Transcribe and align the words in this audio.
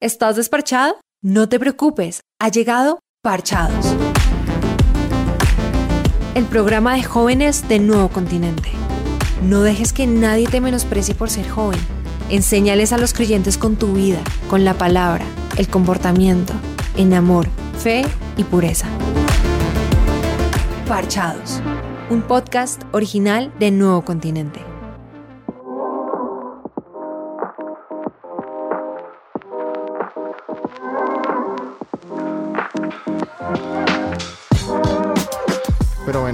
¿Estás 0.00 0.36
desparchado? 0.36 0.96
No 1.22 1.48
te 1.48 1.58
preocupes, 1.58 2.20
ha 2.40 2.48
llegado 2.48 2.98
Parchados. 3.22 3.94
El 6.34 6.44
programa 6.46 6.94
de 6.94 7.04
jóvenes 7.04 7.68
de 7.68 7.78
Nuevo 7.78 8.08
Continente. 8.08 8.70
No 9.42 9.62
dejes 9.62 9.92
que 9.92 10.06
nadie 10.06 10.48
te 10.48 10.60
menosprecie 10.60 11.14
por 11.14 11.30
ser 11.30 11.48
joven. 11.48 11.80
Enséñales 12.28 12.92
a 12.92 12.98
los 12.98 13.14
creyentes 13.14 13.56
con 13.56 13.76
tu 13.76 13.94
vida, 13.94 14.20
con 14.50 14.64
la 14.64 14.74
palabra, 14.74 15.24
el 15.56 15.68
comportamiento, 15.68 16.52
en 16.96 17.14
amor, 17.14 17.46
fe 17.78 18.02
y 18.36 18.44
pureza. 18.44 18.88
Parchados, 20.88 21.60
un 22.10 22.20
podcast 22.22 22.82
original 22.92 23.52
de 23.58 23.70
Nuevo 23.70 24.04
Continente. 24.04 24.73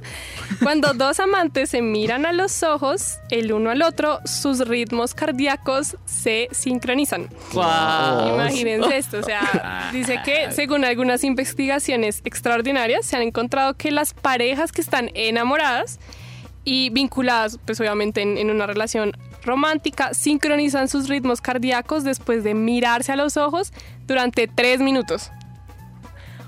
cuando 0.61 0.93
dos 0.93 1.21
amantes 1.21 1.69
se 1.69 1.81
miran 1.81 2.25
a 2.25 2.33
los 2.33 2.63
ojos, 2.63 3.19
el 3.29 3.53
uno 3.53 3.69
al 3.69 3.81
otro, 3.83 4.19
sus 4.25 4.67
ritmos 4.67 5.13
cardíacos 5.13 5.95
se 6.03 6.49
sincronizan. 6.51 7.29
Imagínense 7.53 8.97
esto, 8.97 9.19
o 9.19 9.23
sea, 9.23 9.89
dice 9.93 10.19
que 10.25 10.51
según 10.51 10.83
algunas 10.83 11.23
investigaciones 11.23 12.19
extraordinarias 12.25 13.05
se 13.05 13.15
han 13.15 13.21
encontrado 13.21 13.75
que 13.75 13.91
las 13.91 14.13
parejas 14.13 14.73
que 14.73 14.81
están 14.81 15.09
enamoradas 15.13 16.01
y 16.67 16.89
vinculadas, 16.89 17.59
pues 17.65 17.79
obviamente 17.79 18.21
en, 18.21 18.37
en 18.37 18.51
una 18.51 18.67
relación 18.67 19.13
romántica, 19.41 20.13
sincronizan 20.13 20.89
sus 20.89 21.07
ritmos 21.07 21.39
cardíacos 21.39 22.03
después 22.03 22.43
de 22.43 22.53
mirarse 22.55 23.13
a 23.13 23.15
los 23.15 23.37
ojos 23.37 23.71
durante 24.05 24.49
tres 24.49 24.81
minutos. 24.81 25.31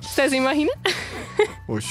¿Usted 0.02 0.30
se 0.30 0.36
imagina? 0.36 0.72
Uy. 1.68 1.86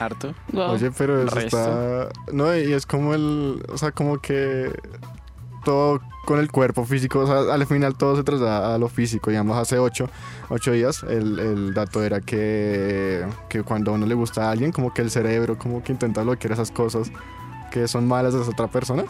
Harto. 0.00 0.34
Wow. 0.52 0.72
Oye, 0.72 0.90
pero 0.90 1.22
eso 1.22 1.32
Resto. 1.36 1.56
está. 1.56 2.32
No, 2.32 2.56
y 2.56 2.72
es 2.72 2.84
como 2.84 3.14
el. 3.14 3.64
O 3.68 3.78
sea, 3.78 3.92
como 3.92 4.18
que. 4.18 4.72
Todo 5.64 6.00
con 6.24 6.40
el 6.40 6.50
cuerpo 6.50 6.84
físico. 6.84 7.20
O 7.20 7.26
sea, 7.28 7.54
al 7.54 7.64
final 7.66 7.94
todo 7.96 8.16
se 8.16 8.24
traslada 8.24 8.74
a 8.74 8.78
lo 8.78 8.88
físico. 8.88 9.30
Digamos, 9.30 9.56
hace 9.56 9.78
ocho, 9.78 10.10
ocho 10.48 10.72
días 10.72 11.04
el, 11.04 11.38
el 11.38 11.74
dato 11.74 12.02
era 12.02 12.20
que, 12.20 13.24
que 13.48 13.62
cuando 13.62 13.92
a 13.92 13.94
uno 13.94 14.06
le 14.06 14.14
gusta 14.16 14.48
a 14.48 14.50
alguien, 14.50 14.72
como 14.72 14.92
que 14.92 15.02
el 15.02 15.12
cerebro, 15.12 15.56
como 15.56 15.84
que 15.84 15.92
intenta 15.92 16.22
bloquear 16.22 16.54
esas 16.54 16.72
cosas 16.72 17.12
que 17.72 17.88
son 17.88 18.06
malas 18.06 18.34
de 18.34 18.42
esa 18.42 18.50
otra 18.50 18.68
persona. 18.68 19.04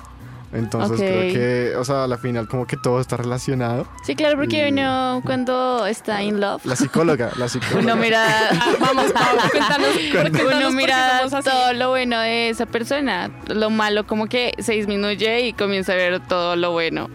Entonces 0.54 0.92
Ok. 1.00 1.06
creo 1.06 1.32
que, 1.32 1.76
o 1.76 1.84
sea, 1.84 2.04
a 2.04 2.06
la 2.06 2.18
final 2.18 2.46
como 2.46 2.66
que 2.66 2.76
todo 2.76 3.00
está 3.00 3.16
relacionado. 3.16 3.86
Sí, 4.04 4.14
claro, 4.14 4.36
porque 4.36 4.68
Y- 4.68 4.70
uno 4.70 5.22
cuando 5.24 5.86
está 5.86 6.22
in 6.22 6.40
love, 6.42 6.62
La 6.66 6.76
psicóloga, 6.76 7.30
la 7.38 7.48
psicóloga. 7.48 7.80
uno 7.80 7.96
mira, 7.96 8.26
Ah, 8.50 8.72
vamos, 8.78 9.12
Pau, 9.12 9.24
cuéntanos, 9.50 9.88
cuéntanos 10.12 10.54
uno 10.56 10.70
mira 10.72 11.22
todo 11.42 11.72
lo 11.72 11.88
bueno 11.88 12.20
de 12.20 12.50
esa 12.50 12.66
persona. 12.66 13.30
Lo 13.46 13.70
malo 13.70 14.06
como 14.06 14.26
que 14.26 14.52
se 14.58 14.74
disminuye 14.74 15.40
y 15.46 15.52
comienza 15.54 15.92
a 15.92 15.96
ver 15.96 16.20
todo 16.28 16.54
lo 16.54 16.70
bueno. 16.72 17.08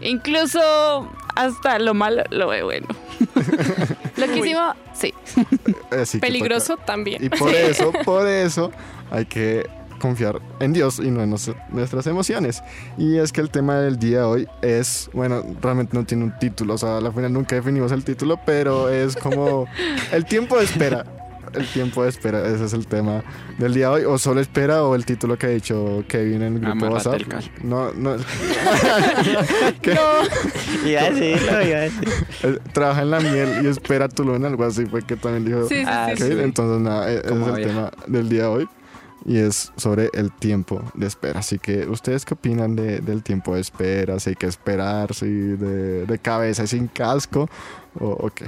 Incluso 0.00 1.10
hasta 1.34 1.80
lo 1.80 1.92
malo 1.92 2.22
lo 2.30 2.46
ve 2.48 2.62
bueno. 2.62 2.86
Loquísimo, 4.16 4.74
sí. 4.94 5.12
Eh, 5.90 6.06
sí, 6.06 6.18
que 6.20 6.26
Peligroso 6.26 6.76
también. 6.76 7.22
Y 7.24 7.28
por 7.30 7.52
eso, 7.54 7.92
por 8.04 8.26
eso 8.28 8.70
hay 9.10 9.26
que 9.26 9.66
confiar 10.06 10.40
en 10.60 10.72
Dios 10.72 10.98
y 10.98 11.10
no 11.10 11.22
en 11.22 11.30
nos- 11.30 11.50
nuestras 11.70 12.06
emociones. 12.06 12.62
Y 12.96 13.18
es 13.18 13.32
que 13.32 13.40
el 13.40 13.50
tema 13.50 13.76
del 13.80 13.98
día 13.98 14.18
de 14.18 14.24
hoy 14.24 14.48
es, 14.62 15.10
bueno, 15.12 15.42
realmente 15.60 15.96
no 15.96 16.04
tiene 16.04 16.24
un 16.24 16.38
título, 16.38 16.74
o 16.74 16.78
sea, 16.78 16.98
a 16.98 17.00
la 17.00 17.12
final 17.12 17.32
nunca 17.32 17.56
definimos 17.56 17.92
el 17.92 18.04
título, 18.04 18.38
pero 18.46 18.88
es 18.88 19.16
como 19.16 19.66
el 20.12 20.24
tiempo 20.24 20.58
de 20.58 20.64
espera. 20.64 21.04
El 21.54 21.64
tiempo 21.68 22.02
de 22.02 22.10
espera, 22.10 22.46
ese 22.46 22.64
es 22.66 22.72
el 22.74 22.86
tema 22.86 23.22
del 23.56 23.72
día 23.72 23.86
de 23.88 23.94
hoy. 23.94 24.04
O 24.04 24.18
solo 24.18 24.40
espera 24.40 24.82
o 24.82 24.94
el 24.94 25.06
título 25.06 25.38
que 25.38 25.46
ha 25.46 25.50
dicho 25.50 26.04
Kevin 26.06 26.42
en 26.42 26.54
el 26.56 26.60
grupo 26.60 26.66
de 26.80 26.86
Amárrate 26.86 27.08
WhatsApp. 27.08 27.14
el 27.14 27.26
cal. 27.28 27.50
No, 27.62 27.92
no. 27.94 28.16
¿Qué? 29.80 29.96
Iba 30.84 31.00
a 31.00 31.10
decirlo, 31.10 31.62
iba 31.62 31.76
a 31.78 31.80
decir. 31.82 32.08
Eh, 32.42 32.58
Trabaja 32.72 33.02
en 33.02 33.10
la 33.10 33.20
miel 33.20 33.48
y 33.64 33.68
espera 33.68 34.08
tu 34.08 34.24
luna, 34.24 34.48
algo 34.48 34.64
así 34.64 34.86
fue 34.86 35.02
que 35.02 35.16
también 35.16 35.44
dijo 35.44 35.66
Sí, 35.68 35.76
sí, 35.76 35.84
Ah, 35.86 36.10
sí. 36.16 36.24
Entonces, 36.28 36.80
nada, 36.82 37.10
e- 37.10 37.18
ese 37.18 37.26
es 37.26 37.46
el 37.46 37.54
vieja. 37.54 37.68
tema 37.70 37.90
del 38.06 38.28
día 38.28 38.42
de 38.42 38.48
hoy. 38.48 38.68
Y 39.28 39.38
es 39.38 39.72
sobre 39.76 40.08
el 40.14 40.30
tiempo 40.30 40.80
de 40.94 41.06
espera. 41.08 41.40
Así 41.40 41.58
que, 41.58 41.86
¿ustedes 41.86 42.24
qué 42.24 42.34
opinan 42.34 42.76
de- 42.76 43.00
del 43.00 43.22
tiempo 43.24 43.54
de 43.56 43.60
espera? 43.60 44.20
Si 44.20 44.30
hay 44.30 44.36
que 44.36 44.46
esperar, 44.46 45.12
si 45.14 45.26
de, 45.26 46.06
de 46.06 46.18
cabeza 46.20 46.62
y 46.62 46.66
sin 46.68 46.86
casco, 46.86 47.48
o, 47.98 48.06
o 48.10 48.30
qué. 48.30 48.46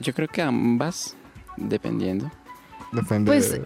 Yo 0.00 0.14
creo 0.14 0.28
que 0.28 0.40
ambas, 0.40 1.14
dependiendo. 1.58 2.30
Depende. 2.92 3.30
Pues, 3.30 3.52
de- 3.52 3.62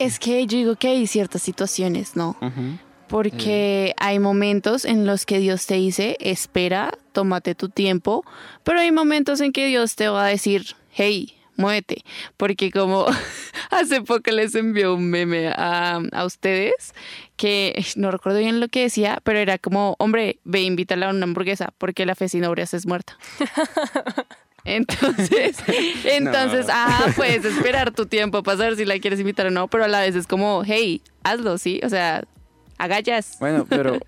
Es 0.00 0.18
que 0.18 0.44
yo 0.48 0.58
digo 0.58 0.74
que 0.76 0.88
hay 0.88 1.06
ciertas 1.06 1.42
situaciones, 1.42 2.16
¿no? 2.16 2.36
Porque 3.08 3.94
hay 3.98 4.18
momentos 4.18 4.84
en 4.84 5.06
los 5.06 5.26
que 5.26 5.38
Dios 5.38 5.64
te 5.66 5.74
dice, 5.76 6.16
espera, 6.18 6.98
tómate 7.12 7.54
tu 7.54 7.68
tiempo, 7.68 8.24
pero 8.64 8.80
hay 8.80 8.90
momentos 8.90 9.40
en 9.40 9.52
que 9.52 9.68
Dios 9.68 9.94
te 9.94 10.08
va 10.08 10.24
a 10.24 10.28
decir, 10.28 10.74
hey, 10.90 11.35
muévete. 11.56 12.04
Porque 12.36 12.70
como 12.70 13.06
hace 13.70 14.02
poco 14.02 14.30
les 14.30 14.54
envió 14.54 14.94
un 14.94 15.08
meme 15.10 15.48
a, 15.48 16.00
a 16.12 16.24
ustedes, 16.24 16.94
que 17.36 17.84
no 17.96 18.10
recuerdo 18.10 18.38
bien 18.38 18.60
lo 18.60 18.68
que 18.68 18.82
decía, 18.82 19.20
pero 19.24 19.38
era 19.38 19.58
como, 19.58 19.96
hombre, 19.98 20.38
ve, 20.44 20.62
invítala 20.62 21.06
a 21.06 21.10
una 21.10 21.24
hamburguesa, 21.24 21.72
porque 21.78 22.06
la 22.06 22.14
fe 22.14 22.28
sin 22.28 22.44
obras 22.44 22.72
es 22.74 22.86
muerta. 22.86 23.16
Entonces, 24.64 25.58
entonces, 26.04 26.66
No. 26.66 26.72
ah, 26.74 27.06
puedes 27.14 27.44
esperar 27.44 27.92
tu 27.92 28.06
tiempo 28.06 28.42
para 28.42 28.58
saber 28.58 28.76
si 28.76 28.84
la 28.84 28.98
quieres 28.98 29.20
invitar 29.20 29.46
o 29.46 29.50
no, 29.50 29.68
pero 29.68 29.84
a 29.84 29.88
la 29.88 30.00
vez 30.00 30.16
es 30.16 30.26
como, 30.26 30.62
hey, 30.66 31.02
hazlo, 31.22 31.56
¿sí? 31.58 31.80
O 31.84 31.88
sea, 31.88 32.24
agallas. 32.76 33.36
Bueno, 33.38 33.64
pero 33.68 33.92
Pero 33.92 34.04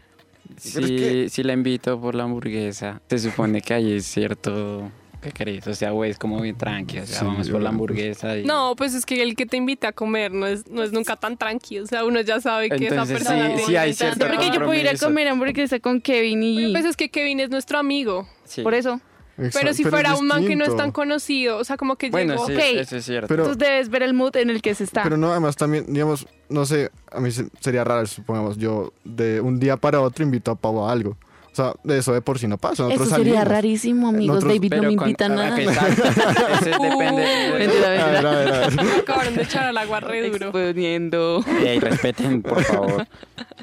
es 0.57 0.63
si, 0.65 0.97
que- 0.97 1.29
si 1.31 1.43
la 1.45 1.53
invito 1.53 2.01
por 2.01 2.17
la 2.17 2.25
hamburguesa, 2.25 3.01
se 3.09 3.19
supone 3.21 3.61
que 3.61 3.73
hay 3.75 4.01
cierto 4.01 4.91
¿Qué 5.29 5.45
crees? 5.45 5.67
O 5.67 5.75
sea, 5.75 5.91
güey, 5.91 6.11
es 6.11 6.19
como 6.19 6.41
bien 6.41 6.57
tranqui. 6.57 6.99
O 6.99 7.07
sea, 7.07 7.19
Sí, 7.21 7.25
vamos 7.25 7.49
por 7.51 7.61
la 7.61 7.69
hamburguesa 7.71 8.37
y... 8.39 8.45
No, 8.45 8.75
pues 8.77 8.95
es 8.95 9.05
que 9.07 9.23
el 9.23 9.37
que 9.37 9.47
te 9.47 9.57
invita 9.57 9.89
a 9.89 9.93
comer 9.93 10.33
no 10.33 10.47
es, 10.47 10.69
no 10.69 10.83
es 10.83 10.93
nunca 10.93 11.17
tan 11.17 11.37
tranquilo. 11.37 11.85
O 11.85 11.87
sea, 11.87 12.05
uno 12.05 12.21
ya 12.21 12.41
sabe 12.41 12.69
que 12.71 12.77
esa 12.87 12.95
Entonces, 12.95 13.19
persona 13.19 13.41
sí, 13.41 13.47
tiene 13.55 13.67
sí 13.67 13.77
hay 13.77 13.91
esa- 13.91 14.05
cierto 14.15 14.27
Porque 14.27 14.47
yo 14.51 14.65
puedo 14.65 14.75
ir 14.75 14.89
a 14.89 14.97
comer 14.97 15.29
hamburguesa 15.29 15.79
con 15.81 16.01
Kevin 16.01 16.43
y... 16.43 16.73
Pues 16.73 16.85
es 16.85 16.97
que 16.97 17.11
Kevin 17.11 17.41
es 17.41 17.51
nuestro 17.51 17.79
amigo. 17.79 18.29
Sí. 18.45 18.63
Por 18.63 18.75
eso. 18.75 19.01
Pero 19.37 19.47
Exacto, 19.49 19.75
si 19.75 19.83
es 19.85 19.89
fuera 19.91 20.17
un 20.17 20.27
man 20.27 20.45
que 20.47 20.57
no 20.57 20.65
es 20.65 20.75
tan 20.77 20.91
conocido, 20.91 21.59
o 21.59 21.65
sea, 21.65 21.77
como 21.77 21.95
que 21.95 22.11
Bueno, 22.11 22.33
llegó. 22.33 22.47
sí, 22.49 22.55
Ok. 22.55 22.61
eso 22.81 22.97
es 22.97 23.05
cierto. 23.05 23.29
Pero- 23.29 23.47
Tú 23.49 23.55
debes 23.57 23.89
ver 23.89 24.03
el 24.03 24.13
mood 24.13 24.35
en 24.37 24.51
el 24.51 24.61
que 24.63 24.75
se 24.75 24.83
está. 24.83 25.05
Pero 25.05 25.17
no, 25.17 25.31
además 25.31 25.55
también, 25.55 25.85
digamos, 25.87 26.27
no 26.49 26.67
sé, 26.67 26.91
a 27.13 27.21
mí 27.21 27.31
se- 27.31 27.47
sería 27.61 27.85
raro, 27.85 28.05
supongamos, 28.07 28.57
yo 28.57 28.93
de 29.05 29.41
un 29.41 29.61
día 29.61 29.77
para 29.77 30.01
otro 30.01 30.25
invito 30.25 30.51
a 30.51 30.55
Pau 30.57 30.85
a 30.85 30.91
algo. 30.91 31.17
Sea, 31.59 31.75
eso 31.97 32.13
de 32.13 32.21
por 32.23 32.39
sí 32.39 32.47
no 32.47 32.57
pasa. 32.57 32.85
Eso 32.85 32.89
Nosotros 32.89 33.09
sería 33.11 33.33
salimos. 33.35 33.49
rarísimo, 33.49 34.09
amigos. 34.09 34.37
Nosotros- 34.37 34.55
David 34.55 34.75
no 34.75 34.83
me 34.83 34.97
con- 34.97 35.09
invita 35.09 35.25
a 35.27 35.29
nada. 35.29 35.61
Exacto. 35.61 36.03
Eso 36.05 36.83
depende. 36.83 37.53
Mentira, 37.59 37.87
A 38.05 38.11
ver, 38.11 38.27
a 38.27 38.31
ver, 38.31 38.53
a 38.55 38.59
ver. 38.69 38.81
Acabaron 39.01 39.35
de 39.35 39.43
echar 39.43 39.65
al 39.65 39.77
agua 39.79 40.01
re 40.01 40.29
duro. 40.31 40.47
Exponiendo. 40.47 41.45
Ey, 41.65 41.81
respeten, 41.81 42.43
por 42.43 42.63
favor. 42.63 43.07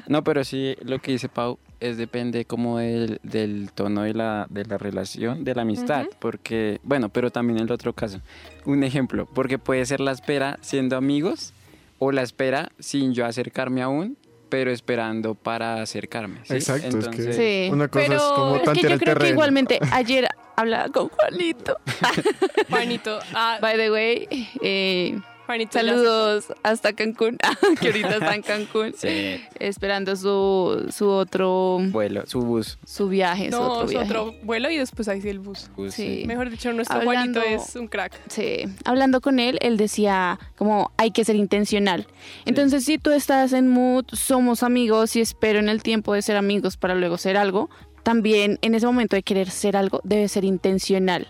No, 0.08 0.22
pero 0.22 0.44
sí, 0.44 0.76
lo 0.82 0.98
que 1.00 1.12
dice 1.12 1.28
Pau 1.28 1.58
es 1.80 1.96
depende 1.96 2.44
como 2.44 2.78
del, 2.78 3.18
del 3.22 3.70
tono 3.74 4.02
de 4.02 4.14
la, 4.14 4.46
de 4.50 4.64
la 4.64 4.78
relación, 4.78 5.44
de 5.44 5.54
la 5.54 5.62
amistad. 5.62 6.02
Ujú. 6.02 6.10
Porque, 6.18 6.80
bueno, 6.82 7.08
pero 7.08 7.30
también 7.30 7.58
el 7.58 7.70
otro 7.72 7.92
caso. 7.92 8.20
Un 8.64 8.82
ejemplo, 8.84 9.26
porque 9.34 9.58
puede 9.58 9.84
ser 9.86 10.00
la 10.00 10.12
espera 10.12 10.58
siendo 10.60 10.96
amigos 10.96 11.52
o 11.98 12.12
la 12.12 12.22
espera 12.22 12.70
sin 12.78 13.14
yo 13.14 13.24
acercarme 13.26 13.82
aún, 13.82 14.16
pero 14.56 14.70
esperando 14.70 15.34
para 15.34 15.82
acercarme. 15.82 16.40
¿sí? 16.44 16.54
Exacto, 16.54 16.86
es 16.98 17.08
que 17.08 17.10
Entonces, 17.22 17.36
Sí. 17.36 17.68
una 17.70 17.88
cosa 17.88 18.06
Pero- 18.06 18.16
es 18.16 18.22
como 18.22 18.56
Es 18.56 18.62
Es 18.62 18.68
que 18.72 18.88
yo 18.88 18.98
creo 18.98 19.16
que 19.16 19.28
igualmente 19.28 19.78
ayer 19.92 20.26
hablaba 20.56 20.88
con 20.88 21.10
Juanito. 21.10 21.76
Juanito, 22.70 23.18
ah, 23.34 23.58
By 23.60 23.76
the 23.76 23.90
way, 23.90 24.26
eh, 24.62 25.20
Juanito, 25.46 25.72
saludos 25.72 26.52
hasta 26.64 26.92
Cancún, 26.92 27.38
que 27.80 27.86
ahorita 27.86 28.16
está 28.16 28.34
en 28.34 28.42
Cancún, 28.42 28.92
Sí, 28.96 29.40
esperando 29.60 30.16
su, 30.16 30.86
su 30.90 31.08
otro 31.08 31.78
vuelo, 31.90 32.24
su 32.26 32.40
bus. 32.40 32.78
su 32.84 33.08
viaje, 33.08 33.44
sé. 33.46 33.50
su 33.52 33.56
No, 33.58 33.68
otro 33.72 33.84
es 33.84 33.90
viaje. 33.90 34.06
otro 34.06 34.34
vuelo 34.42 34.70
y 34.70 34.76
después 34.76 35.06
ahí 35.08 35.20
sí 35.20 35.28
el 35.28 35.38
bus. 35.38 35.70
bus, 35.76 35.94
Sí. 35.94 36.24
Mejor 36.26 36.50
dicho, 36.50 36.72
nuestro 36.72 36.96
Hablando- 36.98 37.40
Juanito 37.40 37.62
es 37.64 37.76
un 37.76 37.86
crack. 37.86 38.12
Sí, 38.28 38.64
hablando 38.84 39.20
con 39.20 39.38
él, 39.38 39.58
él 39.62 39.76
decía 39.76 40.38
como 40.56 40.90
hay 40.96 41.12
que 41.12 41.24
ser 41.24 41.36
intencional. 41.36 42.06
Entonces, 42.44 42.84
si 42.84 42.98
tú 42.98 43.10
estás 43.12 43.52
en 43.52 43.68
mood, 43.68 44.04
somos 44.12 44.62
amigos 44.64 45.14
y 45.16 45.20
espero 45.20 45.60
en 45.60 45.68
el 45.68 45.82
tiempo 45.82 46.12
de 46.14 46.22
ser 46.22 46.36
amigos 46.36 46.76
para 46.76 46.94
luego 46.96 47.18
ser 47.18 47.36
algo, 47.36 47.70
también 48.02 48.58
en 48.62 48.74
ese 48.74 48.86
momento 48.86 49.16
de 49.16 49.22
querer 49.22 49.50
ser 49.50 49.76
algo 49.76 50.00
debe 50.04 50.28
ser 50.28 50.44
intencional. 50.44 51.28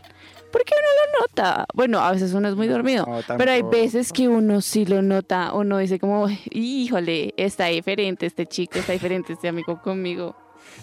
Porque 0.57 0.73
uno 0.75 0.89
lo 0.89 1.21
nota. 1.21 1.67
Bueno, 1.75 2.01
a 2.01 2.13
veces 2.13 2.33
uno 2.33 2.49
es 2.49 2.55
muy 2.55 2.67
dormido, 2.67 3.05
No, 3.07 3.37
pero 3.37 3.51
hay 3.51 3.63
veces 3.63 4.11
que 4.11 4.27
uno 4.27 4.63
sí 4.63 4.87
lo 4.87 5.03
nota. 5.03 5.53
Uno 5.53 5.77
dice 5.77 5.99
como, 5.99 6.29
híjole, 6.51 7.35
está 7.37 7.67
diferente 7.67 8.25
este 8.25 8.47
chico, 8.47 8.79
está 8.79 8.95
diferente 8.95 9.35
este 9.35 9.49
amigo 9.49 9.83
conmigo. 9.83 10.35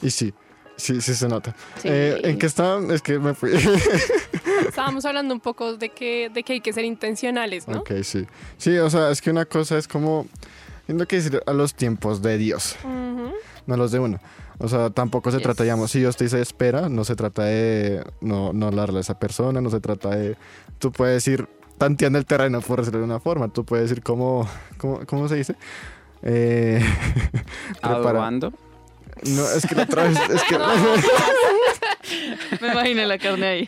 Y 0.03 0.11
sí, 0.11 0.31
sí, 0.75 1.01
sí 1.01 1.15
se 1.15 1.27
nota. 1.27 1.55
Sí. 1.77 1.87
Eh, 1.89 2.21
¿En 2.23 2.37
qué 2.37 2.45
estaban? 2.45 2.91
Es 2.91 3.01
que 3.01 3.17
me 3.17 3.33
fui. 3.33 3.51
Estábamos 4.67 5.05
hablando 5.05 5.33
un 5.33 5.41
poco 5.41 5.75
de 5.75 5.89
que, 5.89 6.29
de 6.31 6.43
que 6.43 6.53
hay 6.53 6.61
que 6.61 6.71
ser 6.71 6.85
intencionales, 6.85 7.67
¿no? 7.67 7.79
ok, 7.79 7.93
sí. 8.03 8.27
Sí, 8.57 8.77
o 8.77 8.91
sea, 8.91 9.09
es 9.09 9.21
que 9.21 9.31
una 9.31 9.45
cosa 9.45 9.79
es 9.79 9.87
como... 9.87 10.27
Tengo 10.85 11.05
que 11.07 11.15
decir 11.15 11.41
a 11.47 11.53
los 11.53 11.73
tiempos 11.73 12.21
de 12.21 12.37
Dios, 12.37 12.75
no 13.65 13.77
los 13.77 13.91
de 13.91 13.99
uno. 13.99 14.19
O 14.63 14.69
sea, 14.69 14.89
tampoco 14.91 15.29
se 15.29 15.37
Yes. 15.37 15.43
trata, 15.43 15.63
digamos, 15.63 15.91
si 15.91 15.99
Dios 15.99 16.15
te 16.15 16.23
dice 16.23 16.39
espera, 16.39 16.87
no 16.87 17.03
se 17.03 17.17
trata 17.17 17.43
de 17.43 18.01
no, 18.21 18.53
no 18.53 18.67
hablarle 18.67 18.99
a 18.99 19.01
esa 19.01 19.19
persona, 19.19 19.59
no 19.59 19.69
se 19.69 19.81
trata 19.81 20.11
de... 20.11 20.37
Tú 20.79 20.93
puedes 20.93 21.27
ir 21.27 21.49
tanteando 21.77 22.17
el 22.17 22.25
terreno, 22.25 22.61
por 22.61 22.79
decirlo 22.79 22.99
de 22.99 23.05
una 23.05 23.19
forma. 23.19 23.49
Tú 23.49 23.65
puedes 23.65 23.91
ir 23.91 24.01
como... 24.01 24.47
¿Cómo, 24.77 25.01
cómo 25.05 25.27
se 25.27 25.35
dice? 25.35 25.55
Eh, 26.21 26.81
Adobando. 27.81 28.53
No, 29.27 29.45
es 29.49 29.65
que 29.67 29.75
la 29.75 29.83
otra 29.83 30.05
vez... 30.05 30.17
Es 30.29 30.43
que, 30.43 30.57
Me 32.61 32.71
imagino 32.71 33.03
la 33.03 33.17
carne 33.17 33.45
ahí. 33.45 33.67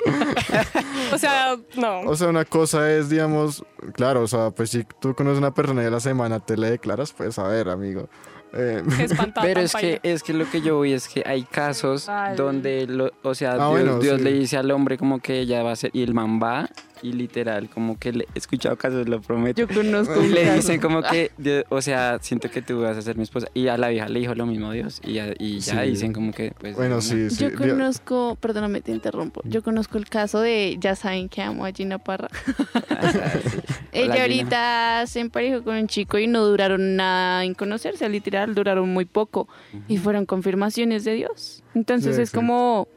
O 1.12 1.18
sea, 1.18 1.58
no. 1.76 2.02
O 2.02 2.16
sea, 2.16 2.30
una 2.30 2.46
cosa 2.46 2.90
es, 2.90 3.10
digamos, 3.10 3.66
claro, 3.94 4.24
o 4.24 4.28
sea, 4.28 4.52
pues 4.52 4.70
si 4.70 4.86
tú 5.02 5.14
conoces 5.14 5.38
a 5.38 5.40
una 5.40 5.54
persona 5.54 5.84
y 5.84 5.88
a 5.88 5.90
la 5.90 6.00
semana 6.00 6.40
te 6.40 6.56
le 6.56 6.72
declaras, 6.72 7.12
pues 7.12 7.38
a 7.38 7.48
ver, 7.48 7.68
amigo. 7.70 8.08
Eh, 8.54 8.84
Pero 9.42 9.60
es 9.62 9.74
que, 9.74 10.00
es 10.04 10.24
que 10.24 10.34
lo 10.34 10.50
que 10.50 10.62
yo 10.62 10.78
voy 10.78 10.94
es 10.94 11.08
que 11.10 11.24
hay 11.26 11.44
casos 11.44 12.10
donde, 12.38 12.88
lo- 12.88 13.12
o 13.24 13.36
sea, 13.36 13.52
Ah, 13.54 13.56
Dios, 13.56 13.70
bueno, 13.70 14.00
Dios 14.00 14.18
sí. 14.20 14.24
le 14.24 14.34
dice 14.34 14.58
al 14.58 14.72
hombre 14.72 14.98
como 14.98 15.20
que 15.20 15.40
ella 15.42 15.62
va 15.64 15.72
a 15.74 15.76
ser, 15.76 15.92
y 15.94 16.04
el 16.04 16.14
man 16.14 16.40
va, 16.42 16.70
y 17.08 17.14
literal, 17.14 17.70
como 17.70 18.00
que 18.00 18.12
le, 18.12 18.24
he 18.34 18.38
escuchado 18.40 18.76
casos, 18.78 19.08
lo 19.08 19.22
prometo. 19.22 19.62
Yo 19.62 19.68
conozco 19.68 20.24
y 20.24 20.30
le 20.30 20.56
dicen 20.56 20.80
como 20.82 21.02
que, 21.04 21.32
Dios- 21.38 21.64
o 21.70 21.82
sea, 21.82 22.18
siento 22.22 22.50
que 22.50 22.62
tú 22.62 22.82
vas 22.82 22.98
a 22.98 23.02
ser 23.02 23.16
mi 23.18 23.24
esposa. 23.24 23.48
Y 23.54 23.68
a 23.68 23.78
la 23.78 23.90
vieja 23.90 24.10
le 24.10 24.20
dijo 24.22 24.34
lo 24.36 24.46
mismo 24.46 24.72
Dios. 24.72 25.02
Y 25.04 25.14
ya, 25.14 25.34
y 25.38 25.60
ya 25.60 25.84
Sí. 25.84 25.90
dicen 25.92 26.14
como 26.14 26.32
que, 26.32 26.54
pues. 26.60 26.76
bueno, 26.76 26.96
no. 26.96 27.02
sí, 27.02 27.30
sí. 27.30 27.44
Yo 27.44 27.56
conozco, 27.56 28.38
perdóname, 28.40 28.82
te 28.82 28.92
interrumpo. 28.92 29.42
Yo 29.46 29.62
conozco 29.64 29.98
el 29.98 30.10
caso 30.10 30.40
de, 30.42 30.78
ya 30.80 30.96
saben 30.96 31.30
que 31.30 31.42
amo 31.42 31.66
a 31.66 31.72
Gina 31.72 31.98
Parra. 32.00 32.28
Ella 33.92 34.06
Hola, 34.14 34.22
ahorita 34.22 35.04
se 35.08 35.20
emparejó 35.20 35.64
con 35.64 35.76
un 35.78 35.88
chico 35.88 36.18
y 36.18 36.28
no 36.28 36.44
duraron 36.46 36.96
nada 36.96 37.44
en 37.46 37.54
conocerse, 37.54 38.08
literal, 38.10 38.54
duraron 38.56 38.90
muy 38.90 39.06
poco. 39.06 39.48
Y 39.88 39.98
fueron 39.98 40.26
confirmaciones 40.26 41.04
de 41.06 41.14
Dios. 41.14 41.64
Entonces 41.74 42.16
Sí, 42.16 42.22
es 42.24 42.30
sí. 42.30 42.36
como, 42.36 42.88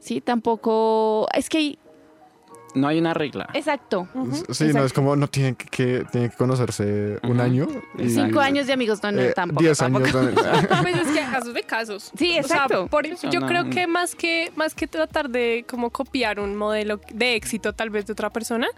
sí, 0.00 0.20
tampoco, 0.20 1.28
es 1.34 1.48
que, 1.48 1.58
hay- 1.58 1.78
No 2.74 2.88
hay 2.88 2.98
una 2.98 3.12
regla. 3.12 3.48
exacto, 3.52 4.08
Sí, 4.50 4.64
no, 4.72 4.82
es 4.84 4.92
como 4.94 5.14
no 5.14 5.28
tienen 5.28 5.54
que, 5.56 5.66
que- 5.66 6.04
tienen 6.10 6.30
que 6.30 6.36
conocerse 6.36 7.18
un 7.22 7.38
año. 7.40 7.68
y- 7.98 8.08
cinco 8.08 8.40
años 8.40 8.66
de 8.66 8.72
amigos, 8.72 9.02
no, 9.02 9.12
no, 9.12 9.20
eh, 9.20 9.32
tampoco. 9.34 9.62
diez 9.62 9.76
tampoco. 9.78 10.06
años. 10.18 10.34
¿no? 10.34 10.42
Pues 10.82 10.96
es 10.96 11.08
que 11.08 11.20
hay 11.20 11.30
casos 11.30 11.52
de 11.54 11.62
casos. 11.64 12.10
Sí, 12.16 12.30
O 12.38 12.42
sea, 12.42 12.56
exacto. 12.56 12.86
por- 12.86 13.06
Eso 13.06 13.28
yo 13.30 13.40
no- 13.40 13.46
creo 13.46 13.68
que 13.68 13.86
más 13.86 14.14
que 14.14 14.50
más 14.56 14.74
que 14.74 14.86
tratar 14.86 15.28
de 15.28 15.64
como 15.68 15.90
copiar 15.90 16.40
un 16.40 16.56
modelo 16.56 16.98
de 17.12 17.34
éxito 17.34 17.72
tal 17.74 17.90
vez 17.90 18.06
de 18.06 18.14
otra 18.14 18.30
persona, 18.30 18.68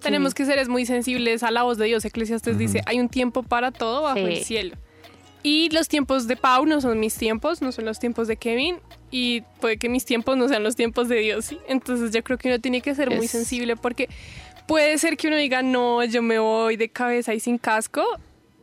tenemos 0.00 0.34
que 0.34 0.44
ser 0.44 0.68
muy 0.68 0.84
sensibles 0.84 1.42
a 1.42 1.50
la 1.50 1.62
voz 1.62 1.78
de 1.78 1.86
Dios. 1.86 2.04
Eclesiastes 2.04 2.58
dice, 2.58 2.82
hay 2.86 3.00
un 3.00 3.08
tiempo 3.08 3.42
para 3.42 3.70
todo 3.70 4.02
bajo 4.02 4.16
Sí. 4.16 4.24
el 4.24 4.44
cielo. 4.44 4.76
Y 5.44 5.70
los 5.70 5.88
tiempos 5.88 6.26
de 6.28 6.36
Pau 6.36 6.66
no 6.66 6.80
son 6.80 7.00
mis 7.00 7.14
tiempos, 7.16 7.62
no 7.62 7.72
son 7.72 7.84
los 7.86 7.98
tiempos 7.98 8.28
de 8.28 8.36
Kevin. 8.36 8.76
Y 9.12 9.42
puede 9.60 9.76
que 9.76 9.88
mis 9.88 10.04
tiempos 10.04 10.36
no 10.36 10.48
sean 10.48 10.64
los 10.64 10.74
tiempos 10.74 11.08
de 11.08 11.16
Dios. 11.16 11.44
¿sí? 11.44 11.58
Entonces 11.68 12.10
yo 12.10 12.24
creo 12.24 12.38
que 12.38 12.48
uno 12.48 12.58
tiene 12.58 12.80
que 12.80 12.94
ser 12.96 13.10
muy 13.10 13.26
Es- 13.26 13.30
sensible 13.30 13.76
porque 13.76 14.08
puede 14.66 14.96
ser 14.98 15.16
que 15.16 15.28
uno 15.28 15.36
diga, 15.36 15.62
no, 15.62 16.02
yo 16.04 16.22
me 16.22 16.38
voy 16.40 16.76
de 16.76 16.88
cabeza 16.88 17.32
y 17.34 17.38
sin 17.40 17.58
casco. 17.58 18.02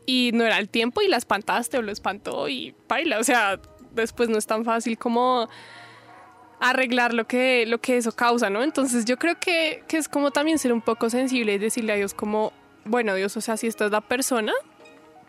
Y 0.05 0.31
no 0.33 0.43
era 0.43 0.57
el 0.57 0.67
tiempo 0.67 1.01
y 1.03 1.07
la 1.07 1.17
espantaste 1.17 1.77
o 1.77 1.81
lo 1.83 1.91
espantó 1.91 2.49
y 2.49 2.73
baila. 2.87 3.19
O 3.19 3.23
sea, 3.23 3.59
después 3.93 4.27
no 4.27 4.37
es 4.39 4.47
tan 4.47 4.65
fácil 4.65 4.97
como 4.97 5.47
arreglar 6.59 7.13
lo 7.13 7.25
que, 7.25 7.65
lo 7.67 7.79
que 7.79 7.97
eso 7.97 8.11
causa, 8.11 8.49
¿no? 8.49 8.63
Entonces 8.63 9.05
yo 9.05 9.17
creo 9.17 9.39
que, 9.39 9.83
que 9.87 9.97
es 9.97 10.09
como 10.09 10.31
también 10.31 10.57
ser 10.59 10.73
un 10.73 10.81
poco 10.81 11.09
sensible 11.09 11.53
y 11.53 11.57
decirle 11.57 11.93
a 11.93 11.95
Dios 11.95 12.13
como, 12.13 12.51
bueno 12.85 13.15
Dios, 13.15 13.37
o 13.37 13.41
sea, 13.41 13.55
si 13.55 13.67
esta 13.67 13.85
es 13.85 13.91
la 13.91 14.01
persona, 14.01 14.51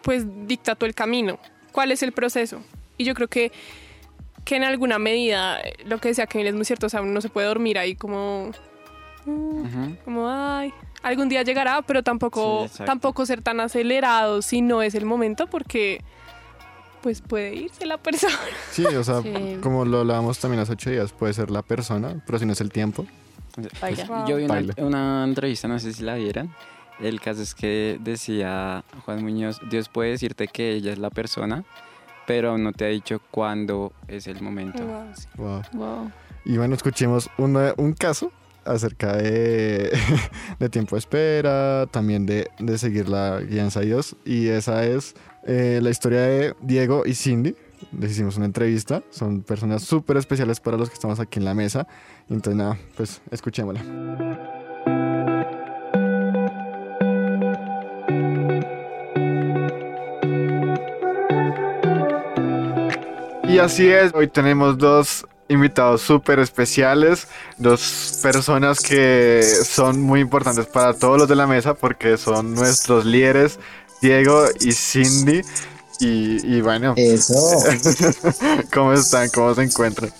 pues 0.02 0.24
dicta 0.48 0.74
tú 0.74 0.86
el 0.86 0.94
camino. 0.94 1.38
¿Cuál 1.72 1.92
es 1.92 2.02
el 2.02 2.10
proceso? 2.12 2.62
Y 2.96 3.04
yo 3.04 3.14
creo 3.14 3.28
que, 3.28 3.52
que 4.50 4.56
en 4.56 4.64
alguna 4.64 4.98
medida, 4.98 5.60
eh, 5.60 5.74
lo 5.86 5.98
que 5.98 6.08
decía 6.08 6.26
Kevin 6.26 6.48
es 6.48 6.54
muy 6.54 6.64
cierto, 6.64 6.86
o 6.86 6.88
sea, 6.88 7.02
uno 7.02 7.12
no 7.12 7.20
se 7.20 7.28
puede 7.28 7.46
dormir 7.46 7.78
ahí 7.78 7.94
como, 7.94 8.50
mm, 9.24 9.60
Ujú. 9.60 9.96
como, 10.04 10.28
ay, 10.28 10.74
algún 11.04 11.28
día 11.28 11.42
llegará, 11.44 11.82
pero 11.82 12.02
tampoco, 12.02 12.66
Sí, 12.68 12.82
tampoco 12.84 13.24
ser 13.26 13.42
tan 13.42 13.60
acelerados 13.60 14.46
si 14.46 14.60
no 14.60 14.82
es 14.82 14.96
el 14.96 15.04
momento, 15.04 15.46
porque 15.46 16.02
pues 17.00 17.20
puede 17.22 17.54
irse 17.54 17.86
la 17.86 17.96
persona. 17.98 18.34
Sí, 18.72 18.84
o 18.84 19.04
sea, 19.04 19.22
Sí. 19.22 19.58
como 19.62 19.84
lo 19.84 20.00
hablábamos 20.00 20.40
también 20.40 20.60
hace 20.60 20.72
ocho 20.72 20.90
días, 20.90 21.12
puede 21.12 21.32
ser 21.32 21.52
la 21.52 21.62
persona, 21.62 22.20
pero 22.26 22.40
si 22.40 22.44
no 22.44 22.52
es 22.52 22.60
el 22.60 22.72
tiempo. 22.72 23.06
Vaya. 23.80 24.04
Wow. 24.06 24.26
Yo 24.26 24.36
vi 24.36 24.44
una, 24.46 24.62
una 24.78 25.24
entrevista, 25.24 25.68
no 25.68 25.78
sé 25.78 25.92
si 25.92 26.02
la 26.02 26.16
vieran. 26.16 26.52
El 26.98 27.20
caso 27.20 27.40
es 27.40 27.54
que 27.54 27.98
decía 28.00 28.82
Juan 29.04 29.22
Muñoz, 29.22 29.60
Dios 29.70 29.88
puede 29.88 30.10
decirte 30.10 30.48
que 30.48 30.72
ella 30.72 30.92
es 30.92 30.98
la 30.98 31.10
persona, 31.10 31.62
pero 32.30 32.56
no 32.58 32.72
te 32.72 32.84
ha 32.84 32.88
dicho 32.88 33.20
cuándo 33.32 33.92
es 34.06 34.26
el 34.28 34.40
momento. 34.40 34.84
Wow. 35.36 35.62
Wow. 35.72 36.10
Y 36.44 36.56
bueno, 36.56 36.74
escuchemos 36.76 37.28
una- 37.38 37.74
un 37.76 37.92
caso 37.92 38.30
acerca 38.64 39.16
de, 39.16 39.90
de 40.60 40.68
tiempo 40.68 40.94
de 40.94 41.00
espera, 41.00 41.86
también 41.90 42.26
de, 42.26 42.48
de 42.60 42.78
seguir 42.78 43.08
la 43.08 43.40
guianza 43.40 43.80
de 43.80 43.86
Dios. 43.86 44.14
Y 44.24 44.46
esa 44.48 44.84
es 44.86 45.14
eh, 45.44 45.80
la 45.82 45.90
historia 45.90 46.20
de 46.20 46.54
Diego 46.60 47.02
y 47.04 47.14
Cindy. 47.14 47.56
Les 47.98 48.12
hicimos 48.12 48.36
una 48.36 48.46
entrevista. 48.46 49.02
Son 49.10 49.42
personas 49.42 49.82
súper 49.82 50.16
especiales 50.18 50.60
para 50.60 50.76
los 50.76 50.88
que 50.88 50.94
estamos 50.94 51.18
aquí 51.18 51.38
en 51.40 51.46
la 51.46 51.54
mesa. 51.54 51.88
Entonces, 52.28 52.54
nada, 52.56 52.78
pues 52.96 53.20
escuchémosla. 53.32 53.82
Y 63.50 63.58
así 63.58 63.88
es, 63.88 64.14
hoy 64.14 64.28
tenemos 64.28 64.78
dos 64.78 65.26
invitados 65.48 66.02
súper 66.02 66.38
especiales, 66.38 67.26
dos 67.58 68.20
personas 68.22 68.78
que 68.78 69.42
son 69.64 70.00
muy 70.00 70.20
importantes 70.20 70.66
para 70.66 70.94
todos 70.94 71.18
los 71.18 71.28
de 71.28 71.34
la 71.34 71.48
mesa 71.48 71.74
porque 71.74 72.16
son 72.16 72.54
nuestros 72.54 73.04
líderes, 73.04 73.58
Diego 74.00 74.44
y 74.60 74.70
Cindy. 74.70 75.40
Y, 75.98 76.46
y 76.58 76.60
bueno, 76.60 76.94
Eso. 76.96 77.34
¿cómo 78.72 78.92
están? 78.92 79.28
¿Cómo 79.30 79.52
se 79.56 79.64
encuentran? 79.64 80.12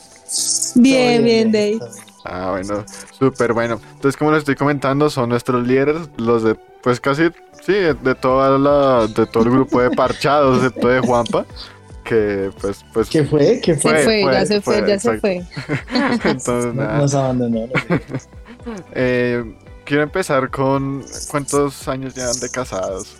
Bien, 0.75 1.23
bien, 1.23 1.53
Dave. 1.53 1.79
Ah, 2.25 2.51
bueno, 2.51 2.85
súper 3.17 3.53
bueno. 3.53 3.81
Entonces, 3.93 4.17
como 4.17 4.33
les 4.33 4.41
estoy 4.41 4.57
comentando, 4.57 5.09
son 5.09 5.29
nuestros 5.29 5.65
líderes, 5.65 6.09
los 6.17 6.43
de, 6.43 6.57
pues 6.83 6.99
casi, 6.99 7.31
sí, 7.65 7.75
de 7.75 8.15
toda 8.17 8.59
la, 8.59 9.07
de 9.07 9.25
todo 9.27 9.45
el 9.45 9.51
grupo 9.51 9.81
de 9.81 9.91
parchados, 9.93 10.63
de 10.63 10.71
todo 10.71 10.91
de 10.91 10.99
Juanpa, 10.99 11.47
que 12.11 12.51
pues, 12.61 12.85
pues, 12.93 13.09
¿Qué 13.09 13.25
fue? 13.25 13.61
¿Qué 13.63 13.75
Se 13.77 13.81
fue? 13.81 14.03
fue, 14.05 14.23
fue, 14.25 14.33
ya 14.33 14.47
se 14.47 14.61
fue, 14.61 14.79
fue, 14.81 14.89
ya 14.89 14.99
se 14.99 15.19
fue. 15.19 15.47
entonces, 16.25 16.75
nada. 16.75 16.99
Nos 16.99 17.15
abandonó. 17.15 17.67
¿no? 17.67 17.71
Eh, 18.95 19.43
quiero 19.87 20.03
empezar 20.03 20.51
con 20.51 21.03
cuántos 21.31 21.89
años 21.89 22.15
llevan 22.15 22.39
de 22.41 22.51
casados. 22.51 23.17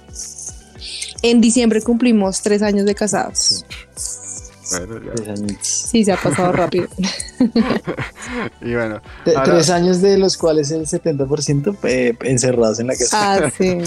En 1.23 1.41
diciembre 1.41 1.81
cumplimos 1.81 2.43
tres 2.43 2.61
años 2.63 2.85
de 2.85 2.95
casados. 2.95 3.65
Bueno, 4.71 5.01
ya. 5.03 5.35
Sí, 5.63 6.05
se 6.05 6.13
ha 6.13 6.17
pasado 6.17 6.53
rápido. 6.53 6.89
Y 8.61 8.75
bueno, 8.75 9.01
Ahora- 9.27 9.45
Tres 9.45 9.71
años 9.71 10.03
de 10.03 10.19
los 10.19 10.37
cuales 10.37 10.71
el 10.71 10.87
70% 10.87 11.77
eh, 11.85 12.15
encerrados 12.23 12.79
en 12.81 12.89
la 12.89 12.93
casa. 12.95 13.35
Ah, 13.35 13.51
sí. 13.57 13.79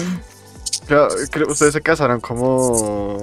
creo, 0.86 1.08
creo- 1.30 1.48
ustedes 1.50 1.72
se 1.72 1.80
casaron 1.80 2.20
como 2.20 3.22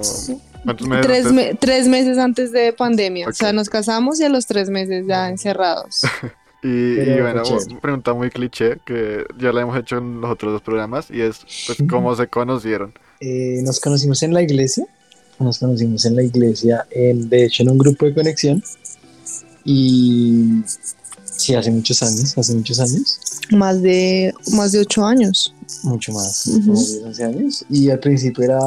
¿cuántos 0.64 0.86
meses 0.88 1.06
Tres, 1.06 1.26
antes? 1.26 1.32
me- 1.32 1.54
tres 1.54 1.88
meses 1.88 2.18
antes 2.18 2.52
de 2.52 2.72
pandemia. 2.72 3.28
O 3.28 3.32
sea, 3.32 3.52
nos 3.52 3.68
casamos 3.68 4.20
y 4.20 4.24
a 4.24 4.28
los 4.28 4.46
tres 4.46 4.70
meses 4.70 5.04
ya 5.06 5.28
encerrados. 5.28 6.02
Y, 6.64 6.94
bueno, 7.20 7.42
una 7.44 7.80
pregunta 7.80 8.14
muy 8.14 8.30
cliché 8.30 8.78
que 8.86 9.24
ya 9.36 9.50
la 9.52 9.62
hemos 9.62 9.76
hecho 9.76 9.98
en 9.98 10.20
los 10.20 10.30
otros 10.30 10.52
dos 10.52 10.62
programas 10.62 11.10
y 11.10 11.20
es 11.20 11.40
pues 11.66 11.78
cómo 11.90 12.14
se 12.14 12.28
conocieron. 12.28 12.94
Eh, 13.18 13.60
nos 13.64 13.80
conocimos 13.80 14.22
en 14.22 14.32
la 14.32 14.42
iglesia. 14.42 14.86
Nos 15.40 15.58
conocimos 15.58 16.04
en 16.04 16.14
la 16.14 16.22
iglesia, 16.22 16.86
en, 16.92 17.28
de 17.28 17.46
hecho, 17.46 17.64
en 17.64 17.70
un 17.70 17.78
grupo 17.78 18.04
de 18.06 18.14
conexión. 18.14 18.62
Y 19.64 20.62
sí, 21.24 21.52
hace 21.56 21.72
muchos 21.72 22.00
años, 22.02 22.38
hace 22.38 22.54
muchos 22.54 22.78
años, 22.78 23.18
Más 23.50 23.82
de, 23.82 24.32
más 24.52 24.70
de 24.70 24.80
ocho 24.80 25.04
años. 25.04 25.52
mucho 25.82 26.12
más, 26.12 26.46
Ujú. 26.46 26.60
como 26.60 26.78
10, 26.78 27.02
11 27.06 27.24
años. 27.24 27.64
Y 27.70 27.90
al 27.90 27.98
principio 27.98 28.44
era, 28.44 28.60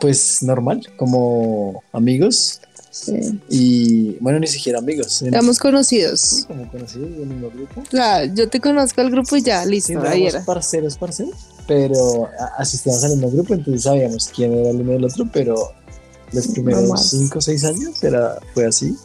pues, 0.00 0.42
normal, 0.42 0.86
como 0.96 1.82
amigos. 1.92 2.60
Sí. 2.90 3.38
Y 3.48 4.16
bueno, 4.20 4.40
ni 4.40 4.46
siquiera 4.46 4.78
amigos. 4.80 5.22
Éramos 5.22 5.58
conocidos. 5.58 6.44
como 6.48 6.68
conocidos 6.70 7.10
del 7.10 7.26
mismo 7.26 7.50
grupo. 7.50 7.80
O 7.82 7.90
sea, 7.90 8.24
yo 8.24 8.48
te 8.48 8.60
conozco 8.60 9.00
al 9.02 9.10
grupo 9.10 9.36
y 9.36 9.42
ya, 9.42 9.62
Sí, 9.64 9.70
listo, 9.70 9.92
no 9.94 10.08
ahí 10.08 10.26
era. 10.26 10.44
parceros, 10.44 10.96
parceros, 10.96 11.34
pero 11.66 12.26
a- 12.26 12.60
asistíamos 12.62 13.04
al 13.04 13.10
mismo 13.12 13.30
grupo, 13.30 13.54
entonces 13.54 13.82
sabíamos 13.84 14.28
quién 14.34 14.52
era 14.54 14.70
el 14.70 14.80
uno 14.80 14.92
del 14.92 15.04
otro, 15.04 15.28
pero 15.32 15.72
los 16.32 16.48
primeros 16.48 16.80
Normal. 16.82 16.98
5 16.98 17.38
o 17.38 17.40
6 17.42 17.64
años 17.64 18.02
era, 18.02 18.38
fue 18.54 18.66
así, 18.66 18.96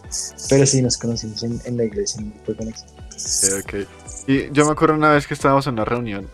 pero 0.50 0.66
sí 0.66 0.82
nos 0.82 0.98
conocimos 0.98 1.44
en, 1.44 1.62
en 1.66 1.78
la 1.78 1.84
iglesia, 1.84 2.20
en 2.22 2.28
un 2.28 2.34
grupo 2.34 2.52
de 2.54 2.58
conexión. 2.58 2.90
Ok, 3.60 3.74
ok. 3.76 3.88
Y 4.28 4.52
yo 4.54 4.66
me 4.66 4.72
acuerdo 4.72 4.96
una 4.96 5.12
vez 5.12 5.28
que 5.28 5.34
estábamos 5.34 5.68
en 5.68 5.74
una 5.74 5.86
reunión 5.86 6.28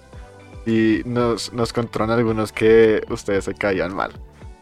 y 0.66 1.02
nos, 1.06 1.52
nos 1.52 1.74
contaron 1.74 2.12
algunos 2.12 2.52
que 2.54 3.02
ustedes 3.10 3.46
se 3.46 3.54
caían 3.56 3.94
mal. 3.94 4.12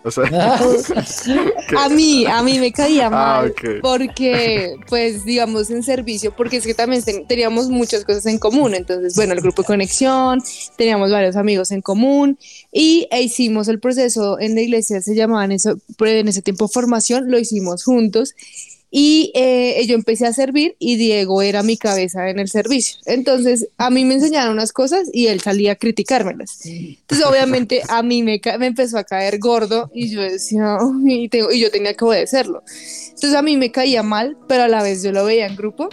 O 0.08 0.12
sea, 0.12 0.26
que- 1.70 1.78
A 1.78 1.90
mí, 1.90 2.26
a 2.26 2.42
mí 2.44 2.60
me 2.60 2.72
caía 2.72 3.08
Ah, 3.08 3.10
mal. 3.10 3.54
Porque, 3.82 4.76
pues, 4.88 5.26
digamos, 5.26 5.70
en 5.70 5.84
servicio, 5.84 6.34
porque 6.36 6.58
es 6.58 6.66
que 6.66 6.74
también 6.74 7.04
ten- 7.04 7.28
teníamos 7.28 7.70
muchas 7.70 8.04
cosas 8.06 8.26
en 8.26 8.38
común. 8.40 8.74
Entonces, 8.76 9.16
bueno, 9.16 9.34
el 9.34 9.42
grupo 9.42 9.62
de 9.62 9.68
conexión, 9.68 10.42
teníamos 10.76 11.12
varios 11.12 11.36
amigos 11.36 11.72
en 11.72 11.82
común 11.82 12.38
y 12.72 13.08
e 13.12 13.22
hicimos 13.22 13.68
el 13.68 13.80
proceso 13.80 14.40
en 14.40 14.56
la 14.56 14.62
iglesia, 14.62 15.02
se 15.02 15.16
llamaban 15.16 15.52
eso, 15.52 15.78
en 16.00 16.28
ese 16.28 16.42
tiempo 16.42 16.68
formación, 16.68 17.30
lo 17.32 17.38
hicimos 17.40 17.84
juntos. 17.84 18.34
Y 18.90 19.32
eh, 19.36 19.84
yo 19.86 19.96
empecé 19.96 20.26
a 20.28 20.34
servir 20.34 20.76
y 20.80 20.96
Diego 20.96 21.42
era 21.42 21.62
mi 21.62 21.76
cabeza 21.78 22.30
en 22.30 22.40
el 22.40 22.48
servicio. 22.48 23.00
Entonces, 23.06 23.68
a 23.78 23.90
mí 23.90 24.06
me 24.06 24.14
enseñaron 24.16 24.54
unas 24.54 24.72
cosas 24.72 25.10
y 25.12 25.28
él 25.28 25.42
salía 25.42 25.74
a 25.74 25.76
criticármelas. 25.76 26.60
Entonces, 26.66 27.26
obviamente, 27.28 27.82
a 27.90 28.02
mí 28.02 28.24
me, 28.24 28.40
me 28.60 28.68
empezó 28.68 28.98
a 28.98 29.04
caer 29.04 29.40
gordo 29.40 29.92
y 29.94 30.10
yo 30.10 30.22
decía, 30.22 30.78
y, 31.06 31.28
tengo- 31.30 31.52
y 31.52 31.60
yo 31.60 31.70
tenía 31.70 31.94
que 31.96 32.06
obedecerlo. 32.06 32.64
Entonces, 33.10 33.34
a 33.36 33.42
mí 33.42 33.58
me 33.58 33.72
caía 33.72 34.04
mal, 34.04 34.38
pero 34.48 34.64
a 34.64 34.68
la 34.70 34.82
vez 34.84 35.04
yo 35.04 35.12
lo 35.12 35.26
veía 35.26 35.48
en 35.48 35.56
grupo. 35.56 35.90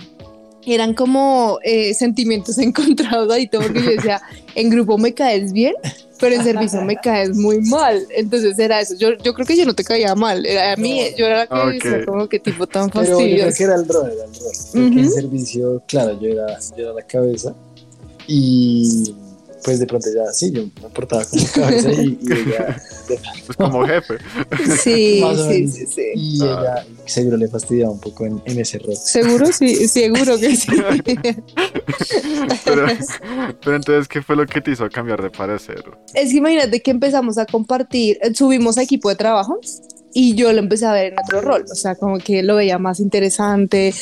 Eran 0.66 0.94
como 0.94 1.59
eh, 1.62 1.92
sentimientos 1.94 2.59
encontrados 2.59 3.30
ahí, 3.33 3.47
todo 3.49 3.62
porque 3.62 3.83
yo 3.83 3.90
decía, 3.90 4.21
en 4.54 4.71
grupo 4.71 4.97
me 4.99 5.12
caes 5.12 5.52
bien, 5.52 5.75
pero 6.21 6.35
en 6.37 6.42
servicio 6.44 6.80
me 6.83 6.97
caes 6.97 7.35
muy 7.37 7.61
mal. 7.61 8.06
Entonces 8.16 8.59
era 8.59 8.80
eso. 8.80 8.94
Yo, 8.99 9.14
yo 9.23 9.35
creo 9.35 9.47
que 9.47 9.56
yo 9.56 9.66
no 9.66 9.75
te 9.75 9.85
caía 9.85 10.14
mal. 10.14 10.47
Era 10.47 10.73
a 10.73 10.76
mí, 10.76 11.00
yo 11.18 11.26
era 11.26 11.38
la 11.38 11.47
que 11.47 11.54
Ok. 11.54 11.73
decía 11.75 12.04
como 12.06 12.28
que 12.28 12.38
tipo 12.40 12.66
tan 12.66 12.88
Pero 12.90 13.04
yo 13.04 13.16
creo 13.16 13.18
fastidioso. 13.18 13.56
que 13.59 13.64
era 13.64 13.75
el 13.75 13.88
rol, 13.88 14.11
era 14.11 14.25
el 14.25 14.35
rol, 14.35 14.52
porque 14.73 14.87
Ujú. 14.88 14.99
en 15.00 15.11
servicio, 15.11 15.83
claro, 15.87 16.18
yo 16.21 16.28
era, 16.30 16.59
yo 16.76 16.83
era 16.85 16.92
la 16.94 17.02
cabeza 17.02 17.54
y 18.26 19.14
pues 19.64 19.78
de 19.78 19.87
pronto 19.87 20.09
ya, 20.14 20.30
sí, 20.30 20.52
yo 20.52 20.64
me 20.83 20.90
portaba 20.90 21.25
como 21.25 21.42
cabeza 21.54 21.90
y, 21.90 22.18
y 22.21 22.33
ella, 22.33 22.83
pues 23.47 23.56
como 23.56 23.87
jefe. 23.87 24.18
Sí, 24.83 25.23
sí, 25.49 25.68
sí, 25.68 25.87
sí. 25.87 26.02
y 26.14 26.37
ella 26.42 26.87
seguro 27.06 27.38
le 27.38 27.49
fastidiaba 27.49 27.92
un 27.92 28.00
poco 28.00 28.26
en, 28.26 28.42
en 28.44 28.61
ese 28.61 28.78
rol. 28.78 28.94
Seguro, 28.97 29.47
sí, 29.47 29.88
seguro 29.88 30.38
que 30.38 30.54
sí. 30.54 30.73
Pero, 32.64 32.87
pero 33.62 33.76
entonces, 33.76 34.06
¿qué 34.06 34.23
fue 34.23 34.37
lo 34.37 34.47
que 34.47 34.61
te 34.61 34.73
hizo 34.73 34.88
cambiar 34.90 35.23
de 35.23 35.30
parecer? 35.30 35.83
Es 36.12 36.30
que 36.30 36.37
imagínate 36.37 36.83
que 36.83 36.90
empezamos 36.90 37.38
a 37.38 37.47
compartir, 37.47 38.18
eh, 38.21 38.35
subimos 38.35 38.76
a 38.76 38.83
equipo 38.83 39.09
de 39.09 39.16
trabajo 39.16 39.61
y 40.12 40.35
yo 40.35 40.52
lo 40.52 40.59
empecé 40.59 40.85
a 40.85 40.92
ver 40.92 41.12
en 41.12 41.18
otro 41.18 41.40
rol, 41.40 41.64
o 41.71 41.75
sea, 41.75 41.94
como 41.94 42.18
que 42.18 42.42
lo 42.42 42.56
veía 42.56 42.78
más 42.78 43.00
interesante. 43.00 43.94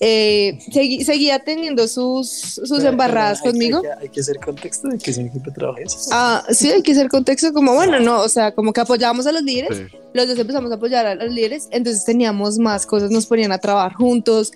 Eh, 0.00 0.58
segui- 0.72 1.04
seguía 1.04 1.38
teniendo 1.38 1.88
sus, 1.88 2.28
sus 2.28 2.70
Pero- 2.70 2.90
embarradas 2.90 3.40
hay- 3.42 3.50
conmigo. 3.50 3.78
Hay, 3.78 3.82
que- 3.82 4.02
hay 4.02 4.08
que 4.10 4.20
hacer 4.20 4.36
contexto 4.38 4.88
de 4.88 4.98
que 4.98 5.10
es 5.10 5.18
un 5.18 5.26
equipo 5.26 5.46
de 5.50 5.52
trabajo. 5.56 5.78
eso. 5.78 5.98
Ah, 6.12 6.44
sí, 6.50 6.70
hay 6.70 6.82
que 6.82 6.92
hacer 6.92 7.08
contexto 7.08 7.52
como, 7.52 7.74
bueno, 7.74 7.98
no, 8.00 8.20
o 8.20 8.28
sea, 8.28 8.54
como 8.54 8.72
que 8.72 8.80
apoyábamos 8.82 9.26
a 9.26 9.32
los 9.32 9.42
líderes, 9.42 9.78
Sí. 9.78 9.96
los 10.12 10.28
dos 10.28 10.38
empezamos 10.38 10.70
a 10.70 10.74
apoyar 10.74 11.06
a 11.06 11.14
los 11.14 11.32
líderes, 11.32 11.68
entonces 11.70 12.04
teníamos 12.04 12.58
más 12.58 12.84
cosas, 12.86 13.10
nos 13.10 13.26
ponían 13.26 13.52
a 13.52 13.58
trabajar 13.58 13.94
juntos 13.94 14.52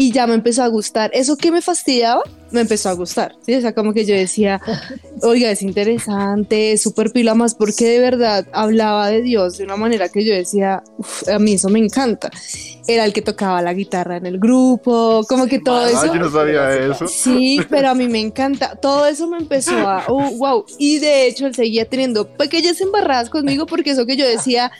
y 0.00 0.12
ya 0.12 0.28
me 0.28 0.34
empezó 0.34 0.62
a 0.62 0.68
gustar. 0.68 1.10
Eso 1.12 1.36
que 1.36 1.50
me 1.50 1.60
fastidiaba, 1.60 2.22
me 2.52 2.60
empezó 2.60 2.88
a 2.88 2.92
gustar, 2.92 3.34
¿sí? 3.44 3.52
O 3.56 3.60
sea, 3.60 3.74
como 3.74 3.92
que 3.92 4.04
yo 4.06 4.14
decía, 4.14 4.60
oiga, 5.22 5.50
es 5.50 5.60
interesante, 5.60 6.70
es 6.70 6.82
súper 6.82 7.10
pila 7.10 7.34
más, 7.34 7.56
porque 7.56 7.84
de 7.88 7.98
verdad 7.98 8.46
hablaba 8.52 9.08
de 9.08 9.22
Dios 9.22 9.58
de 9.58 9.64
una 9.64 9.74
manera 9.76 10.08
que 10.08 10.24
yo 10.24 10.32
decía, 10.32 10.84
"Uf, 10.98 11.28
a 11.28 11.40
mí 11.40 11.54
eso 11.54 11.68
me 11.68 11.80
encanta. 11.80 12.30
Era 12.86 13.04
el 13.06 13.12
que 13.12 13.22
tocaba 13.22 13.60
la 13.60 13.74
guitarra 13.74 14.18
en 14.18 14.26
el 14.26 14.38
grupo, 14.38 15.24
como 15.28 15.46
que 15.48 15.58
todo 15.58 15.84
Ah, 15.84 15.90
eso. 15.90 16.06
yo 16.14 16.20
no 16.20 16.30
sabía 16.30 16.72
eso. 16.76 17.08
Sí, 17.08 17.60
pero 17.68 17.88
a 17.90 17.94
mí 17.96 18.06
me 18.08 18.20
encanta. 18.20 18.76
Todo 18.76 19.04
eso 19.04 19.26
me 19.26 19.38
empezó 19.38 19.76
a, 19.78 20.04
oh, 20.06 20.30
wow. 20.36 20.64
Y 20.78 21.00
de 21.00 21.26
hecho, 21.26 21.44
él 21.48 21.56
seguía 21.56 21.86
teniendo 21.88 22.28
pequeñas 22.28 22.80
embarradas 22.80 23.30
conmigo 23.30 23.66
porque 23.66 23.90
eso 23.90 24.06
que 24.06 24.16
yo 24.16 24.26
decía, 24.28 24.70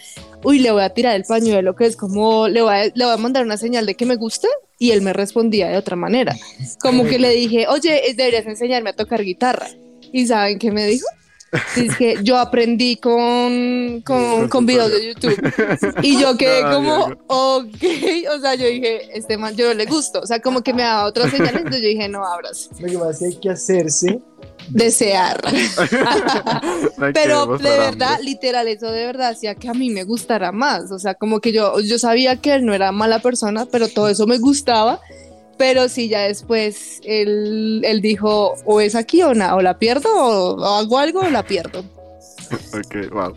uy, 0.45 0.61
le 0.61 0.71
voy 0.71 0.85
a 0.85 0.91
tirar 0.91 1.17
el 1.17 1.25
pañuelo, 1.25 1.75
que 1.75 1.87
es 1.87 1.97
como, 1.97 2.47
le 2.47 2.63
voy 2.63 2.73
a, 2.73 2.85
le 2.85 3.05
voy 3.05 3.15
a 3.15 3.17
mandar 3.17 3.45
una 3.45 3.57
señal 3.57 3.85
de 3.85 3.97
que 3.97 4.07
me 4.07 4.15
gusta. 4.15 4.47
Y 4.79 4.93
él 4.93 5.03
me 5.03 5.13
respondía 5.13 5.69
de 5.69 5.77
otra 5.77 5.97
manera. 5.97 6.37
Como 6.81 7.05
que 7.05 7.19
le 7.19 7.31
dije, 7.31 7.67
oye, 7.69 8.09
eh, 8.09 8.15
deberías 8.15 8.47
enseñarme 8.47 8.91
a 8.91 8.97
tocar 8.97 9.23
guitarra. 9.25 9.69
¿Y 10.13 10.27
saben 10.27 10.59
qué 10.59 10.71
me 10.71 10.87
dijo? 10.87 11.07
Es 11.77 11.97
que 11.97 12.19
yo 12.23 12.37
aprendí 12.37 12.97
con, 12.97 14.03
con, 14.05 14.49
con 14.49 14.67
videos 14.67 14.91
de 14.91 15.09
YouTube. 15.09 15.99
Y 16.03 16.21
yo 16.21 16.37
quedé 16.37 16.63
como, 16.63 17.07
ok. 17.27 17.83
O 18.37 18.41
sea, 18.41 18.55
yo 18.55 18.67
dije, 18.67 19.17
este 19.17 19.39
man, 19.39 19.57
yo 19.57 19.69
no 19.69 19.75
le 19.75 19.87
gusto. 19.87 20.21
O 20.21 20.27
sea, 20.27 20.41
como 20.41 20.63
que 20.63 20.75
me 20.75 20.83
daba 20.83 21.05
otras 21.05 21.31
señales. 21.31 21.57
Entonces 21.57 21.83
yo 21.83 21.89
dije, 21.89 22.09
no 22.09 22.25
abras. 22.25 22.69
Lo 22.79 22.87
que 22.89 22.99
pasa 22.99 23.11
es 23.11 23.19
que 23.19 23.25
hay 23.27 23.37
que 23.37 23.51
hacerse. 23.51 24.21
Desear. 24.69 25.41
No 26.99 27.13
Pero 27.13 27.47
de 27.59 27.79
verdad, 27.79 28.15
hambre. 28.15 28.25
literal, 28.25 28.67
eso 28.67 28.91
de 28.91 29.07
verdad 29.07 29.31
hacía 29.31 29.55
que 29.55 29.69
a 29.69 29.75
mí 29.75 29.89
me 29.91 30.03
gustara 30.03 30.51
más. 30.51 30.91
O 30.91 30.99
sea, 30.99 31.15
como 31.15 31.41
que 31.41 31.53
yo, 31.53 31.79
yo 31.81 31.99
sabía 31.99 32.37
que 32.37 32.55
él 32.55 32.67
no 32.67 32.75
era 32.75 32.91
mala 32.91 33.21
persona, 33.21 33.67
pero 33.67 33.89
todo 33.89 34.09
eso 34.09 34.27
me 34.27 34.39
gustaba. 34.39 35.01
Pero 35.59 35.89
sí, 35.89 36.09
ya 36.09 36.21
después 36.23 37.01
él, 37.05 37.83
él 37.85 38.01
dijo, 38.01 38.55
o 38.65 38.81
es 38.81 38.95
aquí 38.95 39.23
o 39.23 39.35
nada, 39.35 39.57
o 39.57 39.61
la 39.61 39.79
pierdo, 39.79 40.09
o, 40.15 40.55
o 40.57 40.65
hago 40.65 40.99
algo 40.99 41.21
o 41.21 41.29
la 41.31 41.43
pierdo. 41.45 41.85
Ok, 42.73 43.13
wow. 43.13 43.35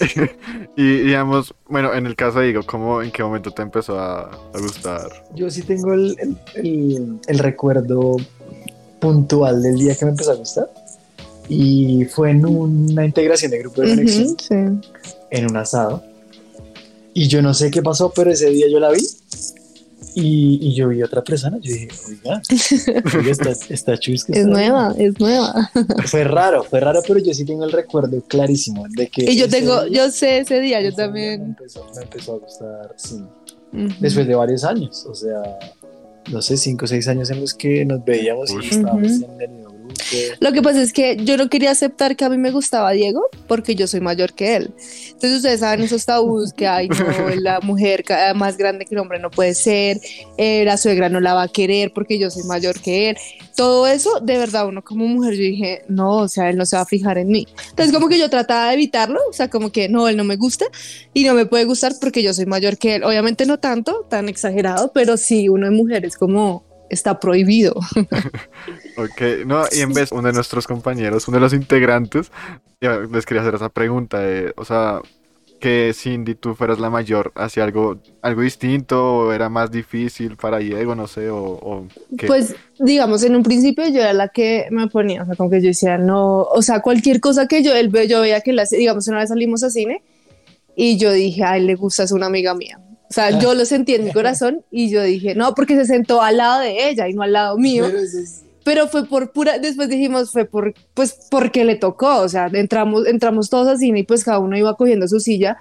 y 0.76 0.98
digamos, 1.00 1.52
bueno, 1.68 1.92
en 1.92 2.06
el 2.06 2.16
caso 2.16 2.38
de 2.38 2.46
Diego, 2.46 2.62
¿cómo, 2.64 3.02
¿en 3.02 3.10
qué 3.10 3.22
momento 3.22 3.50
te 3.50 3.60
empezó 3.60 3.98
a, 3.98 4.22
a 4.30 4.58
gustar? 4.58 5.10
Yo 5.34 5.50
sí 5.50 5.60
tengo 5.62 5.92
el, 5.92 6.16
el- 6.18 6.36
el- 6.54 7.18
el 7.26 7.38
recuerdo 7.40 8.16
puntual 9.00 9.62
del 9.62 9.76
día 9.78 9.94
que 9.94 10.06
me 10.06 10.12
empezó 10.12 10.30
a 10.32 10.36
gustar. 10.36 10.70
Y 11.46 12.06
fue 12.06 12.30
en 12.30 12.46
una 12.46 13.04
integración 13.04 13.50
de 13.50 13.58
grupo 13.58 13.82
de 13.82 13.88
conexión, 13.90 14.28
Ujú, 14.28 14.36
sí. 14.40 14.88
en 15.30 15.50
un 15.50 15.56
asado. 15.58 16.02
Y 17.12 17.28
yo 17.28 17.42
no 17.42 17.52
sé 17.52 17.70
qué 17.70 17.82
pasó, 17.82 18.12
pero 18.16 18.30
ese 18.30 18.48
día 18.48 18.66
yo 18.70 18.80
la 18.80 18.90
vi. 18.92 19.06
Y, 20.16 20.58
y 20.62 20.74
yo 20.74 20.88
vi 20.88 21.02
a 21.02 21.06
otra 21.06 21.22
persona, 21.24 21.58
yo 21.60 21.72
dije, 21.72 21.88
oiga, 22.08 22.40
oiga 23.18 23.30
está, 23.32 23.50
está 23.68 23.98
chusca. 23.98 24.32
Es 24.32 24.38
está 24.40 24.50
nueva, 24.50 24.94
es 24.96 25.18
nueva. 25.18 25.70
bien". 25.74 25.86
Fue 26.06 26.22
raro, 26.24 26.62
fue 26.64 26.80
raro, 26.80 27.00
pero 27.06 27.18
yo 27.20 27.34
sí 27.34 27.44
tengo 27.44 27.64
el 27.64 27.72
recuerdo 27.72 28.20
clarísimo 28.22 28.86
de 28.96 29.08
que. 29.08 29.24
Y 29.30 29.36
yo 29.36 29.48
tengo, 29.48 29.84
día- 29.84 30.04
yo 30.06 30.10
sé 30.12 30.38
ese 30.38 30.60
día, 30.60 30.80
yo 30.80 30.90
día 30.90 30.90
Me 30.90 30.96
también. 31.04 31.42
empezó, 31.42 31.84
me 31.96 32.02
empezó 32.02 32.34
a 32.34 32.38
gustar, 32.38 32.94
sí. 32.96 33.22
Después 33.98 34.26
de 34.28 34.34
varios 34.36 34.62
años, 34.62 35.04
o 35.10 35.14
sea, 35.14 35.42
no 36.30 36.40
sé, 36.40 36.56
cinco 36.56 36.84
o 36.84 36.88
seis 36.88 37.08
años 37.08 37.28
en 37.30 37.40
los 37.40 37.52
que 37.54 37.84
nos 37.84 38.04
veíamos 38.04 38.50
y 38.52 38.68
estábamos 38.68 39.10
en 39.20 39.40
el. 39.40 39.63
Lo 40.40 40.52
que 40.52 40.62
pasa 40.62 40.82
es 40.82 40.92
que 40.92 41.16
yo 41.16 41.36
no 41.36 41.48
quería 41.48 41.70
aceptar 41.70 42.16
que 42.16 42.24
a 42.24 42.28
mí 42.28 42.38
me 42.38 42.50
gustaba 42.50 42.90
Diego 42.92 43.22
porque 43.46 43.74
yo 43.74 43.86
soy 43.86 44.00
mayor 44.00 44.32
que 44.34 44.56
él. 44.56 44.70
Entonces 45.06 45.36
ustedes 45.36 45.60
saben 45.60 45.82
esos 45.82 46.04
tabús 46.04 46.52
que 46.52 46.66
hay, 46.66 46.88
no, 46.88 46.96
la 47.36 47.60
mujer 47.60 48.04
ca- 48.04 48.34
más 48.34 48.56
grande 48.56 48.84
que 48.86 48.94
el 48.94 49.00
hombre 49.00 49.18
no 49.18 49.30
puede 49.30 49.54
ser, 49.54 50.00
eh, 50.38 50.64
la 50.64 50.76
suegra 50.76 51.08
no 51.08 51.20
la 51.20 51.34
va 51.34 51.42
a 51.42 51.48
querer 51.48 51.92
porque 51.94 52.18
yo 52.18 52.30
soy 52.30 52.44
mayor 52.44 52.80
que 52.80 53.10
él. 53.10 53.16
Todo 53.56 53.86
eso, 53.86 54.20
de 54.20 54.36
verdad, 54.38 54.66
uno 54.66 54.82
como 54.82 55.06
mujer, 55.06 55.34
yo 55.34 55.42
dije, 55.42 55.82
no, 55.88 56.18
o 56.18 56.28
sea, 56.28 56.50
él 56.50 56.56
no 56.56 56.66
se 56.66 56.76
va 56.76 56.82
a 56.82 56.86
fijar 56.86 57.18
en 57.18 57.28
mí. 57.28 57.46
Entonces 57.70 57.92
como 57.94 58.08
que 58.08 58.18
yo 58.18 58.28
trataba 58.30 58.68
de 58.68 58.74
evitarlo, 58.74 59.20
o 59.28 59.32
sea, 59.32 59.48
como 59.48 59.70
que 59.70 59.88
no, 59.88 60.08
él 60.08 60.16
no 60.16 60.24
me 60.24 60.36
gusta 60.36 60.64
y 61.12 61.24
no 61.24 61.34
me 61.34 61.46
puede 61.46 61.64
gustar 61.64 61.92
porque 62.00 62.22
yo 62.22 62.34
soy 62.34 62.46
mayor 62.46 62.78
que 62.78 62.96
él. 62.96 63.04
Obviamente 63.04 63.46
no 63.46 63.58
tanto, 63.58 64.06
tan 64.08 64.28
exagerado, 64.28 64.92
pero 64.92 65.16
sí, 65.16 65.48
uno 65.48 65.66
de 65.66 65.72
mujeres 65.76 66.16
como 66.16 66.64
está 66.90 67.20
prohibido. 67.20 67.74
Ok, 68.96 69.44
no, 69.44 69.64
y 69.72 69.80
en 69.80 69.92
vez 69.92 70.12
uno 70.12 70.28
de 70.28 70.32
nuestros 70.32 70.68
compañeros, 70.68 71.26
uno 71.26 71.38
de 71.38 71.40
los 71.40 71.52
integrantes, 71.52 72.30
les 72.80 73.26
quería 73.26 73.42
hacer 73.42 73.56
esa 73.56 73.68
pregunta, 73.68 74.20
o 74.54 74.64
sea, 74.64 75.00
que 75.64 75.92
Cindy, 75.94 76.34
tú 76.34 76.54
fueras 76.54 76.78
la 76.78 76.90
mayor, 76.90 77.32
¿hacía 77.34 77.64
algo, 77.64 77.98
algo 78.22 78.42
distinto 78.42 79.16
o 79.16 79.32
era 79.32 79.48
más 79.48 79.70
difícil 79.70 80.36
para 80.36 80.58
Diego, 80.58 80.94
no 80.94 81.06
sé, 81.06 81.30
o, 81.30 81.38
o 81.38 81.88
qué? 82.18 82.26
Pues, 82.26 82.54
digamos, 82.78 83.24
en 83.24 83.34
un 83.34 83.42
principio 83.42 83.88
yo 83.88 84.00
era 84.00 84.12
la 84.12 84.28
que 84.28 84.66
me 84.70 84.86
ponía, 84.88 85.22
o 85.22 85.26
sea, 85.26 85.36
como 85.36 85.50
que 85.50 85.60
yo 85.60 85.68
decía, 85.68 85.98
no, 85.98 86.42
o 86.42 86.62
sea, 86.62 86.82
cualquier 86.82 87.18
cosa 87.18 87.48
que 87.48 87.62
yo, 87.62 87.74
él, 87.74 87.90
yo 88.06 88.20
veía 88.20 88.42
que, 88.42 88.52
la, 88.52 88.64
digamos, 88.64 89.08
una 89.08 89.18
vez 89.18 89.30
salimos 89.30 89.64
a 89.64 89.70
cine 89.70 90.02
y 90.76 90.98
yo 90.98 91.10
dije, 91.12 91.42
a 91.44 91.56
él 91.56 91.66
le 91.66 91.76
gusta, 91.76 92.02
es 92.02 92.12
una 92.12 92.26
amiga 92.26 92.54
mía. 92.54 92.78
O 93.10 93.12
sea, 93.14 93.38
yo 93.38 93.54
lo 93.54 93.64
sentí 93.64 93.94
en 93.94 94.04
mi 94.04 94.12
corazón 94.12 94.64
y 94.70 94.90
yo 94.90 95.02
dije, 95.02 95.34
no, 95.34 95.54
porque 95.54 95.76
se 95.76 95.84
sentó 95.84 96.22
al 96.22 96.38
lado 96.38 96.60
de 96.60 96.88
ella 96.88 97.08
y 97.08 97.12
no 97.14 97.22
al 97.22 97.32
lado 97.32 97.56
mío. 97.58 97.84
Pero 97.86 97.98
es- 98.00 98.42
Pero 98.64 98.88
fue 98.88 99.06
por 99.06 99.30
pura, 99.30 99.58
después 99.58 99.88
dijimos, 99.90 100.32
fue 100.32 100.46
por, 100.46 100.72
pues 100.94 101.14
porque 101.30 101.64
le 101.66 101.76
tocó, 101.76 102.20
o 102.22 102.28
sea, 102.30 102.48
entramos, 102.52 103.06
entramos 103.06 103.50
todos 103.50 103.68
a 103.68 103.76
cine 103.76 104.00
y 104.00 104.02
pues 104.04 104.24
cada 104.24 104.38
uno 104.38 104.56
iba 104.56 104.74
cogiendo 104.74 105.06
su 105.06 105.20
silla. 105.20 105.58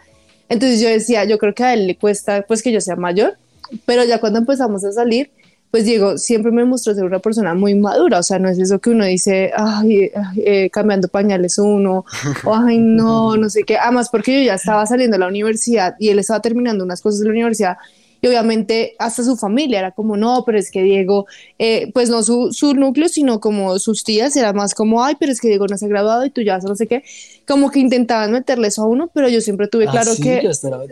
Entonces 0.47 0.79
yo 0.79 0.87
decía, 0.87 1.25
yo 1.25 1.37
creo 1.37 1.53
que 1.53 1.63
a 1.63 1.73
él 1.73 1.85
le 1.87 1.97
cuesta 1.97 2.43
pues 2.47 2.63
que 2.63 2.71
yo 2.71 2.79
sea 2.79 2.95
mayor, 2.95 3.37
pero 3.85 4.03
ya 4.05 4.19
cuando 4.21 4.39
empezamos 4.39 4.85
a 4.85 4.91
salir, 4.93 5.31
pues 5.73 5.85
Diego 5.85 6.19
siempre 6.19 6.51
me 6.51 6.65
mostró 6.65 6.93
ser 6.93 7.03
una 7.03 7.17
persona 7.17 7.55
muy 7.55 7.73
madura, 7.73 8.19
o 8.19 8.23
sea, 8.23 8.37
no 8.37 8.47
es 8.47 8.59
eso 8.59 8.77
que 8.77 8.91
uno 8.91 9.05
dice, 9.05 9.51
ay, 9.57 10.11
ay, 10.13 10.43
eh, 10.45 10.69
cambiando 10.69 11.07
pañales 11.07 11.57
uno, 11.57 12.05
o 12.43 12.53
ay, 12.55 12.77
no, 12.77 13.35
no 13.37 13.49
sé 13.49 13.63
qué, 13.63 13.79
además 13.79 14.09
porque 14.11 14.37
yo 14.37 14.45
ya 14.45 14.53
estaba 14.53 14.85
saliendo 14.85 15.15
de 15.15 15.21
la 15.21 15.27
universidad 15.27 15.95
y 15.97 16.09
él 16.09 16.19
estaba 16.19 16.41
terminando 16.41 16.83
unas 16.83 17.01
cosas 17.01 17.21
de 17.21 17.25
la 17.25 17.31
universidad 17.31 17.77
y 18.23 18.27
obviamente 18.27 18.95
hasta 18.99 19.21
su 19.21 19.35
familia 19.35 19.79
era 19.79 19.91
como, 19.91 20.15
no, 20.15 20.43
pero 20.45 20.57
es 20.57 20.71
que 20.71 20.81
Diego, 20.81 21.27
eh, 21.59 21.91
pues 21.93 22.09
no 22.09 22.23
su, 22.23 22.53
su 22.53 22.73
núcleo, 22.73 23.09
sino 23.09 23.41
como 23.41 23.77
sus 23.79 24.05
tías, 24.05 24.33
era 24.37 24.53
más 24.53 24.73
como, 24.73 25.03
ay, 25.03 25.15
pero 25.19 25.33
es 25.33 25.41
que 25.41 25.49
Diego 25.49 25.67
no 25.67 25.77
se 25.77 25.85
ha 25.85 25.89
graduado 25.89 26.25
y 26.25 26.29
tú 26.29 26.41
ya 26.41 26.57
no 26.59 26.73
sé 26.73 26.87
qué, 26.87 27.03
como 27.45 27.69
que 27.69 27.81
intentaban 27.81 28.31
meterle 28.31 28.69
eso 28.69 28.83
a 28.83 28.87
uno, 28.87 29.11
pero 29.13 29.27
yo 29.27 29.41
siempre 29.41 29.67
tuve 29.67 29.87
Ah, 29.89 29.91
claro 29.91 30.13
sí, 30.15 30.23
que... 30.23 30.39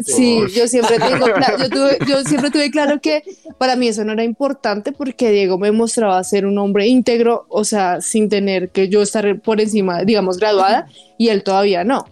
Sí, 0.03 0.39
yo 0.53 0.67
siempre 0.67 0.99
tengo 1.07 1.25
yo, 1.57 1.69
tuve- 1.69 1.97
yo 2.05 2.21
siempre 2.23 2.51
tuve 2.51 2.69
claro 2.69 2.99
que 2.99 3.23
para 3.57 3.77
mí 3.77 3.87
eso 3.87 4.03
no 4.03 4.11
era 4.11 4.25
importante 4.25 4.91
porque 4.91 5.31
Diego 5.31 5.57
me 5.57 5.71
mostraba 5.71 6.21
ser 6.25 6.45
un 6.45 6.57
hombre 6.57 6.87
íntegro, 6.87 7.45
o 7.47 7.63
sea, 7.63 8.01
sin 8.01 8.27
tener 8.27 8.71
que 8.71 8.89
yo 8.89 9.01
estar 9.01 9.39
por 9.39 9.61
encima, 9.61 10.03
digamos, 10.03 10.37
graduada 10.37 10.87
y 11.17 11.29
él 11.29 11.43
todavía 11.43 11.85
no. 11.85 12.05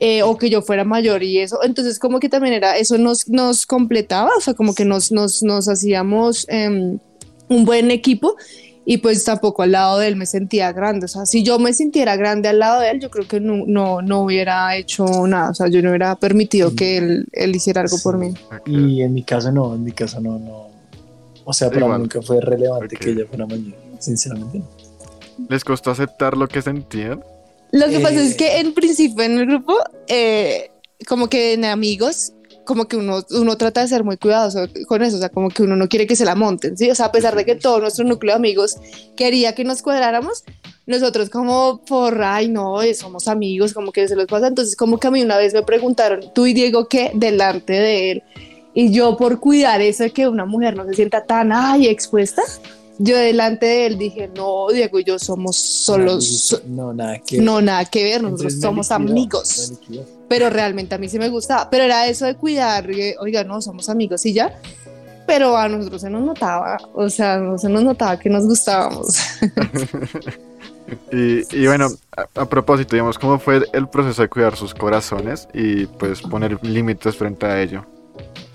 Eh, 0.00 0.22
o 0.22 0.38
que 0.38 0.48
yo 0.48 0.62
fuera 0.62 0.84
mayor 0.84 1.24
y 1.24 1.38
eso, 1.40 1.58
entonces 1.64 1.98
como 1.98 2.20
que 2.20 2.28
también 2.28 2.54
era, 2.54 2.76
eso 2.76 2.98
nos, 2.98 3.28
nos 3.28 3.66
completaba, 3.66 4.30
o 4.38 4.40
sea, 4.40 4.54
como 4.54 4.72
que 4.72 4.84
nos, 4.84 5.10
nos, 5.10 5.42
nos 5.42 5.68
hacíamos 5.68 6.46
em, 6.48 6.98
un 7.48 7.64
buen 7.64 7.90
equipo 7.90 8.36
y 8.84 8.98
pues 8.98 9.24
tampoco 9.24 9.62
al 9.62 9.72
lado 9.72 9.98
de 9.98 10.06
él 10.06 10.14
me 10.14 10.24
sentía 10.26 10.70
grande, 10.70 11.06
o 11.06 11.08
sea, 11.08 11.26
si 11.26 11.42
yo 11.42 11.58
me 11.58 11.72
sintiera 11.72 12.14
grande 12.14 12.48
al 12.48 12.60
lado 12.60 12.80
de 12.80 12.90
él, 12.92 13.00
yo 13.00 13.10
creo 13.10 13.26
que 13.26 13.40
no, 13.40 13.64
no, 13.66 14.00
no 14.00 14.20
hubiera 14.22 14.76
hecho 14.76 15.04
nada, 15.26 15.50
o 15.50 15.54
sea, 15.54 15.66
yo 15.66 15.82
no 15.82 15.88
hubiera 15.88 16.14
permitido 16.14 16.70
Sí. 16.70 16.76
que 16.76 16.96
él, 16.98 17.26
él 17.32 17.56
hiciera 17.56 17.80
algo 17.80 17.96
por 18.00 18.18
mí. 18.18 18.28
Ok. 18.52 18.68
Y 18.68 19.02
en 19.02 19.12
mi 19.12 19.24
caso 19.24 19.50
no, 19.50 19.74
en 19.74 19.82
mi 19.82 19.90
caso 19.90 20.20
no, 20.20 20.38
no. 20.38 20.68
O 21.44 21.52
sea, 21.52 21.70
para 21.70 21.80
Igual. 21.80 21.98
mí 21.98 22.02
nunca 22.04 22.22
fue 22.22 22.40
relevante 22.40 22.94
que 22.96 23.10
ella 23.10 23.24
fuera 23.28 23.46
mayor, 23.46 23.74
sinceramente. 23.98 24.58
no. 24.58 25.46
¿Les 25.48 25.64
costó 25.64 25.90
aceptar 25.90 26.36
lo 26.36 26.46
que 26.46 26.62
sentían? 26.62 27.20
Lo 27.72 27.88
que 27.88 28.00
pasa 28.00 28.16
Eh. 28.16 28.26
es 28.26 28.34
que 28.36 28.58
en 28.58 28.72
principio 28.74 29.24
en 29.24 29.38
el 29.38 29.46
grupo, 29.46 29.76
eh, 30.06 30.70
como 31.06 31.28
que 31.28 31.52
en 31.52 31.64
amigos, 31.64 32.32
como 32.64 32.86
que 32.86 32.96
uno, 32.96 33.24
uno 33.30 33.56
trata 33.56 33.80
de 33.80 33.88
ser 33.88 34.04
muy 34.04 34.16
cuidadoso 34.16 34.66
con 34.86 35.02
eso, 35.02 35.16
o 35.16 35.20
sea, 35.20 35.30
como 35.30 35.48
que 35.48 35.62
uno 35.62 35.74
no 35.76 35.88
quiere 35.88 36.06
que 36.06 36.16
se 36.16 36.24
la 36.24 36.34
monten, 36.34 36.76
¿sí? 36.76 36.90
O 36.90 36.94
sea, 36.94 37.06
a 37.06 37.12
pesar 37.12 37.34
de 37.34 37.44
que 37.46 37.54
todo 37.54 37.80
nuestro 37.80 38.04
núcleo 38.04 38.34
de 38.34 38.36
amigos 38.36 38.76
quería 39.16 39.54
que 39.54 39.64
nos 39.64 39.80
cuadráramos, 39.80 40.44
nosotros 40.86 41.30
como 41.30 41.80
por, 41.86 42.22
ay, 42.22 42.48
no, 42.48 42.82
eh, 42.82 42.94
somos 42.94 43.26
amigos, 43.28 43.72
como 43.72 43.92
que 43.92 44.06
se 44.06 44.16
los 44.16 44.26
pasa, 44.26 44.48
entonces 44.48 44.76
como 44.76 44.98
que 44.98 45.06
a 45.06 45.10
mí 45.10 45.22
una 45.22 45.38
vez 45.38 45.54
me 45.54 45.62
preguntaron, 45.62 46.20
tú 46.34 46.46
y 46.46 46.52
Diego, 46.52 46.88
¿qué? 46.88 47.10
Delante 47.14 47.72
de 47.72 48.10
él, 48.10 48.22
y 48.74 48.92
yo 48.92 49.16
por 49.16 49.40
cuidar 49.40 49.80
eso 49.80 50.02
de 50.04 50.10
que 50.10 50.28
una 50.28 50.44
mujer 50.44 50.76
no 50.76 50.84
se 50.86 50.94
sienta 50.94 51.24
tan, 51.24 51.52
ay, 51.52 51.86
expuesta, 51.88 52.42
yo 52.98 53.16
delante 53.16 53.66
de 53.66 53.86
él 53.86 53.98
dije, 53.98 54.28
no, 54.34 54.68
Diego 54.72 54.98
y 55.00 55.04
yo 55.04 55.18
somos 55.18 55.56
solo, 55.56 56.20
so- 56.20 56.60
No, 56.66 56.92
nada 56.92 57.18
que 57.18 57.38
no, 57.38 57.60
nada 57.60 57.84
que 57.84 58.02
ver, 58.04 58.22
nosotros 58.22 58.54
Entonces, 58.54 58.60
somos 58.60 58.90
liquidó, 58.90 59.12
amigos. 59.40 59.72
Pero 60.28 60.50
realmente 60.50 60.94
a 60.94 60.98
mí 60.98 61.08
sí 61.08 61.18
me 61.18 61.28
gustaba. 61.28 61.70
Pero 61.70 61.84
era 61.84 62.06
eso 62.06 62.26
de 62.26 62.34
cuidar, 62.34 62.90
eh, 62.90 63.14
oiga, 63.20 63.44
no, 63.44 63.62
somos 63.62 63.88
amigos 63.88 64.26
y 64.26 64.32
ya. 64.34 64.60
Pero 65.26 65.56
a 65.56 65.68
nosotros 65.68 66.00
se 66.02 66.08
nos 66.10 66.22
notaba, 66.22 66.78
o 66.94 67.08
sea, 67.10 67.36
no 67.38 67.58
se 67.58 67.68
nos 67.68 67.82
notaba 67.84 68.18
que 68.18 68.28
nos 68.30 68.46
gustábamos. 68.46 69.16
Y, 71.12 71.42
y 71.54 71.66
bueno, 71.66 71.88
a, 72.16 72.40
a 72.40 72.48
propósito, 72.48 72.96
digamos, 72.96 73.18
¿cómo 73.18 73.38
fue 73.38 73.62
el 73.74 73.88
proceso 73.88 74.22
de 74.22 74.28
cuidar 74.28 74.56
sus 74.56 74.72
corazones 74.72 75.46
y 75.52 75.84
pues 75.84 76.22
poner 76.22 76.58
límites 76.64 77.14
frente 77.16 77.44
a 77.44 77.60
ello? 77.60 77.84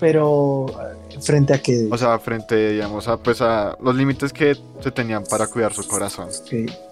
Pero 0.04 0.66
eh, 0.68 1.18
frente 1.22 1.54
a 1.54 1.62
que 1.62 1.88
O 1.90 1.96
sea, 1.96 2.18
frente, 2.18 2.72
digamos, 2.72 3.08
a, 3.08 3.16
pues 3.16 3.40
a 3.40 3.74
los 3.82 3.94
límites 3.96 4.34
que 4.34 4.54
se 4.82 4.90
tenían 4.90 5.24
para 5.24 5.46
cuidar 5.46 5.72
su 5.72 5.82
corazón. 5.86 6.28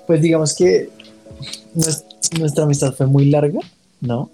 Pues 0.07 0.23
digamos 0.23 0.55
que 0.55 0.89
nues- 1.75 2.05
nuestra 2.39 2.65
amistad 2.65 2.95
fue 2.95 3.07
muy 3.07 3.27
larga, 3.27 3.61
¿no? 4.01 4.31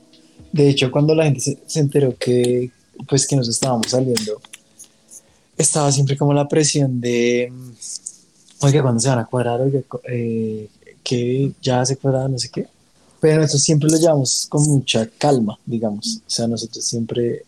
De 0.53 0.69
hecho, 0.69 0.93
cuando 0.93 1.13
la 1.17 1.25
gente 1.25 1.41
se, 1.41 1.59
se 1.67 1.81
enteró 1.81 2.17
que, 2.17 2.71
pues, 3.09 3.27
que 3.27 3.35
nos 3.35 3.49
estábamos 3.49 3.89
saliendo, 3.91 4.41
estaba 5.57 5.91
siempre 5.91 6.17
como 6.17 6.33
la 6.33 6.47
presión 6.47 7.01
de, 7.01 7.51
mm, 7.53 7.71
oiga, 8.65 8.83
¿cuándo 8.83 9.01
se 9.01 9.09
van 9.09 9.19
a 9.19 9.27
cuadrar? 9.27 9.61
Oiga, 9.61 9.81
eh, 10.09 10.69
que 11.03 11.51
ya 11.61 11.85
se 11.85 11.97
cuadraron, 11.97 12.31
no 12.31 12.39
sé 12.39 12.49
qué. 12.49 12.69
Pero 13.19 13.39
nosotros 13.41 13.63
siempre 13.65 13.91
lo 13.91 13.97
llevamos 13.97 14.47
con 14.49 14.63
mucha 14.63 15.09
calma, 15.19 15.59
digamos. 15.67 16.21
O 16.25 16.31
sea, 16.31 16.47
nosotros 16.47 16.85
siempre 16.85 17.43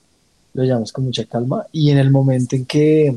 lo 0.54 0.64
llevamos 0.64 0.92
con 0.92 1.04
mucha 1.04 1.24
calma 1.24 1.66
y 1.72 1.90
en 1.90 1.98
el 1.98 2.10
momento 2.10 2.56
en 2.56 2.66
que, 2.66 3.14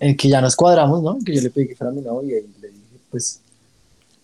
en 0.00 0.16
que 0.16 0.28
ya 0.28 0.40
nos 0.40 0.56
cuadramos, 0.56 1.02
¿no? 1.02 1.18
Que 1.24 1.34
yo 1.34 1.40
le 1.40 1.50
pedí 1.50 1.68
que 1.68 1.76
fuera 1.76 1.92
mi 1.92 2.00
novia 2.00 2.38
y 2.38 2.60
le 2.60 2.68
dije, 2.68 2.98
pues, 3.10 3.40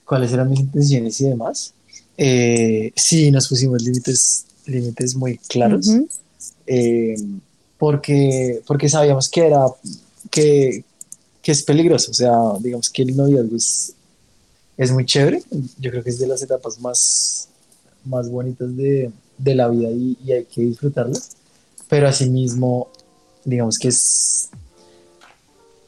cuáles 0.04 0.33
eran 0.33 0.50
mis 0.50 0.61
intenciones 0.61 1.20
y 1.20 1.28
demás. 1.28 1.72
Eh, 2.16 2.92
sí, 2.94 3.30
nos 3.30 3.48
pusimos 3.48 3.83
límites, 3.83 4.46
límites 4.66 5.16
muy 5.16 5.38
claros, 5.38 5.88
eh, 6.66 7.16
porque, 7.78 8.62
porque 8.66 8.88
sabíamos 8.88 9.28
que 9.28 9.46
era, 9.46 9.66
que, 10.30 10.85
que 11.42 11.52
es 11.52 11.62
peligroso, 11.62 12.12
o 12.12 12.14
sea, 12.14 12.33
digamos 12.61 12.88
que 12.88 13.02
el 13.02 13.16
noviazgo 13.16 13.57
es, 13.57 13.94
es 14.76 14.92
muy 14.92 15.04
chévere, 15.04 15.42
yo 15.78 15.90
creo 15.90 16.04
que 16.04 16.11
es 16.11 16.18
de 16.18 16.28
las 16.28 16.42
etapas 16.42 16.80
más, 16.80 17.48
más 18.04 18.30
bonitas 18.30 18.76
de, 18.76 19.11
de 19.37 19.54
la 19.54 19.68
vida 19.68 19.90
y, 19.90 20.16
y 20.24 20.33
hay 20.33 20.44
que 20.44 20.62
disfrutarlas, 20.62 21.30
pero 21.94 22.09
asimismo, 22.09 22.88
digamos 23.44 23.78
que 23.78 23.87
es, 23.87 24.50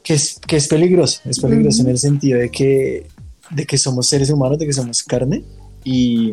que 0.01 0.13
es, 0.13 0.39
que 0.39 0.55
es 0.55 0.69
peligroso, 0.69 1.19
es 1.25 1.37
peligroso 1.37 1.81
en 1.81 1.89
el 1.89 1.97
sentido 1.97 2.39
de 2.39 2.49
que, 2.49 3.07
de 3.51 3.65
que 3.65 3.77
somos 3.77 4.07
seres 4.07 4.29
humanos, 4.29 4.57
de 4.57 4.67
que 4.67 4.71
somos 4.71 5.03
carne 5.03 5.43
y, 5.83 6.31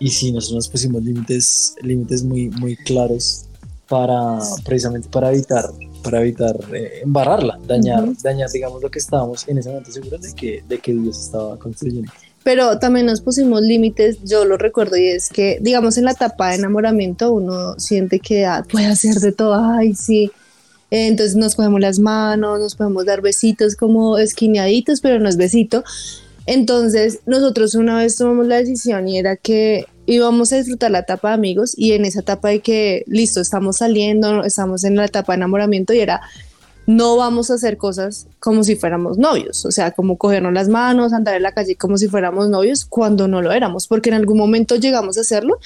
y 0.00 0.10
sí, 0.10 0.32
nosotros 0.32 0.56
nos 0.56 0.68
pusimos 0.68 1.04
límites, 1.04 1.76
límites 1.80 2.24
muy, 2.24 2.48
muy 2.48 2.74
claros 2.74 3.44
para, 3.88 4.40
precisamente 4.64 5.08
para 5.08 5.30
evitar, 5.30 5.70
para 6.02 6.20
evitar 6.20 6.58
eh, 6.74 7.02
embarrarla, 7.04 7.60
dañar, 7.68 8.04
dañar, 8.20 8.50
digamos, 8.50 8.82
lo 8.82 8.90
que 8.90 8.98
estábamos 8.98 9.46
en 9.46 9.58
ese 9.58 9.68
momento 9.68 9.92
seguros 9.92 10.20
de 10.20 10.34
que, 10.34 10.64
de 10.68 10.78
que 10.80 10.92
Dios 10.92 11.20
estaba 11.20 11.56
construyendo. 11.56 12.10
Pero 12.44 12.78
también 12.78 13.06
nos 13.06 13.20
pusimos 13.20 13.62
límites, 13.62 14.18
yo 14.22 14.44
lo 14.44 14.56
recuerdo, 14.56 14.96
y 14.96 15.08
es 15.08 15.28
que, 15.30 15.58
digamos, 15.60 15.98
en 15.98 16.04
la 16.04 16.12
etapa 16.12 16.50
de 16.50 16.56
enamoramiento 16.56 17.32
uno 17.32 17.76
siente 17.78 18.20
que 18.20 18.46
ah, 18.46 18.62
puede 18.70 18.86
hacer 18.86 19.14
de 19.16 19.32
todo, 19.32 19.54
ay, 19.54 19.94
sí, 19.94 20.30
Eh, 20.90 21.08
entonces 21.08 21.34
nos 21.34 21.56
cogemos 21.56 21.80
las 21.80 21.98
manos, 21.98 22.60
nos 22.60 22.76
podemos 22.76 23.04
dar 23.04 23.20
besitos 23.20 23.74
como 23.74 24.16
esquineaditos, 24.18 25.00
pero 25.00 25.18
no 25.18 25.28
es 25.28 25.36
besito. 25.36 25.82
Entonces 26.46 27.20
nosotros 27.26 27.74
una 27.74 27.96
vez 27.96 28.16
tomamos 28.16 28.46
la 28.46 28.58
decisión 28.58 29.08
y 29.08 29.18
era 29.18 29.36
que 29.36 29.86
íbamos 30.06 30.52
a 30.52 30.56
disfrutar 30.56 30.90
la 30.90 31.00
etapa 31.00 31.28
de 31.28 31.34
amigos 31.34 31.72
y 31.76 31.92
en 31.92 32.04
esa 32.04 32.20
etapa 32.20 32.50
de 32.50 32.60
que, 32.60 33.02
listo, 33.06 33.40
estamos 33.40 33.78
saliendo, 33.78 34.44
estamos 34.44 34.84
en 34.84 34.94
la 34.94 35.06
etapa 35.06 35.32
de 35.32 35.38
enamoramiento 35.38 35.94
y 35.94 36.00
era, 36.00 36.20
no 36.86 37.16
vamos 37.16 37.50
a 37.50 37.54
hacer 37.54 37.76
cosas 37.76 38.26
como 38.40 38.62
si 38.64 38.76
fuéramos 38.76 39.16
novios, 39.18 39.64
o 39.64 39.70
sea, 39.70 39.92
como 39.92 40.18
cogernos 40.18 40.52
las 40.52 40.68
manos, 40.68 41.12
andar 41.12 41.34
en 41.34 41.42
la 41.42 41.52
calle 41.52 41.76
como 41.76 41.96
si 41.96 42.08
fuéramos 42.08 42.48
novios 42.48 42.84
cuando 42.84 43.26
no 43.28 43.40
lo 43.42 43.52
éramos, 43.52 43.86
porque 43.86 44.10
en 44.10 44.16
algún 44.16 44.36
momento 44.38 44.76
llegamos 44.76 45.16
a 45.16 45.22
hacerlo 45.22 45.58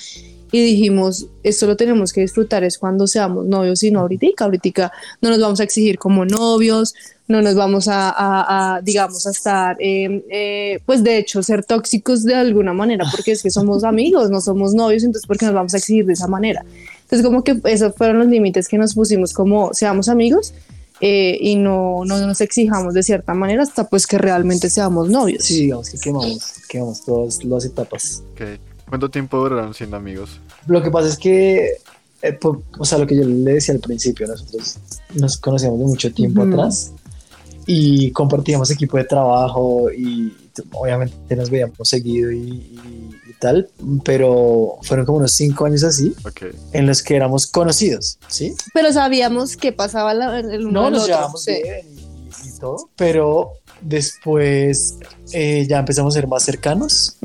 y 0.50 0.62
dijimos, 0.64 1.26
esto 1.42 1.66
lo 1.66 1.76
tenemos 1.76 2.12
que 2.12 2.22
disfrutar 2.22 2.64
es 2.64 2.78
cuando 2.78 3.06
seamos 3.06 3.44
novios 3.46 3.82
y 3.82 3.90
no 3.90 4.00
ahorita, 4.00 4.26
ahorita 4.44 4.92
no 5.20 5.28
nos 5.30 5.40
vamos 5.40 5.60
a 5.60 5.64
exigir 5.64 5.98
como 5.98 6.24
novios, 6.24 6.94
no 7.26 7.42
nos 7.42 7.54
vamos 7.54 7.88
a, 7.88 8.08
a- 8.08 8.76
a, 8.76 8.80
digamos, 8.80 9.26
a 9.26 9.30
estar, 9.30 9.76
eh, 9.80 10.24
eh, 10.30 10.78
pues 10.86 11.04
de 11.04 11.18
hecho, 11.18 11.42
ser 11.42 11.64
tóxicos 11.64 12.24
de 12.24 12.34
alguna 12.34 12.72
manera, 12.72 13.04
porque 13.10 13.32
es 13.32 13.42
que 13.42 13.50
somos 13.50 13.84
amigos, 13.84 14.30
no 14.30 14.40
somos 14.40 14.72
novios, 14.72 15.02
entonces, 15.02 15.26
¿por 15.26 15.36
qué 15.36 15.44
nos 15.44 15.54
vamos 15.54 15.74
a 15.74 15.76
exigir 15.76 16.06
de 16.06 16.14
esa 16.14 16.28
manera? 16.28 16.64
Entonces, 17.02 17.26
como 17.26 17.44
que 17.44 17.60
esos 17.64 17.94
fueron 17.94 18.18
los 18.20 18.28
límites 18.28 18.68
que 18.68 18.78
nos 18.78 18.94
pusimos, 18.94 19.34
como 19.34 19.74
seamos 19.74 20.08
amigos 20.08 20.54
eh, 21.00 21.36
y 21.40 21.56
no, 21.56 22.04
no 22.04 22.18
nos 22.26 22.40
exijamos 22.40 22.94
de 22.94 23.02
cierta 23.02 23.34
manera 23.34 23.62
hasta 23.62 23.84
pues 23.88 24.06
que 24.06 24.18
realmente 24.18 24.68
seamos 24.70 25.08
novios. 25.08 25.44
Sí, 25.44 25.62
digamos 25.62 25.90
que 25.90 25.98
quemamos, 25.98 26.54
quemamos 26.68 27.04
todas 27.04 27.44
las 27.44 27.64
etapas. 27.64 28.22
Ok. 28.32 28.42
¿Cuánto 28.88 29.10
tiempo 29.10 29.36
duraron 29.38 29.74
siendo 29.74 29.96
amigos? 29.96 30.40
Lo 30.66 30.82
que 30.82 30.90
pasa 30.90 31.08
es 31.08 31.18
que, 31.18 31.72
eh, 32.22 32.32
po- 32.32 32.62
o 32.78 32.84
sea, 32.84 32.98
lo 32.98 33.06
que 33.06 33.16
yo 33.16 33.22
le 33.24 33.52
decía 33.54 33.74
al 33.74 33.80
principio, 33.80 34.26
nosotros 34.26 34.76
nos 35.14 35.36
conocíamos 35.38 35.78
de 35.78 35.84
mucho 35.84 36.12
tiempo 36.12 36.42
Ujú. 36.42 36.52
atrás 36.52 36.92
y 37.66 38.10
compartíamos 38.12 38.70
equipo 38.70 38.96
de 38.96 39.04
trabajo 39.04 39.90
y 39.92 40.32
obviamente 40.72 41.36
nos 41.36 41.50
veíamos 41.50 41.76
seguido 41.82 42.32
y- 42.32 42.38
y 42.38 43.07
tal, 43.40 43.70
pero 44.04 44.78
fueron 44.82 45.06
como 45.06 45.18
unos 45.18 45.32
cinco 45.32 45.64
años 45.66 45.84
así 45.84 46.14
en 46.72 46.86
los 46.86 47.02
que 47.02 47.16
éramos 47.16 47.46
conocidos, 47.46 48.18
¿sí? 48.28 48.54
Pero 48.74 48.92
sabíamos 48.92 49.56
qué 49.56 49.72
pasaba 49.72 50.14
la- 50.14 50.38
el 50.40 50.66
uno 50.66 50.82
No 50.82 50.90
nos 50.90 51.02
otro. 51.02 51.14
llevábamos 51.14 51.42
sí. 51.42 51.52
bien 51.62 51.86
y, 51.96 52.48
y 52.48 52.58
todo, 52.60 52.90
pero 52.96 53.52
después 53.80 54.96
eh, 55.32 55.66
ya 55.68 55.78
empezamos 55.78 56.14
a 56.14 56.20
ser 56.20 56.26
más 56.28 56.42
cercanos, 56.42 57.16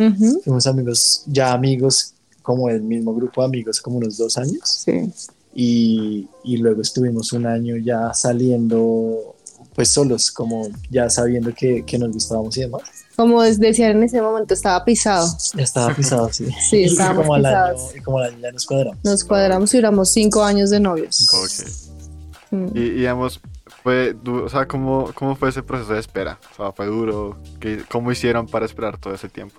fuimos 0.43 0.67
amigos, 0.67 1.23
ya 1.27 1.53
amigos 1.53 2.13
como 2.41 2.69
el 2.69 2.81
mismo 2.81 3.13
grupo 3.15 3.41
de 3.41 3.47
amigos, 3.47 3.79
como 3.81 3.97
unos 3.97 4.17
dos 4.17 4.37
años. 4.37 4.59
sí. 4.85 5.11
y, 5.55 6.27
y 6.43 6.57
luego 6.57 6.81
estuvimos 6.81 7.31
un 7.33 7.45
año 7.45 7.77
ya 7.77 8.13
saliendo 8.13 9.35
pues 9.75 9.89
solos, 9.89 10.31
como 10.31 10.67
ya 10.91 11.09
sabiendo 11.09 11.51
que, 11.55 11.83
que 11.83 11.97
nos 11.97 12.11
gustábamos 12.11 12.55
y 12.57 12.61
demás. 12.61 12.83
Como 13.15 13.41
decían 13.43 13.91
en 13.97 14.03
ese 14.03 14.21
momento, 14.21 14.53
estaba 14.53 14.83
pisado. 14.83 15.27
Estaba 15.57 15.93
pisado, 15.93 16.31
sí. 16.33 16.47
Sí, 16.69 16.83
estábamos 16.85 17.23
como 17.23 17.35
al 17.35 17.45
año, 17.45 17.73
pisados. 17.75 17.95
y 17.95 17.99
como 18.01 18.17
al 18.19 18.25
año 18.25 18.37
ya 18.41 18.51
nos 18.51 18.65
cuadramos. 18.65 18.97
Nos 19.03 19.23
cuadramos 19.23 19.73
y 19.73 19.77
duramos 19.77 20.09
cinco 20.11 20.43
años 20.43 20.69
de 20.71 20.79
novios. 20.79 21.27
Ok. 21.31 22.51
Mm. 22.51 22.67
Y, 22.75 22.79
y, 22.79 22.89
digamos, 22.91 23.39
fue 23.83 24.13
du- 24.13 24.43
o 24.45 24.49
sea, 24.49 24.67
¿cómo, 24.67 25.11
¿cómo 25.13 25.35
fue 25.35 25.49
ese 25.49 25.61
proceso 25.63 25.93
de 25.93 25.99
espera? 25.99 26.39
O 26.53 26.55
sea, 26.63 26.71
¿fue 26.71 26.85
duro? 26.87 27.37
¿Qué, 27.59 27.83
¿Cómo 27.91 28.11
hicieron 28.11 28.47
para 28.47 28.65
esperar 28.65 28.97
todo 28.97 29.13
ese 29.13 29.29
tiempo? 29.29 29.55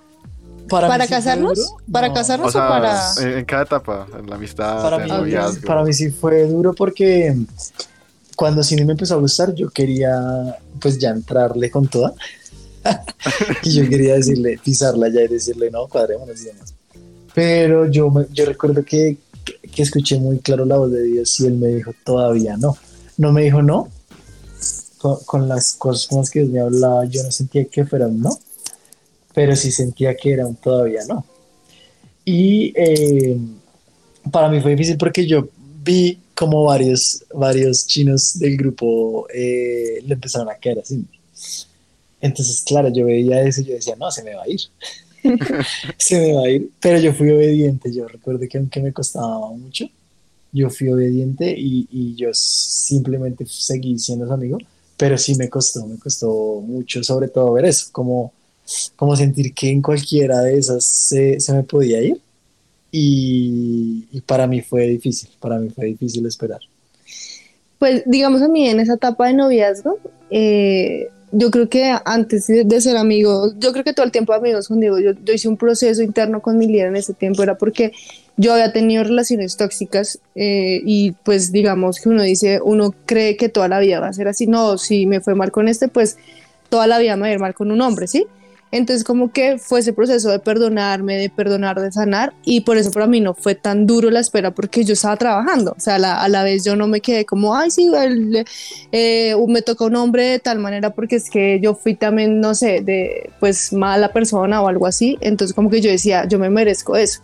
¿Para, 0.68 0.88
¿Para 0.88 1.04
mí 1.04 1.08
sí 1.08 1.14
fue 1.14 1.16
casarnos? 1.18 1.58
duro? 1.58 1.76
¿Para 1.92 2.08
No. 2.08 2.14
casarnos? 2.14 2.48
O 2.48 2.50
sea, 2.50 2.68
para- 2.68 3.12
en, 3.20 3.38
en 3.38 3.44
cada 3.44 3.62
etapa, 3.64 4.06
en 4.18 4.28
la 4.30 4.36
amistad, 4.36 4.82
Para 4.82 4.96
en 4.96 5.04
mí, 5.04 5.10
el 5.10 5.16
noviazgo. 5.18 5.66
para 5.66 5.84
mí 5.84 5.92
sí 5.92 6.10
fue 6.10 6.44
duro 6.48 6.72
porque 6.72 7.36
cuando 8.36 8.62
Cine 8.64 8.84
me 8.84 8.92
empezó 8.92 9.14
a 9.14 9.18
gustar, 9.18 9.54
yo 9.54 9.70
quería 9.70 10.56
pues 10.80 10.98
ya 10.98 11.10
entrarle 11.10 11.70
con 11.70 11.86
toda. 11.86 12.12
y 13.62 13.70
yo 13.70 13.88
quería 13.88 14.14
decirle, 14.14 14.58
pisarla 14.62 15.08
ya 15.08 15.22
y 15.22 15.28
decirle, 15.28 15.70
no, 15.70 15.88
cuadrémonos 15.88 16.40
y 16.40 16.44
demás. 16.46 16.74
Pero 17.34 17.90
yo, 17.90 18.12
yo 18.32 18.44
recuerdo 18.44 18.84
que, 18.84 19.16
que 19.72 19.82
escuché 19.82 20.18
muy 20.18 20.38
claro 20.38 20.64
la 20.64 20.76
voz 20.76 20.92
de 20.92 21.02
Dios 21.02 21.40
y 21.40 21.46
él 21.46 21.54
me 21.54 21.68
dijo, 21.68 21.92
todavía 22.04 22.56
no. 22.56 22.76
No 23.16 23.32
me 23.32 23.42
dijo 23.42 23.62
no. 23.62 23.88
Con, 24.98 25.18
con 25.24 25.48
las 25.48 25.74
cosas 25.74 26.06
con 26.06 26.18
las 26.20 26.30
que 26.30 26.40
Dios 26.40 26.50
me 26.50 26.60
hablaba, 26.60 27.04
yo 27.04 27.22
no 27.22 27.30
sentía 27.30 27.64
que 27.66 27.84
fuera 27.84 28.06
un 28.06 28.22
no, 28.22 28.38
pero 29.34 29.54
sí 29.54 29.70
sentía 29.70 30.14
que 30.16 30.32
era 30.32 30.46
un 30.46 30.56
todavía 30.56 31.02
no. 31.06 31.26
Y 32.24 32.72
eh, 32.74 33.36
para 34.30 34.48
mí 34.48 34.60
fue 34.60 34.70
difícil 34.70 34.96
porque 34.96 35.26
yo 35.26 35.48
vi 35.82 36.18
como 36.34 36.64
varios, 36.64 37.24
varios 37.34 37.86
chinos 37.86 38.38
del 38.38 38.56
grupo 38.56 39.26
eh, 39.32 40.02
le 40.04 40.14
empezaron 40.14 40.48
a 40.48 40.54
caer 40.54 40.80
así. 40.80 41.04
Entonces, 42.24 42.62
claro, 42.62 42.88
yo 42.88 43.04
veía 43.04 43.42
eso 43.42 43.60
y 43.60 43.64
yo 43.64 43.74
decía, 43.74 43.96
no, 43.96 44.10
se 44.10 44.24
me 44.24 44.34
va 44.34 44.44
a 44.44 44.48
ir. 44.48 44.60
se 45.98 46.18
me 46.18 46.32
va 46.32 46.44
a 46.44 46.48
ir. 46.48 46.70
Pero 46.80 46.98
yo 46.98 47.12
fui 47.12 47.28
obediente. 47.28 47.92
Yo 47.92 48.08
recuerdo 48.08 48.40
que 48.48 48.56
aunque 48.56 48.80
me 48.80 48.94
costaba 48.94 49.50
mucho, 49.50 49.84
yo 50.50 50.70
fui 50.70 50.88
obediente 50.88 51.54
y, 51.54 51.86
y 51.92 52.14
yo 52.14 52.30
simplemente 52.32 53.44
seguí 53.46 53.98
siendo 53.98 54.26
su 54.26 54.32
amigo. 54.32 54.56
Pero 54.96 55.18
sí 55.18 55.34
me 55.34 55.50
costó, 55.50 55.86
me 55.86 55.98
costó 55.98 56.62
mucho, 56.62 57.04
sobre 57.04 57.28
todo 57.28 57.52
ver 57.52 57.66
eso, 57.66 57.88
como, 57.92 58.32
como 58.96 59.14
sentir 59.16 59.52
que 59.52 59.68
en 59.68 59.82
cualquiera 59.82 60.40
de 60.40 60.56
esas 60.56 60.82
se, 60.82 61.38
se 61.40 61.52
me 61.52 61.62
podía 61.62 62.00
ir. 62.00 62.18
Y, 62.90 64.06
y 64.12 64.20
para 64.22 64.46
mí 64.46 64.62
fue 64.62 64.86
difícil, 64.86 65.28
para 65.40 65.58
mí 65.58 65.68
fue 65.68 65.84
difícil 65.86 66.24
esperar. 66.24 66.60
Pues 67.78 68.02
digamos 68.06 68.40
a 68.40 68.48
mí 68.48 68.66
en 68.66 68.80
esa 68.80 68.94
etapa 68.94 69.26
de 69.26 69.34
noviazgo, 69.34 69.98
eh, 70.30 71.10
yo 71.36 71.50
creo 71.50 71.68
que 71.68 71.92
antes 72.04 72.46
de, 72.46 72.80
ser 72.80 72.96
amigo, 72.96 73.52
yo 73.58 73.72
creo 73.72 73.84
que 73.84 73.92
todo 73.92 74.06
el 74.06 74.12
tiempo 74.12 74.32
amigos 74.32 74.68
con 74.68 74.78
Diego, 74.78 75.00
yo, 75.00 75.12
yo 75.24 75.34
hice 75.34 75.48
un 75.48 75.56
proceso 75.56 76.00
interno 76.02 76.40
con 76.40 76.56
mi 76.58 76.66
líder 76.66 76.88
en 76.88 76.96
ese 76.96 77.12
tiempo, 77.12 77.42
era 77.42 77.58
porque 77.58 77.92
yo 78.36 78.52
había 78.52 78.72
tenido 78.72 79.02
relaciones 79.02 79.56
tóxicas 79.56 80.20
eh, 80.36 80.80
y 80.84 81.12
pues 81.24 81.50
digamos 81.50 82.00
que 82.00 82.08
uno 82.08 82.22
dice, 82.22 82.60
uno 82.62 82.94
cree 83.04 83.36
que 83.36 83.48
toda 83.48 83.68
la 83.68 83.80
vida 83.80 84.00
va 84.00 84.08
a 84.08 84.12
ser 84.12 84.28
así, 84.28 84.46
no, 84.46 84.78
si 84.78 85.06
me 85.06 85.20
fue 85.20 85.34
mal 85.34 85.50
con 85.50 85.66
este, 85.66 85.88
pues 85.88 86.18
toda 86.68 86.86
la 86.86 86.98
vida 86.98 87.16
me 87.16 87.22
va 87.22 87.28
a 87.28 87.32
ir 87.32 87.40
mal 87.40 87.54
con 87.54 87.70
un 87.72 87.80
hombre, 87.80 88.06
¿sí? 88.06 88.26
Entonces 88.74 89.04
como 89.04 89.30
que 89.30 89.56
fue 89.58 89.78
ese 89.78 89.92
proceso 89.92 90.30
de 90.30 90.40
perdonarme, 90.40 91.16
de 91.16 91.30
perdonar, 91.30 91.80
de 91.80 91.92
sanar 91.92 92.34
y 92.44 92.62
por 92.62 92.76
eso 92.76 92.90
para 92.90 93.06
mí 93.06 93.20
no 93.20 93.32
fue 93.32 93.54
tan 93.54 93.86
duro 93.86 94.10
la 94.10 94.18
espera 94.18 94.50
porque 94.50 94.82
yo 94.82 94.94
estaba 94.94 95.16
trabajando, 95.16 95.76
o 95.76 95.80
sea, 95.80 95.94
a 95.94 95.98
la, 96.00 96.20
a 96.20 96.28
la 96.28 96.42
vez 96.42 96.64
yo 96.64 96.74
no 96.74 96.88
me 96.88 97.00
quedé 97.00 97.24
como, 97.24 97.54
ay, 97.54 97.70
sí, 97.70 97.88
eh, 98.90 99.36
me 99.46 99.62
tocó 99.62 99.84
un 99.84 99.94
hombre 99.94 100.24
de 100.24 100.38
tal 100.40 100.58
manera 100.58 100.90
porque 100.90 101.14
es 101.14 101.30
que 101.30 101.60
yo 101.60 101.76
fui 101.76 101.94
también, 101.94 102.40
no 102.40 102.56
sé, 102.56 102.80
de 102.80 103.30
pues 103.38 103.72
mala 103.72 104.12
persona 104.12 104.60
o 104.60 104.66
algo 104.66 104.88
así, 104.88 105.18
entonces 105.20 105.54
como 105.54 105.70
que 105.70 105.80
yo 105.80 105.92
decía, 105.92 106.26
yo 106.26 106.40
me 106.40 106.50
merezco 106.50 106.96
eso. 106.96 107.20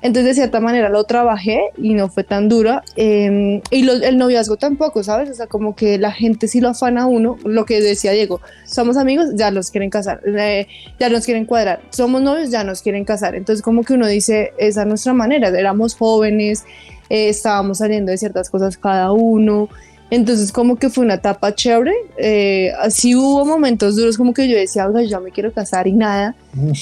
Entonces, 0.00 0.26
de 0.26 0.34
cierta 0.34 0.60
manera 0.60 0.88
lo 0.90 1.02
trabajé 1.04 1.60
y 1.76 1.94
no 1.94 2.08
fue 2.08 2.22
tan 2.22 2.48
dura. 2.48 2.82
eh, 2.96 3.60
y 3.72 3.82
lo- 3.82 3.94
el 3.94 4.16
noviazgo 4.16 4.56
tampoco, 4.56 5.02
¿sabes? 5.02 5.28
O 5.30 5.34
sea, 5.34 5.46
como 5.48 5.74
que 5.74 5.98
la 5.98 6.12
gente 6.12 6.46
sí 6.46 6.60
lo 6.60 6.68
afana 6.68 7.02
a 7.02 7.06
uno, 7.06 7.36
lo 7.44 7.64
que 7.64 7.80
decía 7.80 8.12
Diego, 8.12 8.40
somos 8.64 8.96
amigos, 8.96 9.30
ya 9.34 9.50
los 9.50 9.70
quieren 9.72 9.90
casar, 9.90 10.20
eh, 10.26 10.68
ya 11.00 11.08
nos 11.08 11.24
quieren 11.24 11.44
cuadrar, 11.46 11.80
somos 11.90 12.22
novios, 12.22 12.50
ya 12.50 12.62
nos 12.62 12.80
quieren 12.82 13.04
casar. 13.04 13.34
Entonces, 13.34 13.62
como 13.62 13.82
que 13.82 13.94
uno 13.94 14.06
dice, 14.06 14.52
esa 14.58 14.82
es 14.82 14.86
nuestra 14.86 15.14
manera, 15.14 15.48
éramos 15.48 15.96
jóvenes, 15.96 16.64
eh, 17.10 17.28
estábamos 17.28 17.78
saliendo 17.78 18.12
de 18.12 18.18
ciertas 18.18 18.50
cosas 18.50 18.76
cada 18.78 19.10
uno. 19.12 19.68
Entonces, 20.10 20.52
como 20.52 20.76
que 20.76 20.88
fue 20.90 21.04
una 21.04 21.14
etapa 21.14 21.54
chévere. 21.54 21.92
Eh, 22.16 22.70
así 22.80 23.14
hubo 23.14 23.44
momentos 23.44 23.96
duros, 23.96 24.16
como 24.16 24.32
que 24.32 24.48
yo 24.48 24.56
decía, 24.56 24.86
oiga, 24.86 25.02
yo 25.02 25.20
me 25.20 25.32
quiero 25.32 25.52
casar 25.52 25.86
y 25.86 25.92
nada, 25.92 26.34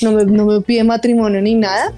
no 0.02 0.12
me, 0.12 0.24
no 0.26 0.46
me 0.46 0.60
pide 0.60 0.84
matrimonio 0.84 1.40
ni 1.42 1.54
nada 1.54 1.92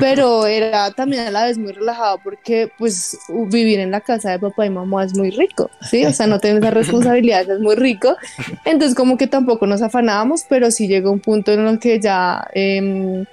pero 0.00 0.46
era 0.46 0.90
también 0.90 1.26
a 1.26 1.30
la 1.30 1.44
vez 1.44 1.58
muy 1.58 1.72
relajado 1.72 2.18
porque 2.22 2.70
pues 2.78 3.18
vivir 3.28 3.80
en 3.80 3.90
la 3.90 4.00
casa 4.00 4.30
de 4.30 4.38
papá 4.38 4.66
y 4.66 4.70
mamá 4.70 5.04
es 5.04 5.16
muy 5.16 5.30
rico, 5.30 5.70
¿sí? 5.90 6.04
O 6.06 6.12
sea, 6.12 6.26
no 6.26 6.38
tener 6.40 6.58
esas 6.58 6.74
responsabilidades 6.74 7.48
es 7.48 7.60
muy 7.60 7.74
rico. 7.76 8.16
Entonces 8.64 8.94
como 8.94 9.16
que 9.16 9.26
tampoco 9.26 9.66
nos 9.66 9.82
afanábamos, 9.82 10.44
pero 10.48 10.70
sí 10.70 10.88
llegó 10.88 11.10
un 11.10 11.20
punto 11.20 11.52
en 11.52 11.66
el 11.66 11.78
que 11.78 12.00
ya, 12.00 12.46
em, 12.52 13.24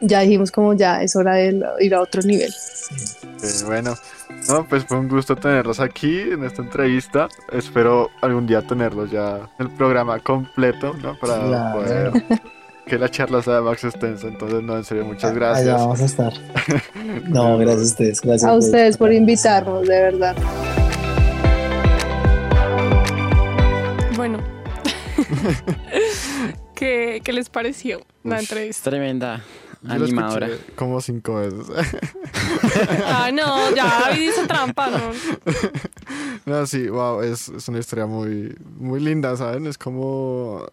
ya 0.00 0.20
dijimos 0.20 0.50
como 0.50 0.74
ya 0.74 1.02
es 1.02 1.14
hora 1.16 1.34
de 1.34 1.60
ir 1.80 1.94
a 1.94 2.00
otro 2.00 2.22
nivel. 2.22 2.52
Eh, 3.42 3.64
bueno, 3.66 3.94
no, 4.48 4.66
pues 4.68 4.84
fue 4.84 4.98
un 4.98 5.08
gusto 5.08 5.36
tenerlos 5.36 5.78
aquí 5.80 6.20
en 6.20 6.44
esta 6.44 6.62
entrevista. 6.62 7.28
Espero 7.52 8.10
algún 8.20 8.46
día 8.46 8.62
tenerlos 8.62 9.10
ya 9.10 9.48
el 9.58 9.70
programa 9.70 10.18
completo, 10.20 10.94
¿no? 11.02 11.16
Para 11.18 11.36
Claro. 11.38 11.72
poder 11.78 12.12
que 12.92 12.98
la 12.98 13.08
charla 13.08 13.40
sea 13.40 13.62
más 13.62 13.82
extensa. 13.82 14.26
Entonces, 14.28 14.62
no, 14.62 14.76
en 14.76 14.84
serio, 14.84 15.06
muchas 15.06 15.30
Allá 15.30 15.34
gracias. 15.34 15.76
vamos 15.78 16.00
a 16.02 16.04
estar. 16.04 16.32
No, 17.26 17.56
gracias 17.56 17.80
a 17.80 17.84
ustedes. 17.84 18.20
Gracias 18.20 18.50
A 18.50 18.54
ustedes 18.54 18.98
por 18.98 19.10
invitarnos, 19.14 19.88
de 19.88 19.98
verdad. 19.98 20.36
Bueno. 24.14 24.40
¿Qué, 26.74 27.22
¿Qué 27.24 27.32
les 27.32 27.48
pareció 27.48 28.02
la 28.24 28.34
Uf. 28.36 28.42
entrevista? 28.42 28.90
Tremenda 28.90 29.42
Yo 29.82 29.92
animadora. 29.94 30.50
como 30.76 31.00
cinco 31.00 31.36
veces. 31.36 31.68
Ah, 33.06 33.30
no, 33.32 33.74
ya 33.74 33.84
David 34.08 34.30
hizo 34.30 34.46
trampa, 34.46 34.88
¿no? 34.90 34.98
No, 36.46 36.66
sí, 36.66 36.88
wow, 36.88 37.20
es, 37.22 37.48
es 37.48 37.68
una 37.68 37.78
historia 37.78 38.06
muy, 38.06 38.54
muy 38.78 39.00
linda, 39.00 39.36
¿saben? 39.36 39.66
Es 39.66 39.78
como, 39.78 40.66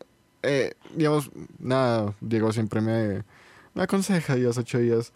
eh, 0.44 0.74
digamos, 0.96 1.32
nada, 1.60 2.14
Diego 2.22 2.52
siempre 2.52 2.82
me, 2.82 3.24
me 3.74 3.84
aconseja 3.84 4.36
días, 4.36 4.58
ocho 4.58 4.80
días. 4.80 5.14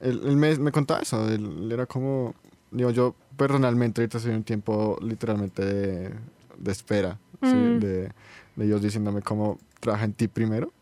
Él, 0.00 0.20
él 0.24 0.36
me, 0.36 0.56
me 0.58 0.72
contaba 0.72 1.00
eso, 1.00 1.28
él, 1.28 1.70
era 1.72 1.86
como, 1.86 2.34
digo, 2.70 2.90
yo 2.90 3.14
personalmente 3.36 4.00
ahorita 4.00 4.18
estoy 4.18 4.32
en 4.32 4.38
un 4.38 4.44
tiempo 4.44 4.98
literalmente 5.00 5.64
de, 5.64 6.14
de 6.58 6.72
espera, 6.72 7.18
¿sí? 7.42 7.56
Mm. 7.56 7.80
de, 7.80 8.12
de 8.56 8.64
ellos 8.64 8.82
diciéndome 8.82 9.22
cómo 9.22 9.58
trabaja 9.80 10.04
en 10.04 10.12
ti 10.12 10.28
primero, 10.28 10.72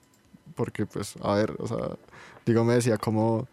porque 0.57 0.87
pues, 0.87 1.15
a 1.23 1.35
ver, 1.35 1.55
o 1.59 1.67
sea, 1.69 1.97
Diego 2.45 2.65
me 2.65 2.75
decía 2.75 2.99
como, 2.99 3.47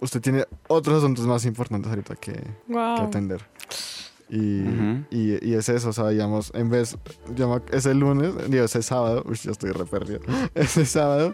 usted 0.00 0.20
tiene 0.20 0.44
otros 0.68 0.98
asuntos 0.98 1.26
más 1.26 1.44
importantes 1.46 1.88
ahorita 1.90 2.16
que, 2.16 2.32
que 2.32 2.42
Wow. 2.68 3.04
atender. 3.04 3.42
Y, 4.28 4.62
Ujú. 4.62 5.04
y, 5.10 5.50
y 5.50 5.54
es 5.54 5.68
eso, 5.68 5.90
o 5.90 5.92
sea, 5.92 6.08
digamos, 6.08 6.50
en 6.54 6.68
vez, 6.68 6.96
me- 7.38 7.62
ese 7.76 7.94
lunes, 7.94 8.32
digo, 8.50 8.64
ese 8.64 8.82
sábado, 8.82 9.22
uy, 9.24 9.36
ya 9.36 9.52
estoy 9.52 9.70
re 9.70 9.84
perdido. 9.84 10.20
Ese 10.54 10.84
sábado, 10.84 11.32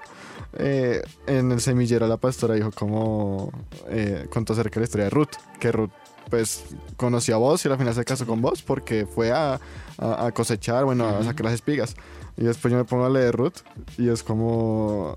eh, 0.59 1.03
en 1.27 1.53
el 1.53 1.61
semillero 1.63 2.07
la 2.07 2.19
pastora 2.19 2.55
dijo 2.55 2.71
como, 2.71 3.51
eh, 3.89 4.27
contó 4.31 4.53
acerca 4.53 4.75
de 4.75 4.81
la 4.81 4.85
historia 4.85 5.05
de 5.05 5.11
Ruth, 5.11 5.31
que 5.59 5.73
Ruth, 5.73 5.91
pues, 6.29 6.65
conoció 6.99 7.37
a 7.37 7.39
vos 7.39 7.65
y 7.65 7.69
al 7.71 7.79
final 7.79 7.95
se 7.95 8.05
casó 8.05 8.27
con 8.27 8.43
vos 8.43 8.61
porque 8.63 9.07
fue 9.07 9.33
a, 9.33 9.59
a- 9.99 10.27
a 10.27 10.33
cosechar, 10.33 10.85
bueno, 10.85 11.07
a 11.09 11.13
Ujú. 11.15 11.25
sacar 11.25 11.45
las 11.47 11.55
espigas. 11.55 11.95
Y 12.37 12.45
después 12.45 12.73
yo 12.73 12.77
me 12.79 12.85
pongo 12.85 13.07
a 13.07 13.11
leer 13.11 13.35
Ruth 13.35 13.57
y 13.97 14.11
es 14.11 14.23
como, 14.23 15.15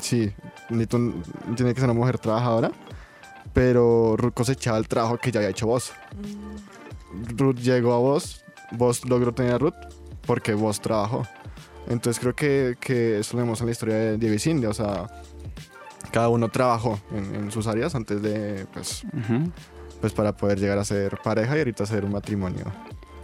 sí, 0.00 0.32
ni 0.70 0.86
tú, 0.86 1.12
tiene 1.56 1.74
que 1.74 1.80
ser 1.80 1.90
una 1.90 1.98
mujer 1.98 2.18
trabajadora, 2.18 2.72
pero 3.52 4.16
Ruth 4.16 4.32
cosechaba 4.34 4.78
el 4.78 4.88
trabajo 4.88 5.18
que 5.18 5.30
ya 5.30 5.40
había 5.40 5.50
hecho 5.50 5.66
vos. 5.66 5.92
Ruth 7.36 7.56
llegó 7.56 7.94
a 7.94 7.98
vos, 7.98 8.44
vos 8.72 9.04
logró 9.04 9.32
tener 9.32 9.54
a 9.54 9.58
Ruth 9.58 9.74
porque 10.26 10.54
vos 10.54 10.80
trabajó. 10.80 11.26
Entonces 11.88 12.20
creo 12.20 12.34
que, 12.34 12.76
que 12.80 13.20
eso 13.20 13.36
lo 13.36 13.42
vemos 13.42 13.60
en 13.60 13.66
la 13.66 13.72
historia 13.72 13.94
de 13.94 14.18
Diego 14.18 14.34
y 14.34 14.38
Cindy, 14.38 14.66
o 14.66 14.74
sea, 14.74 15.06
cada 16.10 16.28
uno 16.28 16.48
trabajó 16.48 17.00
en, 17.12 17.34
en 17.34 17.50
sus 17.50 17.66
áreas 17.66 17.94
antes 17.94 18.20
de, 18.20 18.66
pues, 18.72 19.04
pues 20.00 20.12
para 20.12 20.36
poder 20.36 20.58
llegar 20.58 20.78
a 20.78 20.84
ser 20.84 21.18
pareja 21.22 21.56
y 21.56 21.58
ahorita 21.60 21.86
ser 21.86 22.04
un 22.04 22.12
matrimonio. 22.12 22.64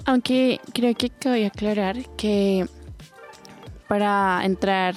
Aunque 0.07 0.61
creo 0.73 0.94
que 0.94 1.11
cabe 1.11 1.47
aclarar 1.47 1.97
que 2.16 2.66
para 3.88 4.44
entrar 4.44 4.94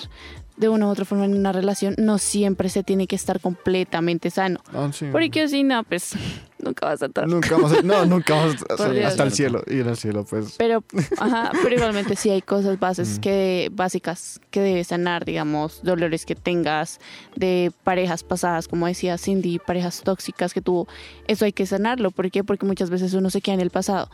de 0.57 0.69
una 0.69 0.87
u 0.87 0.89
otra 0.89 1.05
forma 1.05 1.25
en 1.25 1.35
una 1.35 1.51
relación 1.51 1.93
no 1.97 2.17
siempre 2.17 2.69
se 2.69 2.83
tiene 2.83 3.05
que 3.07 3.15
estar 3.15 3.39
completamente 3.39 4.29
sano. 4.31 4.59
Ah, 4.73 4.89
sí. 4.91 5.05
Porque 5.11 5.47
si 5.47 5.63
no, 5.63 5.83
pues 5.83 6.13
nunca 6.59 6.87
vas 6.87 7.01
a 7.03 7.05
estar. 7.05 7.27
Nunca 7.27 7.51
vamos 7.55 7.71
a, 7.73 7.81
no, 7.83 8.05
nunca 8.07 8.33
vamos 8.35 8.55
a- 8.79 8.89
Dios. 8.89 9.05
hasta 9.05 9.23
el 9.23 9.31
cielo. 9.31 9.61
Y 9.67 9.79
en 9.81 9.87
el 9.89 9.95
cielo, 9.97 10.25
pues, 10.27 10.55
Pero, 10.57 10.83
ajá, 11.19 11.51
pero 11.63 11.75
igualmente 11.75 12.15
sí 12.15 12.29
hay 12.31 12.41
cosas 12.41 12.79
bases 12.79 13.17
Mm. 13.17 13.21
que, 13.21 13.69
básicas 13.71 14.41
que 14.49 14.61
debes 14.61 14.87
sanar, 14.87 15.25
digamos, 15.25 15.81
dolores 15.83 16.25
que 16.25 16.33
tengas 16.35 16.99
de 17.35 17.71
parejas 17.83 18.23
pasadas, 18.23 18.67
como 18.67 18.87
decía 18.87 19.17
Cindy, 19.17 19.59
parejas 19.59 20.01
tóxicas 20.01 20.53
que 20.55 20.61
tuvo. 20.61 20.87
Eso 21.27 21.45
hay 21.45 21.53
que 21.53 21.65
sanarlo. 21.67 22.09
¿Por 22.11 22.31
qué? 22.31 22.43
Porque 22.43 22.65
muchas 22.65 22.89
veces 22.89 23.13
uno 23.13 23.29
se 23.29 23.41
queda 23.41 23.53
en 23.55 23.61
el 23.61 23.69
pasado. 23.69 24.09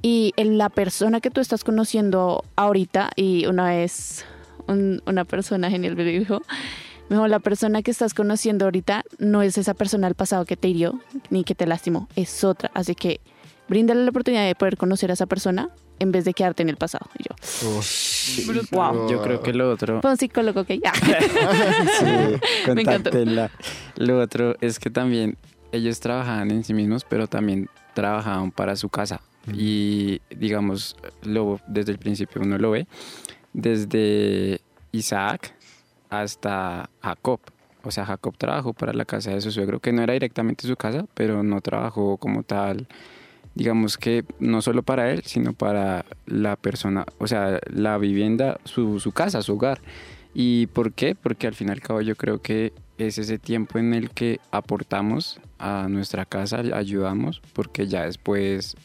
Y 0.00 0.32
en 0.36 0.58
la 0.58 0.68
persona 0.68 1.20
que 1.20 1.30
tú 1.30 1.40
estás 1.40 1.64
conociendo 1.64 2.44
ahorita, 2.54 3.10
y 3.16 3.46
una 3.46 3.70
vez 3.70 4.24
un- 4.68 5.02
una 5.06 5.24
persona 5.24 5.70
genial 5.70 5.96
me 5.96 6.04
dijo, 6.04 6.42
mejor 7.08 7.28
la 7.30 7.38
persona 7.40 7.82
que 7.82 7.90
estás 7.90 8.14
conociendo 8.14 8.66
ahorita 8.66 9.02
no 9.18 9.42
es 9.42 9.58
esa 9.58 9.74
persona 9.74 10.06
del 10.06 10.14
pasado 10.14 10.44
que 10.44 10.56
te 10.56 10.68
hirió 10.68 11.00
ni 11.30 11.44
que 11.44 11.54
te 11.54 11.66
lastimó, 11.66 12.08
es 12.16 12.44
otra. 12.44 12.70
Así 12.74 12.94
que 12.94 13.20
bríndale 13.68 14.02
la 14.04 14.10
oportunidad 14.10 14.46
de 14.46 14.54
poder 14.54 14.76
conocer 14.76 15.10
a 15.10 15.14
esa 15.14 15.26
persona 15.26 15.68
en 16.00 16.12
vez 16.12 16.24
de 16.24 16.32
quedarte 16.32 16.62
en 16.62 16.68
el 16.68 16.76
pasado. 16.76 17.06
Y 17.18 17.24
yo, 17.24 17.68
uf. 17.76 18.70
wow. 18.70 19.10
Yo 19.10 19.20
creo 19.22 19.42
que 19.42 19.52
lo 19.52 19.70
otro. 19.70 20.00
Fue 20.00 20.10
un 20.12 20.16
psicólogo 20.16 20.64
que 20.64 20.78
ya. 20.78 20.92
Sí, 21.98 22.70
Me 22.74 22.82
encantó. 22.82 23.10
Lo 23.96 24.20
otro 24.20 24.54
es 24.60 24.78
que 24.78 24.90
también 24.90 25.36
ellos 25.72 26.00
trabajaban 26.00 26.50
en 26.50 26.62
sí 26.64 26.72
mismos, 26.74 27.04
pero 27.04 27.26
también 27.26 27.68
trabajaban 27.94 28.52
para 28.52 28.76
su 28.76 28.88
casa. 28.88 29.20
Y 29.52 30.20
digamos, 30.30 30.94
lo, 31.22 31.58
desde 31.66 31.92
el 31.92 31.98
principio 31.98 32.42
uno 32.42 32.58
lo 32.58 32.70
ve, 32.72 32.86
desde 33.52 34.60
Isaac 34.92 35.54
hasta 36.10 36.90
Jacob. 37.02 37.40
O 37.82 37.90
sea, 37.90 38.04
Jacob 38.04 38.36
trabajó 38.36 38.72
para 38.72 38.92
la 38.92 39.04
casa 39.04 39.30
de 39.30 39.40
su 39.40 39.50
suegro, 39.50 39.80
que 39.80 39.92
no 39.92 40.02
era 40.02 40.12
directamente 40.12 40.66
su 40.66 40.76
casa, 40.76 41.06
pero 41.14 41.42
no 41.42 41.60
trabajó 41.60 42.16
como 42.16 42.42
tal, 42.42 42.88
digamos 43.54 43.96
que 43.96 44.24
no 44.40 44.62
solo 44.62 44.82
para 44.82 45.10
él, 45.10 45.22
sino 45.24 45.52
para 45.52 46.04
la 46.26 46.56
persona, 46.56 47.06
o 47.18 47.26
sea, 47.26 47.60
la 47.70 47.98
vivienda, 47.98 48.58
su, 48.64 49.00
su 49.00 49.12
casa, 49.12 49.42
su 49.42 49.54
hogar. 49.54 49.80
¿Y 50.34 50.66
por 50.68 50.92
qué? 50.92 51.14
Porque 51.14 51.46
al 51.46 51.54
fin 51.54 51.68
y 51.68 51.70
al 51.72 51.80
cabo 51.80 52.00
yo 52.00 52.14
creo 52.16 52.42
que 52.42 52.72
es 52.98 53.18
ese 53.18 53.38
tiempo 53.38 53.78
en 53.78 53.94
el 53.94 54.10
que 54.10 54.40
aportamos 54.50 55.40
a 55.58 55.86
nuestra 55.88 56.24
casa, 56.24 56.62
ayudamos, 56.74 57.40
porque 57.52 57.86
ya 57.86 58.04
después 58.04 58.76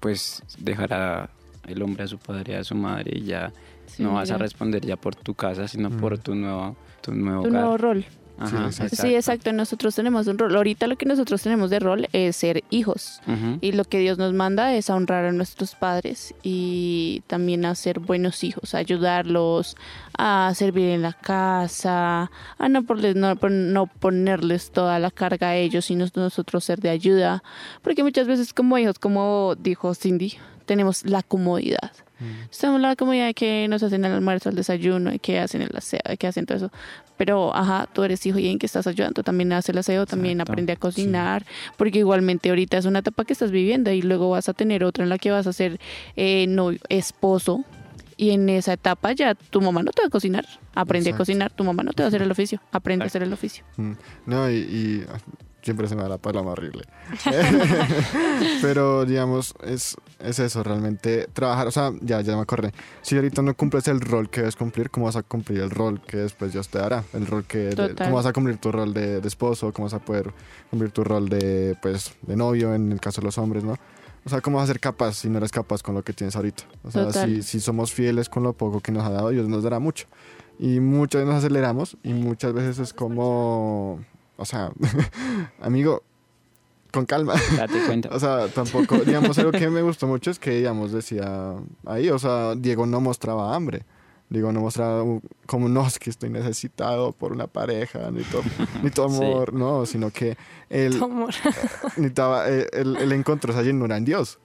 pues 0.00 0.42
dejará 0.58 1.30
el 1.66 1.80
hombre 1.82 2.04
a 2.04 2.08
su 2.08 2.18
padre 2.18 2.56
a 2.56 2.64
su 2.64 2.74
madre 2.74 3.12
y 3.14 3.22
ya 3.22 3.52
Sí, 3.96 4.02
no 4.02 4.14
vas 4.14 4.30
a 4.30 4.38
responder 4.38 4.84
ya 4.84 4.96
por 4.96 5.14
tu 5.14 5.34
casa, 5.34 5.68
sino 5.68 5.90
por 5.90 6.18
Mm. 6.18 6.22
tu 6.22 6.34
nuevo, 6.34 6.76
tu 7.02 7.12
nuevo 7.14 7.42
Tu 7.42 7.48
hogar. 7.48 7.60
nuevo 7.62 7.76
rol. 7.78 8.04
Ajá, 8.38 8.72
Sí, 8.72 8.88
Sí, 8.96 9.14
exacto. 9.14 9.52
Nosotros 9.52 9.94
tenemos 9.94 10.26
un 10.26 10.36
rol. 10.38 10.56
Ahorita 10.56 10.86
lo 10.88 10.96
que 10.96 11.04
nosotros 11.06 11.42
tenemos 11.42 11.70
de 11.70 11.78
rol 11.78 12.08
es 12.12 12.34
ser 12.34 12.64
hijos. 12.70 13.20
Y 13.60 13.72
lo 13.72 13.84
que 13.84 13.98
Dios 13.98 14.18
nos 14.18 14.32
manda 14.32 14.74
es 14.74 14.88
a 14.90 14.96
honrar 14.96 15.26
a 15.26 15.32
nuestros 15.32 15.74
padres 15.76 16.34
y 16.42 17.22
también 17.28 17.64
a 17.66 17.74
ser 17.76 18.00
buenos 18.00 18.42
hijos, 18.42 18.74
a 18.74 18.78
ayudarlos, 18.78 19.76
a 20.18 20.50
servir 20.56 20.88
en 20.88 21.02
la 21.02 21.12
casa, 21.12 22.30
a 22.58 22.68
no, 22.68 22.82
ponerles, 22.84 23.16
no, 23.16 23.36
pon- 23.36 23.72
no 23.72 23.86
ponerles 23.86 24.72
toda 24.72 24.98
la 24.98 25.10
carga 25.10 25.48
a 25.50 25.56
ellos, 25.56 25.84
sino 25.84 26.06
nosotros 26.16 26.64
ser 26.64 26.80
de 26.80 26.90
ayuda. 26.90 27.44
Porque 27.82 28.02
muchas 28.02 28.26
veces 28.26 28.52
como 28.54 28.76
hijos, 28.78 28.98
como 28.98 29.54
dijo 29.58 29.94
Cindy, 29.94 30.34
tenemos 30.66 31.04
la 31.04 31.22
comodidad. 31.22 31.92
Estamos 32.50 32.76
en 32.76 32.82
la 32.82 32.96
comodidad 32.96 33.26
de 33.26 33.34
que 33.34 33.66
nos 33.68 33.82
hacen 33.82 34.04
el 34.04 34.12
almuerzo, 34.12 34.48
el 34.50 34.54
desayuno, 34.56 35.10
de 35.10 35.18
que 35.18 35.38
hacen 35.38 35.62
el 35.62 35.76
aseo, 35.76 36.00
que 36.18 36.26
hacen 36.26 36.46
todo 36.46 36.56
eso. 36.58 36.70
Pero, 37.16 37.54
ajá, 37.54 37.88
tú 37.92 38.02
eres 38.02 38.24
hijo 38.26 38.38
y 38.38 38.48
en 38.48 38.58
que 38.58 38.66
estás 38.66 38.86
ayudando, 38.86 39.22
también 39.22 39.52
hace 39.52 39.72
el 39.72 39.78
aseo, 39.78 40.06
también 40.06 40.34
Exacto, 40.40 40.52
aprende 40.52 40.72
a 40.72 40.76
cocinar, 40.76 41.44
porque 41.76 42.00
igualmente 42.00 42.48
ahorita 42.48 42.78
es 42.78 42.84
una 42.84 43.00
etapa 43.00 43.24
que 43.24 43.32
estás 43.32 43.50
viviendo 43.50 43.90
y 43.92 44.02
luego 44.02 44.30
vas 44.30 44.48
a 44.48 44.54
tener 44.54 44.82
otra 44.84 45.04
en 45.04 45.10
la 45.10 45.18
que 45.18 45.30
vas 45.30 45.46
a 45.46 45.52
ser 45.52 45.78
eh, 46.16 46.46
novio, 46.48 46.80
esposo. 46.88 47.64
Y 48.16 48.30
en 48.30 48.48
esa 48.50 48.74
etapa 48.74 49.12
ya 49.12 49.34
tu 49.34 49.60
mamá 49.60 49.82
no 49.82 49.90
te 49.90 50.02
va 50.02 50.06
a 50.06 50.10
cocinar, 50.10 50.46
aprende 50.74 51.08
a 51.08 51.10
Exacto. 51.10 51.22
cocinar, 51.22 51.50
tu 51.52 51.64
mamá 51.64 51.82
no 51.82 51.92
te 51.92 52.02
va 52.02 52.06
a 52.06 52.08
hacer 52.08 52.22
el 52.22 52.30
oficio, 52.30 52.60
aprende 52.70 53.04
a 53.04 53.06
hacer 53.06 53.22
el 53.22 53.32
oficio. 53.32 53.64
Mm, 53.76 53.92
No, 54.26 54.50
y, 54.50 54.54
y, 54.54 55.04
siempre 55.62 55.88
se 55.88 55.96
me 55.96 56.02
da 56.02 56.08
la 56.08 56.18
palabra 56.18 56.52
horrible. 56.52 56.84
Pero, 58.62 59.04
digamos, 59.04 59.54
es, 59.64 59.96
es 60.18 60.38
eso, 60.38 60.62
realmente 60.62 61.28
trabajar, 61.32 61.66
o 61.68 61.70
sea, 61.70 61.92
ya, 62.00 62.20
ya 62.20 62.36
me 62.36 62.42
acordé. 62.42 62.72
Si 63.02 63.16
ahorita 63.16 63.42
no 63.42 63.54
cumples 63.54 63.88
el 63.88 64.00
rol 64.00 64.28
que 64.28 64.40
debes 64.40 64.56
cumplir, 64.56 64.90
¿cómo 64.90 65.06
vas 65.06 65.16
a 65.16 65.22
cumplir 65.22 65.60
el 65.60 65.70
rol 65.70 66.00
que 66.02 66.18
después 66.18 66.52
Dios 66.52 66.68
te 66.68 66.78
dará? 66.78 67.04
El 67.12 67.26
rol 67.26 67.44
que, 67.44 67.70
de-. 67.70 67.94
¿cómo 67.94 68.16
vas 68.16 68.26
a 68.26 68.32
cumplir 68.32 68.58
tu 68.58 68.72
rol 68.72 68.92
de, 68.92 69.20
de 69.20 69.28
esposo? 69.28 69.72
¿Cómo 69.72 69.86
vas 69.86 69.94
a 69.94 70.00
poder 70.00 70.32
cumplir 70.70 70.90
tu 70.90 71.04
rol 71.04 71.28
de, 71.28 71.76
pues, 71.80 72.14
de 72.22 72.36
novio 72.36 72.74
en 72.74 72.92
el 72.92 73.00
caso 73.00 73.20
de 73.20 73.26
los 73.26 73.38
hombres, 73.38 73.64
no? 73.64 73.76
O 74.24 74.28
sea, 74.30 74.40
¿cómo 74.40 74.58
vas 74.58 74.64
a 74.64 74.72
ser 74.72 74.80
capaz 74.80 75.14
si 75.14 75.28
no 75.28 75.38
eres 75.38 75.50
capaz 75.50 75.82
con 75.82 75.94
lo 75.94 76.04
que 76.04 76.12
tienes 76.12 76.36
ahorita? 76.36 76.62
O 76.84 76.90
sea, 76.90 77.12
si, 77.12 77.42
si 77.42 77.58
somos 77.58 77.92
fieles 77.92 78.28
con 78.28 78.44
lo 78.44 78.52
poco 78.52 78.80
que 78.80 78.92
nos 78.92 79.04
ha 79.04 79.10
dado, 79.10 79.30
Dios 79.30 79.48
nos 79.48 79.64
dará 79.64 79.80
mucho. 79.80 80.06
Y 80.60 80.78
muchas 80.78 81.22
veces 81.22 81.34
nos 81.34 81.44
aceleramos 81.44 81.96
y 82.04 82.12
muchas 82.12 82.52
veces 82.52 82.78
es 82.78 82.92
como, 82.92 83.98
o 84.42 84.44
sea, 84.44 84.70
amigo, 85.60 86.02
con 86.92 87.06
calma. 87.06 87.34
Date 87.56 87.80
cuenta. 87.86 88.08
O 88.12 88.20
sea, 88.20 88.48
tampoco, 88.48 88.98
digamos, 88.98 89.38
algo 89.38 89.52
que 89.52 89.68
me 89.70 89.82
gustó 89.82 90.06
mucho 90.06 90.30
es 90.30 90.38
que, 90.38 90.50
digamos, 90.50 90.92
decía 90.92 91.54
ahí, 91.86 92.10
o 92.10 92.18
sea, 92.18 92.54
Diego 92.54 92.84
no 92.86 93.00
mostraba 93.00 93.54
hambre. 93.54 93.84
Diego 94.28 94.50
no 94.52 94.60
mostraba 94.60 95.02
un- 95.02 95.22
como, 95.46 95.68
no, 95.68 95.86
es 95.86 95.98
que 95.98 96.08
estoy 96.10 96.30
necesitado 96.30 97.12
por 97.12 97.32
una 97.32 97.46
pareja, 97.46 98.10
ni 98.10 98.22
tu, 98.22 98.38
ni 98.82 98.90
tu 98.90 99.02
Sí. 99.08 99.16
amor, 99.16 99.52
no, 99.52 99.84
sino 99.86 100.10
que 100.10 100.36
él, 100.70 100.98
Tu 100.98 101.04
amor. 101.04 101.30
necesitaba, 101.96 102.48
él, 102.48 102.66
él- 102.72 102.96
él 102.98 103.12
encontró 103.12 103.52
esa 103.52 103.62
llenura 103.62 103.96
en 103.96 104.04
Dios. 104.06 104.38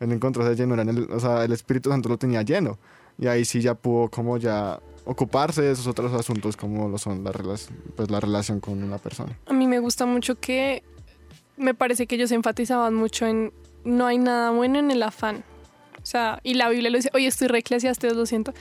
Él 0.00 0.12
encontró 0.12 0.42
esa 0.44 0.54
llenura 0.54 0.82
en 0.82 0.88
el, 0.90 1.10
o 1.10 1.18
sea, 1.20 1.44
el 1.44 1.52
Espíritu 1.52 1.90
Santo 1.90 2.08
lo 2.08 2.18
tenía 2.18 2.42
lleno. 2.42 2.78
Y 3.18 3.26
ahí 3.26 3.44
sí 3.44 3.60
ya 3.60 3.74
pudo 3.74 4.08
como 4.10 4.36
ya 4.38 4.80
ocuparse 5.04 5.62
de 5.62 5.72
esos 5.72 5.86
otros 5.86 6.12
asuntos 6.12 6.56
como 6.56 6.88
lo 6.88 6.98
son 6.98 7.24
la, 7.24 7.32
pues, 7.32 8.10
la 8.10 8.20
relación 8.20 8.60
con 8.60 8.82
una 8.82 8.98
persona. 8.98 9.36
A 9.46 9.52
mí 9.52 9.66
me 9.66 9.78
gusta 9.78 10.06
mucho 10.06 10.38
que 10.38 10.82
me 11.56 11.74
parece 11.74 12.06
que 12.06 12.14
ellos 12.14 12.32
enfatizaban 12.32 12.94
mucho 12.94 13.26
en 13.26 13.52
no 13.84 14.06
hay 14.06 14.18
nada 14.18 14.50
bueno 14.50 14.78
en 14.78 14.90
el 14.90 15.02
afán. 15.02 15.44
O 16.02 16.06
sea, 16.06 16.40
y 16.42 16.54
la 16.54 16.68
Biblia 16.68 16.90
lo 16.90 16.98
dice, 16.98 17.10
oye, 17.14 17.26
estoy 17.26 17.48
re 17.48 17.58
Eclesiastes, 17.58 18.14
lo 18.14 18.26
siento, 18.26 18.52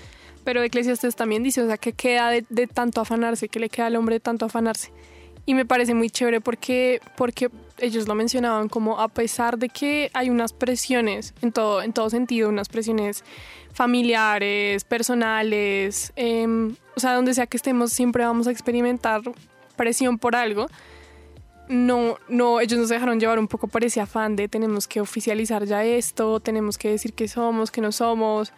pero 0.43 0.61
Eclesiastes 0.61 1.15
también 1.15 1.43
dice, 1.43 1.61
o 1.61 1.67
sea, 1.67 1.77
que 1.77 1.93
queda 1.93 2.29
de, 2.29 2.45
de 2.49 2.67
tanto 2.67 3.01
afanarse, 3.01 3.49
que 3.49 3.59
le 3.59 3.69
queda 3.69 3.87
al 3.87 3.95
hombre 3.95 4.15
de 4.15 4.19
tanto 4.19 4.45
afanarse. 4.45 4.91
Y 5.45 5.55
me 5.55 5.65
parece 5.65 5.93
muy 5.93 6.09
chévere 6.09 6.39
porque, 6.39 7.01
porque 7.17 7.49
ellos 7.81 8.07
lo 8.07 8.15
mencionaban 8.15 8.69
como 8.69 8.99
a 8.99 9.07
pesar 9.07 9.57
de 9.57 9.69
que 9.69 10.09
hay 10.13 10.29
unas 10.29 10.53
presiones 10.53 11.33
en 11.41 11.51
todo, 11.51 11.81
en 11.81 11.93
todo 11.93 12.09
sentido, 12.09 12.49
unas 12.49 12.69
presiones 12.69 13.23
familiares, 13.73 14.83
personales, 14.83 16.13
em, 16.15 16.75
o 16.95 16.99
sea, 16.99 17.15
donde 17.15 17.33
sea 17.33 17.47
que 17.47 17.57
estemos 17.57 17.91
siempre 17.91 18.23
vamos 18.25 18.47
a 18.47 18.51
experimentar 18.51 19.21
presión 19.75 20.17
por 20.17 20.35
algo. 20.35 20.67
No, 21.67 22.17
no, 22.27 22.59
ellos 22.59 22.79
nos 22.79 22.89
dejaron 22.89 23.19
llevar 23.19 23.39
un 23.39 23.47
poco 23.47 23.67
por 23.67 23.83
ese 23.83 24.01
afán 24.01 24.35
de 24.35 24.47
tenemos 24.47 24.87
que 24.87 24.99
oficializar 24.99 25.65
ya 25.65 25.83
esto, 25.83 26.39
tenemos 26.41 26.77
que 26.77 26.89
decir 26.89 27.13
que 27.13 27.27
somos, 27.27 27.71
que 27.71 27.79
no 27.79 27.91
somos, 27.91 28.51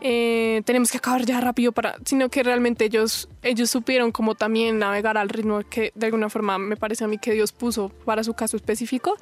eh, 0.00 0.62
tenemos 0.64 0.90
que 0.90 0.98
acabar 0.98 1.24
ya 1.24 1.40
rápido 1.40 1.72
para, 1.72 1.96
sino 2.04 2.28
que 2.28 2.42
realmente 2.42 2.84
ellos, 2.84 3.28
ellos 3.42 3.70
supieron 3.70 4.12
como 4.12 4.34
también 4.34 4.78
navegar 4.78 5.16
al 5.16 5.28
ritmo 5.28 5.60
que 5.68 5.92
de 5.94 6.06
alguna 6.06 6.28
forma 6.28 6.58
me 6.58 6.76
parece 6.76 7.04
a 7.04 7.08
mí 7.08 7.18
que 7.18 7.32
Dios 7.32 7.52
puso 7.52 7.88
para 8.04 8.22
su 8.24 8.34
caso 8.34 8.56
específico. 8.56 9.16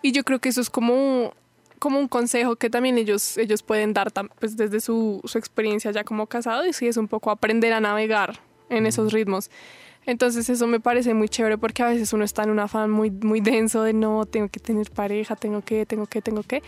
Y 0.00 0.12
yo 0.12 0.24
creo 0.24 0.40
que 0.40 0.48
eso 0.48 0.60
es 0.60 0.70
como, 0.70 1.32
como 1.78 1.98
un 1.98 2.08
consejo 2.08 2.56
que 2.56 2.70
también 2.70 2.98
ellos, 2.98 3.38
ellos 3.38 3.62
pueden 3.62 3.92
dar 3.92 4.12
pues 4.38 4.56
desde 4.56 4.80
su, 4.80 5.20
su 5.24 5.38
experiencia 5.38 5.90
ya 5.92 6.04
como 6.04 6.26
casados 6.26 6.66
y 6.66 6.72
sí 6.72 6.86
es 6.86 6.96
un 6.96 7.08
poco 7.08 7.30
aprender 7.30 7.72
a 7.72 7.80
navegar 7.80 8.40
en 8.68 8.86
esos 8.86 9.12
ritmos. 9.12 9.50
Entonces 10.04 10.48
eso 10.48 10.66
me 10.66 10.80
parece 10.80 11.14
muy 11.14 11.28
chévere 11.28 11.58
porque 11.58 11.82
a 11.82 11.86
veces 11.86 12.12
uno 12.12 12.24
está 12.24 12.42
en 12.42 12.50
un 12.50 12.58
afán 12.58 12.90
muy, 12.90 13.10
muy 13.10 13.40
denso 13.40 13.82
de 13.82 13.92
no, 13.92 14.26
tengo 14.26 14.48
que 14.48 14.58
tener 14.58 14.90
pareja, 14.90 15.36
tengo 15.36 15.62
que, 15.62 15.86
tengo 15.86 16.06
que, 16.06 16.20
tengo 16.20 16.42
que. 16.42 16.62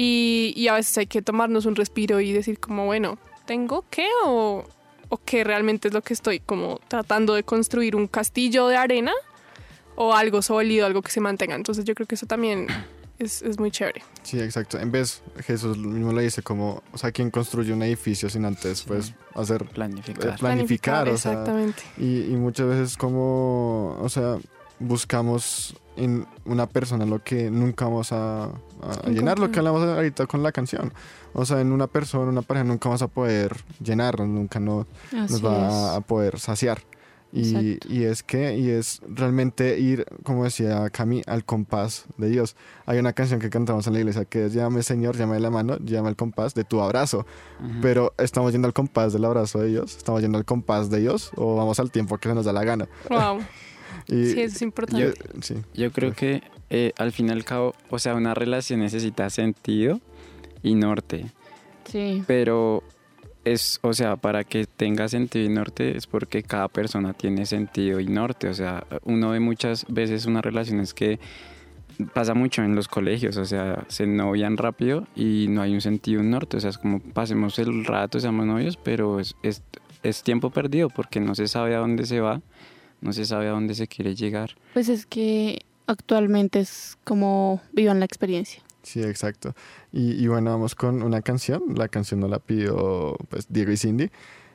Y, 0.00 0.52
y 0.54 0.68
a 0.68 0.74
veces 0.74 0.96
hay 0.96 1.06
que 1.08 1.22
tomarnos 1.22 1.66
un 1.66 1.74
respiro 1.74 2.20
y 2.20 2.32
decir 2.32 2.60
como, 2.60 2.86
bueno, 2.86 3.18
¿tengo 3.46 3.84
que 3.90 4.06
o, 4.24 4.64
o 5.08 5.16
qué 5.24 5.42
realmente 5.42 5.88
es 5.88 5.94
lo 5.94 6.02
que 6.02 6.14
estoy 6.14 6.38
como 6.38 6.78
tratando 6.86 7.34
de 7.34 7.42
construir 7.42 7.96
un 7.96 8.06
castillo 8.06 8.68
de 8.68 8.76
arena 8.76 9.10
o 9.96 10.14
algo 10.14 10.40
sólido, 10.40 10.86
algo 10.86 11.02
que 11.02 11.10
se 11.10 11.20
mantenga? 11.20 11.56
Entonces 11.56 11.84
yo 11.84 11.96
creo 11.96 12.06
que 12.06 12.14
eso 12.14 12.26
también 12.26 12.68
es, 13.18 13.42
es 13.42 13.58
muy 13.58 13.72
chévere. 13.72 14.04
Sí, 14.22 14.38
exacto. 14.38 14.78
En 14.78 14.92
vez, 14.92 15.20
Jesús 15.44 15.76
mismo 15.76 16.12
le 16.12 16.22
dice 16.22 16.42
como, 16.42 16.80
o 16.92 16.96
sea, 16.98 17.10
quien 17.10 17.32
construye 17.32 17.72
un 17.72 17.82
edificio 17.82 18.30
sin 18.30 18.44
antes, 18.44 18.84
pues, 18.84 19.12
hacer, 19.34 19.62
eh, 19.62 19.74
Planificar. 19.74 20.38
planificar, 20.38 21.08
o 21.08 21.16
sea, 21.16 21.32
exactamente. 21.32 21.82
y, 21.96 22.20
y 22.20 22.36
muchas 22.36 22.68
veces 22.68 22.96
como, 22.96 23.98
o 24.00 24.08
sea, 24.08 24.36
buscamos 24.78 25.74
en 25.98 26.26
una 26.44 26.66
persona 26.66 27.04
lo 27.04 27.22
que 27.22 27.50
nunca 27.50 27.84
vamos 27.84 28.12
a, 28.12 28.44
a 28.44 29.08
llenar, 29.08 29.38
lo 29.38 29.50
que 29.50 29.58
hablamos 29.58 29.82
ahorita 29.82 30.26
con 30.26 30.42
la 30.42 30.52
canción. 30.52 30.92
O 31.32 31.44
sea, 31.44 31.60
en 31.60 31.72
una 31.72 31.86
persona, 31.86 32.30
una 32.30 32.42
pareja, 32.42 32.64
nunca 32.64 32.88
vamos 32.88 33.02
a 33.02 33.08
poder 33.08 33.56
llenarnos, 33.80 34.28
nunca 34.28 34.60
no, 34.60 34.86
nos 35.12 35.44
va 35.44 35.68
es. 35.68 35.96
a 35.96 36.00
poder 36.00 36.38
saciar. 36.38 36.80
Y, 37.30 37.78
y 37.86 38.04
es 38.04 38.22
que, 38.22 38.56
y 38.56 38.70
es 38.70 39.02
realmente 39.06 39.78
ir, 39.78 40.06
como 40.22 40.44
decía 40.44 40.88
Cami, 40.88 41.22
al 41.26 41.44
compás 41.44 42.06
de 42.16 42.30
Dios. 42.30 42.56
Hay 42.86 42.98
una 42.98 43.12
canción 43.12 43.38
que 43.38 43.50
cantamos 43.50 43.86
en 43.86 43.92
la 43.92 43.98
iglesia 43.98 44.24
que 44.24 44.46
es 44.46 44.54
Llámame 44.54 44.82
Señor, 44.82 45.16
llame 45.16 45.38
la 45.38 45.50
mano, 45.50 45.76
llame 45.78 46.08
al 46.08 46.16
compás 46.16 46.54
de 46.54 46.64
tu 46.64 46.80
abrazo. 46.80 47.26
Pero 47.82 48.14
estamos 48.16 48.52
yendo 48.52 48.66
al 48.66 48.72
compás 48.72 49.12
del 49.12 49.26
abrazo 49.26 49.58
de 49.58 49.68
Dios, 49.68 49.96
estamos 49.96 50.22
yendo 50.22 50.38
al 50.38 50.46
compás 50.46 50.88
de 50.88 51.00
Dios 51.00 51.30
o 51.36 51.54
vamos 51.54 51.78
al 51.80 51.90
tiempo 51.90 52.16
que 52.16 52.30
se 52.30 52.34
nos 52.34 52.46
da 52.46 52.52
la 52.54 52.64
gana. 52.64 52.88
Wow. 53.10 53.40
Y, 54.08 54.26
Sí, 54.26 54.40
eso 54.40 54.56
es 54.56 54.62
importante. 54.62 55.06
yo- 55.34 55.42
sí. 55.42 55.54
Yo 55.74 55.92
creo 55.92 56.12
que 56.14 56.42
eh, 56.70 56.92
al 56.98 57.12
fin 57.12 57.28
y 57.28 57.30
al 57.30 57.44
cabo, 57.44 57.74
o 57.90 57.98
sea, 57.98 58.14
una 58.14 58.34
relación 58.34 58.80
necesita 58.80 59.28
sentido 59.30 60.00
y 60.62 60.74
norte. 60.74 61.26
Sí. 61.84 62.22
Pero 62.26 62.82
es, 63.44 63.78
o 63.82 63.92
sea, 63.94 64.16
para 64.16 64.44
que 64.44 64.66
tenga 64.66 65.08
sentido 65.08 65.44
y 65.44 65.48
norte 65.48 65.96
es 65.96 66.06
porque 66.06 66.42
cada 66.42 66.68
persona 66.68 67.12
tiene 67.14 67.46
sentido 67.46 68.00
y 68.00 68.06
norte. 68.06 68.48
O 68.48 68.54
sea, 68.54 68.86
uno 69.04 69.30
ve 69.30 69.40
muchas 69.40 69.86
veces 69.88 70.26
unas 70.26 70.42
relaciones 70.44 70.92
que 70.94 71.18
pasa 72.14 72.34
mucho 72.34 72.62
en 72.62 72.74
los 72.76 72.86
colegios, 72.86 73.36
o 73.38 73.44
sea, 73.44 73.84
se 73.88 74.06
novian 74.06 74.56
rápido 74.56 75.06
y 75.16 75.46
no 75.48 75.62
hay 75.62 75.72
un 75.74 75.80
sentido 75.80 76.20
y 76.20 76.24
un 76.24 76.30
norte. 76.30 76.58
O 76.58 76.60
sea, 76.60 76.70
es 76.70 76.78
como 76.78 77.00
pasemos 77.00 77.58
el 77.58 77.84
rato, 77.84 78.20
seamos 78.20 78.46
novios, 78.46 78.76
pero 78.76 79.18
es, 79.20 79.34
es, 79.42 79.62
es 80.02 80.22
tiempo 80.22 80.50
perdido 80.50 80.90
porque 80.90 81.18
no 81.20 81.34
se 81.34 81.48
sabe 81.48 81.74
a 81.74 81.78
dónde 81.78 82.04
se 82.06 82.20
va, 82.20 82.40
no 83.00 83.12
se 83.12 83.24
sabe 83.24 83.48
a 83.48 83.50
dónde 83.50 83.74
se 83.74 83.86
quiere 83.86 84.14
llegar. 84.14 84.56
Pues 84.72 84.88
es 84.88 85.06
que 85.06 85.60
actualmente 85.86 86.60
es 86.60 86.98
como 87.04 87.60
vivan 87.72 87.98
la 87.98 88.04
experiencia. 88.04 88.62
Sí, 88.82 89.02
exacto. 89.02 89.54
Y, 89.92 90.12
y 90.12 90.28
bueno, 90.28 90.50
vamos 90.50 90.74
con 90.74 91.02
una 91.02 91.20
canción. 91.22 91.62
La 91.74 91.88
canción 91.88 92.20
nos 92.20 92.30
la 92.30 92.38
pidió 92.38 93.16
pues, 93.28 93.46
Diego 93.48 93.72
y 93.72 93.76
Cindy. 93.76 94.10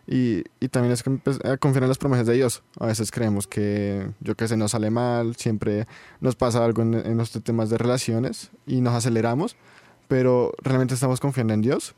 Y, 0.05 0.43
y 0.59 0.67
también 0.67 0.91
es 0.91 1.03
que 1.03 1.11
pues, 1.11 1.39
a 1.45 1.57
confiar 1.57 1.83
en 1.83 1.89
las 1.89 1.97
promesas 1.97 2.27
de 2.27 2.33
Dios. 2.33 2.63
A 2.79 2.87
veces 2.87 3.11
creemos 3.11 3.47
que, 3.47 4.09
yo 4.19 4.35
que 4.35 4.47
sé, 4.47 4.57
nos 4.57 4.71
sale 4.71 4.89
mal, 4.89 5.35
siempre 5.35 5.87
nos 6.19 6.35
pasa 6.35 6.65
algo 6.65 6.81
en, 6.81 6.93
en 6.93 7.17
los 7.17 7.31
temas 7.31 7.69
de 7.69 7.77
relaciones 7.77 8.51
y 8.65 8.81
nos 8.81 8.95
aceleramos, 8.95 9.55
pero 10.07 10.53
realmente 10.61 10.93
estamos 10.93 11.19
confiando 11.19 11.53
en 11.53 11.61
Dios. 11.61 11.95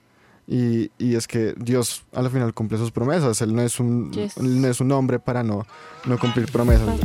Y, 0.48 0.92
y 1.00 1.16
es 1.16 1.28
que 1.28 1.54
Dios 1.58 2.06
a 2.14 2.22
la 2.22 2.30
final 2.30 2.54
cumple 2.54 2.78
sus 2.78 2.92
promesas. 2.92 3.42
Él 3.42 3.56
no 3.56 3.62
es 3.62 3.80
un, 3.80 4.12
Yes. 4.12 4.38
él 4.38 4.62
no 4.62 4.68
es 4.68 4.80
un 4.80 4.92
hombre 4.92 5.20
para 5.20 5.44
no, 5.44 5.66
no 6.06 6.20
cumplir 6.20 6.52
promesas. 6.52 7.00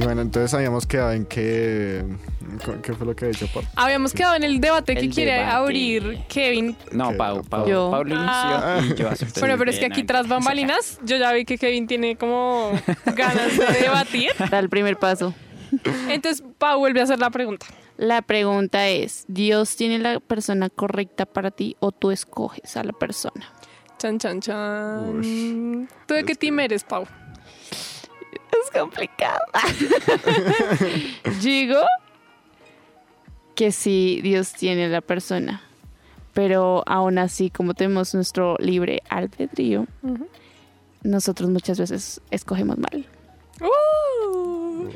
Y 0.00 0.04
bueno, 0.04 0.22
entonces 0.22 0.54
habíamos 0.54 0.86
quedado 0.86 1.12
en 1.12 1.26
que... 1.26 2.02
¿Qué 2.82 2.94
fue 2.94 3.06
lo 3.06 3.14
que 3.14 3.26
ha 3.26 3.28
dicho 3.28 3.46
Pop? 3.52 3.62
Habíamos 3.76 4.14
quedado 4.14 4.34
en 4.34 4.44
el 4.44 4.58
debate 4.60 4.94
que 4.94 5.00
El 5.00 5.12
quiere 5.14 5.32
debate. 5.32 5.50
abrir 5.52 6.20
Kevin. 6.28 6.74
No, 6.90 7.14
Pau, 7.18 7.42
Pau. 7.44 7.66
Yo. 7.68 7.90
Pablo 7.90 8.14
Ah. 8.18 8.78
inició 8.78 8.94
y 8.94 8.98
yo 8.98 9.08
acepté. 9.10 9.40
Bueno, 9.40 9.56
pero 9.58 9.70
es 9.70 9.78
que 9.78 9.84
aquí 9.86 10.02
tras 10.04 10.26
bambalinas 10.26 10.98
yo 11.04 11.16
ya 11.18 11.32
vi 11.32 11.44
que 11.44 11.58
Kevin 11.58 11.86
tiene 11.86 12.16
como 12.16 12.72
ganas 13.14 13.58
de 13.58 13.66
debatir. 13.80 14.30
Da 14.50 14.58
el 14.58 14.70
primer 14.70 14.96
paso. 14.98 15.34
Entonces, 16.08 16.42
Pau 16.58 16.78
vuelve 16.78 17.00
a 17.00 17.04
hacer 17.04 17.18
la 17.18 17.28
pregunta. 17.30 17.66
La 17.98 18.22
pregunta 18.22 18.88
es, 18.88 19.26
¿Dios 19.28 19.76
tiene 19.76 19.98
la 19.98 20.18
persona 20.18 20.70
correcta 20.70 21.26
para 21.26 21.50
ti 21.50 21.76
o 21.78 21.92
tú 21.92 22.10
escoges 22.10 22.74
a 22.78 22.84
la 22.84 22.92
persona? 22.92 23.52
Chan, 23.98 24.18
chan, 24.18 24.40
chan. 24.40 25.86
¿Tú 26.06 26.14
de 26.14 26.24
qué 26.24 26.34
team 26.34 26.58
eres, 26.60 26.84
Pau? 26.84 27.04
Es 28.52 28.70
complicado. 28.72 29.40
Digo 31.42 31.80
que 33.54 33.72
sí, 33.72 34.20
Dios 34.22 34.52
tiene 34.52 34.88
la 34.88 35.00
persona, 35.00 35.62
pero 36.32 36.82
aún 36.86 37.18
así, 37.18 37.50
como 37.50 37.74
tenemos 37.74 38.14
nuestro 38.14 38.56
libre 38.58 39.02
albedrío, 39.08 39.86
nosotros 41.02 41.50
muchas 41.50 41.78
veces 41.78 42.20
escogemos 42.30 42.78
mal. 42.78 43.06
Uh. 43.60 44.88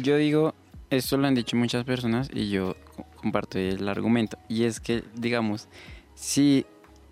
Yo 0.00 0.16
digo, 0.16 0.54
esto 0.90 1.16
lo 1.18 1.26
han 1.26 1.34
dicho 1.34 1.56
muchas 1.56 1.84
personas 1.84 2.28
y 2.32 2.48
yo 2.48 2.74
co- 2.96 3.04
comparto 3.16 3.58
el 3.58 3.86
argumento. 3.88 4.38
Y 4.48 4.64
es 4.64 4.80
que, 4.80 5.04
digamos, 5.14 5.68
si 6.14 6.64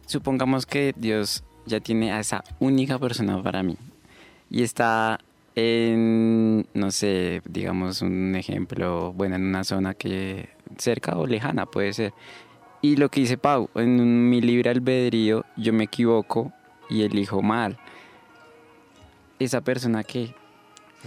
supongamos 0.06 0.64
que 0.66 0.94
Dios 0.96 1.44
ya 1.66 1.80
tiene 1.80 2.12
a 2.12 2.20
esa 2.20 2.44
única 2.60 2.98
persona 2.98 3.42
para 3.42 3.62
mí 3.62 3.76
y 4.50 4.62
está 4.62 5.18
en, 5.54 6.66
no 6.74 6.90
sé, 6.90 7.42
digamos 7.44 8.02
un 8.02 8.34
ejemplo, 8.34 9.12
bueno, 9.12 9.36
en 9.36 9.44
una 9.44 9.64
zona 9.64 9.94
que 9.94 10.48
cerca 10.78 11.16
o 11.16 11.26
lejana 11.26 11.66
puede 11.66 11.92
ser. 11.92 12.12
Y 12.82 12.96
lo 12.96 13.08
que 13.08 13.20
dice 13.20 13.38
Pau, 13.38 13.70
en 13.74 14.28
mi 14.28 14.40
libre 14.40 14.70
albedrío 14.70 15.44
yo 15.56 15.72
me 15.72 15.84
equivoco 15.84 16.52
y 16.90 17.02
elijo 17.02 17.40
mal. 17.42 17.78
Esa 19.38 19.60
persona 19.62 20.04
que 20.04 20.34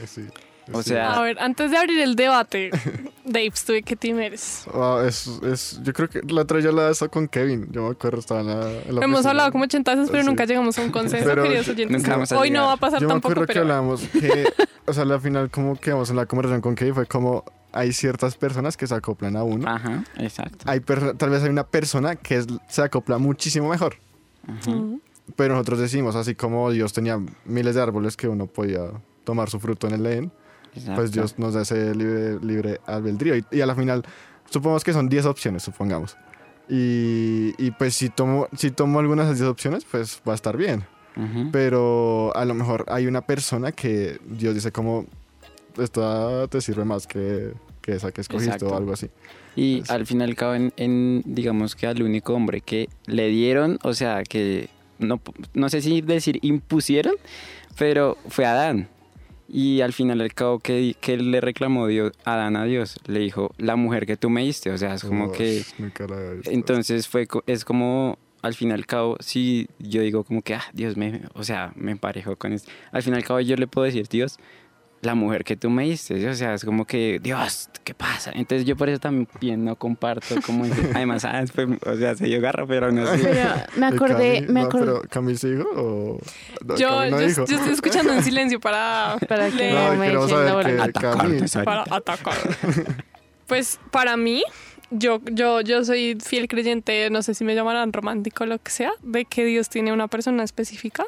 Sí, 0.06 0.28
O 0.74 0.84
sí. 0.84 0.90
sea- 0.90 1.14
A 1.18 1.22
ver, 1.22 1.38
antes 1.40 1.72
de 1.72 1.78
abrir 1.78 2.00
el 2.02 2.16
debate, 2.16 2.72
Dave, 3.26 3.52
¿tú 3.66 3.74
de 3.74 3.84
qué 3.84 3.96
team 3.96 4.20
eres? 4.20 4.66
Ah, 4.74 5.04
es, 5.08 5.28
es, 5.44 5.80
yo 5.84 5.94
creo 5.94 6.10
que 6.10 6.22
la 6.28 6.42
otra 6.42 6.60
yo 6.60 6.72
la 6.72 6.92
hizo 6.92 7.10
con 7.10 7.28
Kevin. 7.28 7.68
Yo 7.72 7.84
me 7.84 7.90
acuerdo, 7.92 8.20
estaba 8.20 8.42
en 8.42 8.48
la. 8.48 8.72
en 8.72 8.96
la 8.96 9.04
Hemos 9.06 9.26
hablado 9.26 9.52
como 9.52 9.64
80 9.66 9.96
veces, 9.96 10.10
pero 10.12 10.24
Sí. 10.24 10.30
nunca 10.30 10.46
llegamos 10.46 10.78
a 10.78 10.82
un 10.84 10.92
consenso, 10.92 11.26
Pero 11.28 11.44
queridos 11.44 11.68
oyentes. 11.70 11.98
nunca 11.98 12.12
vamos 12.12 12.32
a 12.32 12.40
Hoy 12.40 12.52
no 12.52 12.66
va 12.66 12.74
a 12.74 12.78
pasar 12.78 13.02
Yo 13.02 13.08
me 13.08 13.14
tampoco, 13.14 13.32
acuerdo 13.34 13.48
que 13.48 13.54
pero 13.54 13.62
hablamos 13.64 14.02
que, 14.08 14.46
o 14.86 14.94
sea, 14.94 15.04
al 15.04 15.22
final, 15.22 15.50
como 15.50 15.76
quedamos 15.80 16.10
en 16.10 16.16
la 16.16 16.26
conversación 16.26 16.62
con 16.62 16.76
Kevin, 16.76 16.94
fue 16.96 17.06
como 17.06 17.44
hay 17.74 17.92
ciertas 17.94 18.36
personas 18.36 18.76
que 18.78 18.88
se 18.88 18.96
acoplan 18.96 19.36
a 19.36 19.44
uno. 19.44 19.70
Ajá, 19.70 20.04
exacto. 20.18 20.66
Hay 20.68 20.80
tal 20.80 21.30
vez 21.30 21.44
hay 21.44 21.50
una 21.50 21.66
persona 21.66 22.16
que 22.16 22.38
es- 22.38 22.48
se 22.70 22.82
acopla 22.82 23.18
muchísimo 23.18 23.70
mejor. 23.70 23.96
Ajá. 24.48 24.72
Ujú. 24.72 25.02
Pero 25.36 25.56
nosotros 25.56 25.80
decimos, 25.80 26.16
así 26.16 26.36
como 26.36 26.72
Dios 26.72 26.94
tenía 26.94 27.20
miles 27.44 27.76
de 27.76 27.82
árboles 27.82 28.16
que 28.16 28.30
uno 28.30 28.48
podía 28.48 28.80
tomar 29.26 29.50
su 29.50 29.60
fruto 29.60 29.86
en 29.88 29.96
el 29.96 30.06
Edén, 30.06 30.32
exacto. 30.76 30.96
pues 30.96 31.12
Dios 31.12 31.38
nos 31.40 31.54
da 31.54 31.62
ese 31.64 31.94
libre, 31.96 32.40
libre 32.42 32.82
albedrío. 32.86 33.36
Y, 33.36 33.46
y 33.52 33.62
a 33.62 33.66
la 33.66 33.76
final, 33.76 34.04
supongamos 34.50 34.84
que 34.84 34.94
son 34.94 35.10
10 35.10 35.26
opciones, 35.26 35.64
supongamos. 35.64 36.18
Y, 36.70 37.54
y 37.58 37.72
pues 37.72 37.96
si 37.96 38.10
tomo, 38.10 38.48
si 38.56 38.72
tomo 38.72 39.00
algunas 39.00 39.28
de 39.28 39.32
esas 39.34 39.40
10 39.42 39.52
opciones, 39.52 39.86
pues 39.90 40.22
va 40.28 40.34
a 40.34 40.36
estar 40.36 40.58
bien. 40.58 40.86
Pero 41.52 42.32
a 42.36 42.46
lo 42.46 42.54
mejor 42.54 42.86
hay 42.90 43.08
una 43.08 43.22
persona 43.22 43.72
que 43.72 44.20
Dios 44.24 44.54
dice 44.54 44.72
como, 44.72 45.08
esta 45.82 46.48
te 46.48 46.62
sirve 46.62 46.86
más 46.86 47.08
que, 47.08 47.54
que 47.82 47.94
esa 47.94 48.12
que 48.12 48.22
escogiste 48.22 48.54
Exacto. 48.54 48.76
o 48.76 48.78
algo 48.78 48.94
así. 48.94 49.10
Y 49.56 49.82
Sí. 49.84 49.92
al 49.92 50.06
final 50.06 50.36
cabo 50.36 50.54
en, 50.54 50.72
en, 50.78 51.24
digamos 51.26 51.76
que 51.76 51.88
al 51.88 52.04
único 52.04 52.36
hombre 52.36 52.62
que 52.62 52.88
le 53.08 53.30
dieron, 53.30 53.80
o 53.82 53.96
sea, 53.96 54.22
que 54.24 54.70
no, 55.00 55.20
no 55.56 55.70
sé 55.70 55.82
si 55.82 56.02
decir 56.02 56.38
impusieron, 56.44 57.16
pero 57.80 58.18
fue 58.30 58.46
Adán. 58.46 58.88
Y 59.50 59.82
al 59.82 59.94
final 59.94 60.22
al 60.22 60.34
cabo, 60.34 60.60
¿qué, 60.60 60.96
qué 61.00 61.18
le 61.18 61.40
reclamó 61.40 61.88
Dios, 61.88 62.12
Adán 62.26 62.56
a 62.56 62.66
Dios? 62.66 63.00
Le 63.08 63.20
dijo, 63.20 63.54
la 63.58 63.76
mujer 63.76 64.06
que 64.06 64.18
tú 64.18 64.30
me 64.30 64.44
diste. 64.44 64.72
O 64.72 64.78
sea, 64.78 64.96
es 64.96 65.04
como 65.04 65.32
que... 65.32 65.64
Entonces 66.46 67.08
fue, 67.08 67.28
es 67.46 67.64
como, 67.64 68.18
al 68.42 68.54
fin 68.54 68.70
y 68.70 68.74
al 68.74 68.86
cabo, 68.86 69.16
si 69.20 69.70
yo 69.80 70.02
digo 70.02 70.24
como 70.24 70.42
que, 70.42 70.56
ah, 70.56 70.64
Dios 70.74 70.98
me, 70.98 71.22
o 71.34 71.44
sea, 71.44 71.72
me 71.76 71.92
emparejó 71.92 72.36
con 72.36 72.54
esto. 72.54 72.72
Al 72.92 73.04
fin 73.04 73.14
y 73.14 73.18
al 73.18 73.24
cabo 73.24 73.40
yo 73.40 73.56
le 73.56 73.68
puedo 73.68 73.86
decir, 73.86 74.08
Dios, 74.08 74.38
la 75.02 75.14
mujer 75.16 75.44
que 75.44 75.56
tú 75.56 75.70
me 75.70 75.84
diste, 75.84 76.20
¿sí? 76.20 76.26
o 76.26 76.34
sea, 76.34 76.56
es 76.56 76.66
como 76.66 76.86
que, 76.86 77.20
Dios, 77.22 77.70
¿qué 77.84 77.94
pasa? 77.94 78.32
Entonces 78.34 78.66
yo 78.66 78.76
por 78.76 78.90
eso 78.90 79.00
también 79.00 79.64
no 79.64 79.76
comparto 79.76 80.36
como, 80.46 80.66
además, 80.96 81.24
ah, 81.26 81.44
o 81.86 81.96
sea, 81.96 82.16
se 82.16 82.26
dio 82.26 82.42
garra, 82.42 82.66
pero 82.66 82.92
no 82.92 83.06
sé. 83.06 83.20
Pero 83.24 83.50
me 83.76 83.86
¿Y 83.90 83.94
acordé, 83.94 84.40
Cami? 84.42 84.54
me 84.54 84.62
No, 84.62 84.68
acordé. 84.68 84.86
pero 84.86 85.02
¿Camil 85.10 85.38
se 85.38 85.52
dijo 85.52 85.70
o...? 85.76 86.20
No, 86.66 86.78
Yo, 86.78 86.90
no 87.10 87.22
yo, 87.22 87.28
dijo. 87.28 87.46
yo 87.46 87.56
estoy 87.58 87.74
escuchando 87.74 88.12
en 88.14 88.24
silencio 88.24 88.60
para, 88.60 89.18
Para 89.28 89.50
que 89.52 89.72
No, 89.72 89.94
me 89.96 90.08
echen 90.14 90.78
la 90.78 90.92
Camil... 90.92 91.44
para 91.64 91.84
atacar. 91.90 92.36
Pues 93.48 93.80
para 93.92 94.18
mí, 94.18 94.44
yo, 94.92 95.22
yo, 95.32 95.62
yo 95.62 95.86
soy 95.86 96.18
fiel 96.22 96.50
creyente, 96.50 97.10
no 97.10 97.22
sé 97.24 97.34
si 97.34 97.46
me 97.46 97.56
llamarán 97.56 97.94
romántico 97.94 98.44
o 98.44 98.48
lo 98.48 98.60
que 98.60 98.72
sea, 98.72 98.92
de 99.04 99.24
que 99.24 99.46
Dios 99.46 99.70
tiene 99.70 99.94
una 99.94 100.10
persona 100.10 100.44
específica. 100.44 101.06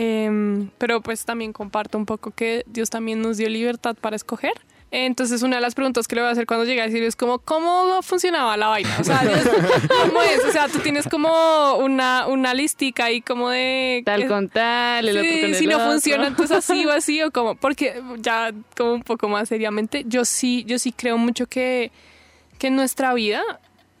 Em, 0.00 0.70
pero 0.78 1.00
pues 1.00 1.24
también 1.24 1.52
comparto 1.52 1.98
un 1.98 2.06
poco 2.06 2.30
que 2.30 2.62
Dios 2.68 2.88
también 2.88 3.20
nos 3.20 3.36
dio 3.36 3.48
libertad 3.48 3.96
para 4.00 4.14
escoger. 4.14 4.52
Entonces 4.92 5.42
una 5.42 5.56
de 5.56 5.62
las 5.62 5.74
preguntas 5.74 6.06
que 6.06 6.14
le 6.14 6.20
voy 6.20 6.28
a 6.28 6.32
hacer 6.32 6.46
cuando 6.46 6.64
llegue 6.64 6.80
al 6.80 6.92
cielo 6.92 7.08
es 7.08 7.16
como, 7.16 7.40
¿cómo 7.40 8.00
funcionaba 8.02 8.56
la 8.56 8.68
vaina? 8.68 8.96
O 9.00 9.02
sea, 9.02 9.22
Dios, 9.22 9.40
¿cómo 10.06 10.22
es? 10.22 10.44
O 10.44 10.52
sea, 10.52 10.68
tú 10.68 10.78
tienes 10.78 11.08
como 11.08 11.74
una, 11.78 12.28
una 12.28 12.54
listica 12.54 13.06
ahí 13.06 13.20
como 13.20 13.50
de... 13.50 14.02
Tal 14.04 14.28
con 14.28 14.48
tal, 14.48 15.08
el 15.08 15.16
otro 15.18 15.28
Sí, 15.28 15.40
con 15.40 15.50
el 15.50 15.56
si 15.56 15.66
no 15.66 15.76
otro. 15.78 15.90
funciona, 15.90 16.26
entonces 16.28 16.56
así 16.58 16.86
o 16.86 16.92
así 16.92 17.20
o 17.20 17.32
como, 17.32 17.56
porque 17.56 18.00
ya 18.18 18.52
como 18.76 18.92
un 18.94 19.02
poco 19.02 19.28
más 19.28 19.48
seriamente, 19.48 20.04
yo 20.06 20.24
sí, 20.24 20.62
yo 20.64 20.78
sí 20.78 20.92
creo 20.92 21.18
mucho 21.18 21.48
que, 21.48 21.90
que 22.60 22.68
en 22.68 22.76
nuestra 22.76 23.14
vida, 23.14 23.42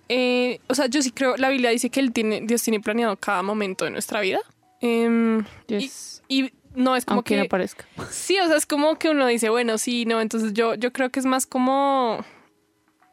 eh, 0.08 0.60
o 0.68 0.76
sea, 0.76 0.86
yo 0.86 1.02
sí 1.02 1.10
creo, 1.10 1.36
la 1.36 1.48
Biblia 1.48 1.70
dice 1.70 1.90
que 1.90 1.98
él 1.98 2.12
tiene, 2.12 2.42
Dios 2.42 2.62
tiene 2.62 2.78
planeado 2.78 3.16
cada 3.16 3.42
momento 3.42 3.84
de 3.84 3.90
nuestra 3.90 4.20
vida. 4.20 4.38
Em, 4.80 5.44
Yes. 5.66 6.22
y, 6.28 6.44
y 6.44 6.52
no 6.74 6.94
es 6.96 7.04
como 7.04 7.18
Aunque 7.18 7.34
que 7.36 7.42
no 7.42 7.48
parezca. 7.48 7.86
Sí, 8.10 8.38
o 8.38 8.46
sea, 8.46 8.56
es 8.56 8.66
como 8.66 8.98
que 8.98 9.08
uno 9.10 9.26
dice, 9.26 9.48
bueno, 9.50 9.78
sí, 9.78 10.04
no, 10.04 10.20
entonces 10.20 10.52
yo, 10.52 10.74
yo 10.74 10.92
creo 10.92 11.10
que 11.10 11.18
es 11.20 11.26
más 11.26 11.46
como 11.46 12.24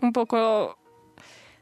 un 0.02 0.14
poco 0.14 0.78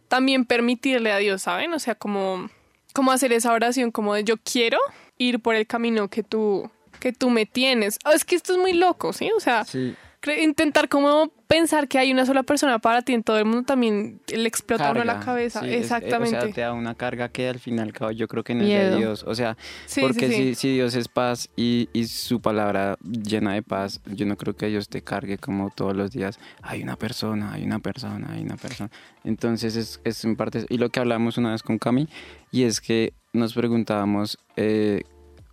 también 0.08 0.46
permitirle 0.46 1.12
a 1.12 1.18
Dios, 1.18 1.44
¿saben? 1.44 1.74
O 1.74 1.80
sea, 1.80 1.96
como, 1.96 2.50
como 2.94 3.12
hacer 3.12 3.32
esa 3.34 3.54
oración 3.54 3.92
como 3.92 4.14
de 4.14 4.24
yo 4.24 4.36
quiero 4.38 4.78
ir 5.18 5.40
por 5.42 5.56
el 5.56 5.66
camino 5.66 6.10
que 6.10 6.24
tú, 6.24 6.70
que 7.00 7.14
tú 7.14 7.30
me 7.30 7.46
tienes. 7.46 7.98
Oh, 8.06 8.12
es 8.12 8.26
que 8.26 8.36
esto 8.36 8.54
es 8.54 8.60
muy 8.60 8.74
loco, 8.74 9.14
¿sí? 9.14 9.32
O 9.36 9.40
sea, 9.40 9.64
Sí. 9.66 9.96
Intentar 10.32 10.88
como 10.90 11.32
pensar 11.48 11.88
que 11.88 12.00
hay 12.00 12.12
una 12.12 12.26
sola 12.26 12.44
persona 12.44 12.80
para 12.80 13.02
ti 13.02 13.14
en 13.14 13.22
todo 13.24 13.38
el 13.38 13.46
mundo 13.46 13.64
también 13.64 14.22
le 14.28 14.48
explota 14.48 14.88
a 14.88 14.92
uno 14.92 15.04
la 15.04 15.14
Carga, 15.14 15.26
cabeza. 15.26 15.60
sí, 15.60 15.68
es- 15.68 15.74
eh, 15.74 15.78
Exactamente. 15.80 16.38
o 16.38 16.42
sea, 16.42 16.50
te 16.52 16.62
da 16.62 16.74
una 16.74 16.96
carga 16.96 17.30
que 17.30 17.48
al 17.50 17.60
fin 17.60 17.76
y 17.78 17.80
al 17.82 17.94
cabo 17.94 18.12
yo 18.12 18.28
creo 18.28 18.44
que 18.44 18.56
no 18.56 18.62
es 18.62 18.68
Miedo. 18.68 18.92
de 18.92 18.98
Dios. 18.98 19.24
O 19.28 19.36
sea, 19.36 19.58
sí, 19.86 20.02
porque 20.02 20.30
sí. 20.30 20.36
Si, 20.36 20.56
si 20.56 20.74
Dios 20.74 20.96
es 20.96 21.08
paz 21.10 21.50
y, 21.56 21.90
y 21.94 22.06
su 22.06 22.40
palabra 22.42 22.98
llena 23.02 23.54
de 23.54 23.62
paz, 23.62 24.02
yo 24.06 24.26
no 24.26 24.36
creo 24.38 24.56
que 24.56 24.68
Dios 24.68 24.88
te 24.90 25.02
cargue 25.04 25.38
como 25.38 25.70
todos 25.70 25.96
los 25.96 26.12
días. 26.12 26.40
Hay 26.62 26.82
una 26.82 26.96
persona, 26.96 27.54
hay 27.54 27.64
una 27.66 27.80
persona, 27.80 28.32
hay 28.32 28.42
una 28.44 28.56
persona. 28.58 28.90
Entonces 29.24 29.76
es, 29.76 30.00
es 30.04 30.24
en 30.26 30.36
parte... 30.36 30.66
Y 30.70 30.78
lo 30.78 30.90
que 30.90 31.00
hablamos 31.00 31.38
una 31.38 31.52
vez 31.52 31.62
con 31.64 31.78
Cami, 31.78 32.08
y 32.52 32.64
es 32.64 32.82
que 32.82 33.14
nos 33.34 33.54
preguntábamos, 33.54 34.38
eh, 34.56 35.04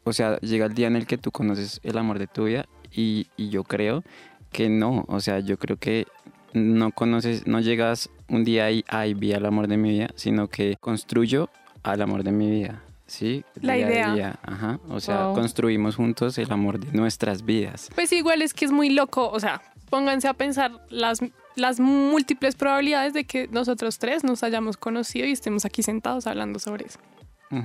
o 0.04 0.12
sea, 0.12 0.38
llega 0.40 0.66
el 0.66 0.74
día 0.74 0.86
en 0.86 0.96
el 0.96 1.06
que 1.06 1.18
tú 1.18 1.30
conoces 1.30 1.80
el 1.82 1.98
amor 1.98 2.18
de 2.18 2.26
tu 2.26 2.44
vida 2.44 2.66
y, 2.92 3.26
y 3.36 3.50
yo 3.50 3.64
creo 3.64 4.02
que 4.50 4.68
no. 4.68 5.04
O 5.08 5.20
sea, 5.20 5.40
yo 5.40 5.58
creo 5.58 5.76
que 5.76 6.06
no 6.52 6.90
conoces, 6.92 7.46
no 7.46 7.60
llegas 7.60 8.10
un 8.28 8.44
día 8.44 8.70
y, 8.70 8.84
ay, 8.88 9.14
vi 9.14 9.32
al 9.32 9.46
amor 9.46 9.68
de 9.68 9.76
mi 9.76 9.90
vida, 9.90 10.10
sino 10.16 10.48
que 10.48 10.76
construyo 10.80 11.48
al 11.82 12.02
amor 12.02 12.24
de 12.24 12.32
mi 12.32 12.50
vida. 12.50 12.82
¿Sí? 13.06 13.44
La 13.60 13.74
Día 13.74 13.88
idea. 13.88 14.14
día, 14.14 14.38
Ajá. 14.42 14.78
O 14.88 15.00
sea, 15.00 15.24
Wow. 15.26 15.34
construimos 15.34 15.96
juntos 15.96 16.38
el 16.38 16.52
amor 16.52 16.78
de 16.78 16.92
nuestras 16.96 17.44
vidas. 17.44 17.88
Pues 17.96 18.12
igual 18.12 18.40
es 18.42 18.54
que 18.54 18.64
es 18.64 18.70
muy 18.70 18.88
loco, 18.90 19.28
o 19.30 19.40
sea, 19.40 19.62
pónganse 19.90 20.28
a 20.28 20.34
pensar 20.34 20.70
las, 20.90 21.18
las 21.56 21.80
múltiples 21.80 22.54
probabilidades 22.54 23.12
de 23.12 23.24
que 23.24 23.48
nosotros 23.48 23.98
tres 23.98 24.22
nos 24.22 24.44
hayamos 24.44 24.76
conocido 24.76 25.26
y 25.26 25.32
estemos 25.32 25.64
aquí 25.64 25.82
sentados 25.82 26.28
hablando 26.28 26.60
sobre 26.60 26.86
eso. 26.86 27.00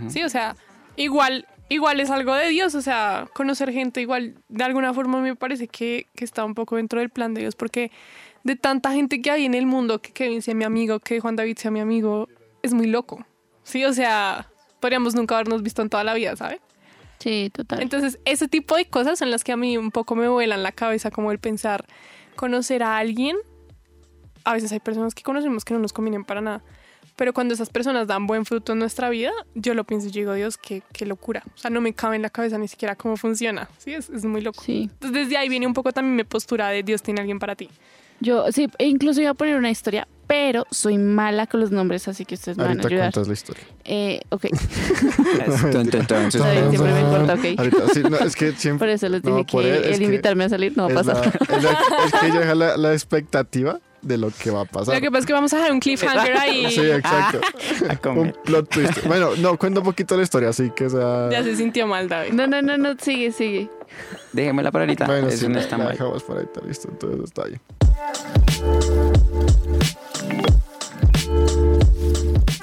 Sí, 0.08 0.24
o 0.24 0.30
sea, 0.30 0.56
igual, 0.96 1.46
igual 1.70 2.00
es 2.00 2.10
algo 2.10 2.34
de 2.34 2.50
Dios, 2.50 2.76
o 2.76 2.82
sea, 2.82 3.28
conocer 3.34 3.72
gente 3.72 4.02
igual 4.02 4.36
de 4.50 4.64
alguna 4.64 4.94
forma 4.94 5.22
me 5.22 5.36
parece 5.36 5.68
que, 5.68 6.08
que 6.16 6.24
está 6.24 6.46
un 6.46 6.54
poco 6.54 6.76
dentro 6.76 7.00
del 7.00 7.10
plan 7.10 7.34
de 7.34 7.42
Dios, 7.42 7.56
porque 7.56 7.92
de 8.44 8.56
tanta 8.56 8.92
gente 8.92 9.22
que 9.22 9.32
hay 9.32 9.46
en 9.46 9.56
el 9.56 9.66
mundo, 9.66 10.02
que 10.02 10.12
Kevin 10.12 10.42
sea 10.42 10.54
mi 10.54 10.64
amigo, 10.64 11.00
que 11.00 11.20
Juan 11.20 11.36
David 11.36 11.58
sea 11.58 11.72
mi 11.72 11.80
amigo, 11.80 12.30
es 12.62 12.74
muy 12.74 12.88
loco. 12.88 13.26
Sí, 13.64 13.84
o 13.86 13.94
sea, 13.94 14.50
podríamos 14.80 15.16
nunca 15.16 15.36
habernos 15.36 15.64
visto 15.64 15.82
en 15.82 15.90
toda 15.90 16.04
la 16.04 16.14
vida, 16.14 16.36
¿sabes? 16.36 16.60
Sí, 17.18 17.50
total. 17.52 17.82
Entonces, 17.82 18.20
ese 18.26 18.48
tipo 18.48 18.76
de 18.76 18.86
cosas 18.86 19.18
son 19.18 19.32
las 19.32 19.44
que 19.44 19.52
a 19.52 19.58
mí 19.58 19.78
un 19.78 19.90
poco 19.90 20.16
me 20.16 20.28
vuelan 20.28 20.62
la 20.62 20.72
cabeza, 20.72 21.10
como 21.10 21.32
el 21.32 21.40
pensar, 21.40 21.86
conocer 22.36 22.84
a 22.84 22.98
alguien. 22.98 23.36
A 24.44 24.54
veces 24.54 24.72
hay 24.72 24.80
personas 24.80 25.16
que 25.16 25.24
conocemos 25.24 25.66
que 25.66 25.74
no 25.74 25.80
nos 25.80 25.92
convienen 25.92 26.24
para 26.24 26.42
nada. 26.42 26.64
Pero 27.16 27.34
cuando 27.34 27.54
esas 27.54 27.70
personas 27.70 28.08
dan 28.08 28.28
buen 28.28 28.46
fruto 28.46 28.74
en 28.74 28.80
nuestra 28.80 29.10
vida, 29.10 29.32
yo 29.54 29.74
lo 29.74 29.84
pienso 29.86 30.08
y 30.10 30.12
digo, 30.12 30.34
Dios, 30.34 30.58
qué, 30.58 30.84
qué 30.92 31.06
locura. 31.06 31.44
O 31.56 31.58
sea, 31.58 31.72
no 31.72 31.80
me 31.80 31.94
cabe 31.94 32.18
en 32.18 32.22
la 32.22 32.30
cabeza 32.30 32.58
ni 32.58 32.68
siquiera 32.68 32.96
cómo 32.96 33.16
funciona. 33.16 33.70
Sí, 33.78 33.94
es, 33.94 34.10
es 34.10 34.26
muy 34.26 34.42
loco. 34.42 34.62
Sí. 34.64 34.90
Entonces, 34.94 35.24
desde 35.24 35.38
ahí 35.38 35.48
viene 35.48 35.66
un 35.66 35.74
poco 35.74 35.92
también 35.94 36.16
mi 36.16 36.24
postura 36.26 36.68
de 36.70 36.84
Dios 36.84 37.02
tiene 37.02 37.22
alguien 37.22 37.40
para 37.40 37.56
ti. 37.56 37.70
Yo, 38.22 38.50
sí, 38.52 38.70
e 38.78 38.88
incluso 38.88 39.20
iba 39.22 39.32
a 39.32 39.34
poner 39.34 39.58
una 39.58 39.70
historia, 39.70 40.08
pero 40.26 40.66
soy 40.72 40.98
mala 40.98 41.48
con 41.48 41.60
los 41.60 41.72
nombres, 41.72 42.08
así 42.08 42.24
que 42.26 42.36
ustedes 42.36 42.58
me 42.58 42.64
van 42.64 42.80
a 42.80 42.82
Ahorita 42.82 42.88
ayudar. 42.88 43.14
cuentas 43.14 43.28
la 43.28 43.34
historia. 43.34 43.64
Eh, 43.84 44.22
ok, 44.30 44.46
Entonces, 45.74 46.42
siempre 46.70 46.94
me 46.94 47.02
importa, 47.02 47.34
ok. 47.34 47.46
Ahorita, 47.58 47.78
sí, 47.94 48.04
no, 48.04 48.18
es 48.18 48.36
que 48.36 48.52
siempre... 48.54 48.88
por 48.88 48.90
eso 48.90 49.10
les 49.10 49.24
No, 49.24 49.38
dije 49.38 49.52
por 49.52 49.64
que 49.64 49.76
el 49.90 49.98
que 49.98 50.04
invitarme 50.04 50.44
a 50.46 50.50
salir 50.50 50.76
no 50.78 50.90
va 50.90 50.98
a 50.98 51.02
es, 51.02 51.06
la- 51.08 51.14
pasar. 51.14 51.40
es 51.58 51.64
la- 51.64 51.80
es 52.06 52.12
que 52.20 52.28
ella 52.28 52.40
deja 52.40 52.56
la, 52.56 52.78
la 52.78 52.94
expectativa 52.94 53.80
de 54.06 54.18
lo 54.18 54.30
que 54.30 54.52
va 54.52 54.62
a 54.62 54.66
pasar. 54.66 54.96
Lo 54.96 55.02
que 55.02 55.10
pasa 55.10 55.20
es 55.22 55.26
que 55.26 55.34
vamos 55.34 55.52
a 55.54 55.58
dejar 55.58 55.72
un 55.72 55.80
cliffhanger 55.80 56.38
ahí. 56.38 56.72
Sí, 56.72 56.82
exacto. 56.82 57.42
a 58.06 58.10
Un 58.10 58.34
plot 58.44 58.70
twist. 58.70 59.06
Bueno, 59.06 59.32
no, 59.38 59.58
cuenta 59.58 59.80
un 59.80 59.86
poquito 59.86 60.16
la 60.16 60.24
historia, 60.24 60.50
así 60.50 60.70
que 60.76 60.90
sea... 60.90 61.30
Ya 61.32 61.44
se 61.44 61.56
sintió 61.56 61.88
mal, 61.88 62.08
David. 62.08 62.34
No, 62.34 62.46
no, 62.48 62.62
no, 62.62 62.78
no, 62.78 62.96
sigue, 63.00 63.32
sigue. 63.32 63.70
Déjemela 64.32 64.72
para 64.72 64.84
ahorita. 64.86 65.08
Bueno, 65.08 65.28
Eso 65.28 65.46
sí, 65.46 65.48
no 65.48 65.60
está 65.60 65.78
la 65.78 65.86
mal. 65.86 65.94
dejamos 65.94 66.24
para 66.24 66.40
ahorita, 66.42 66.62
listo, 66.68 66.88
entonces 66.90 67.24
está 67.24 67.46
bien. 67.46 67.62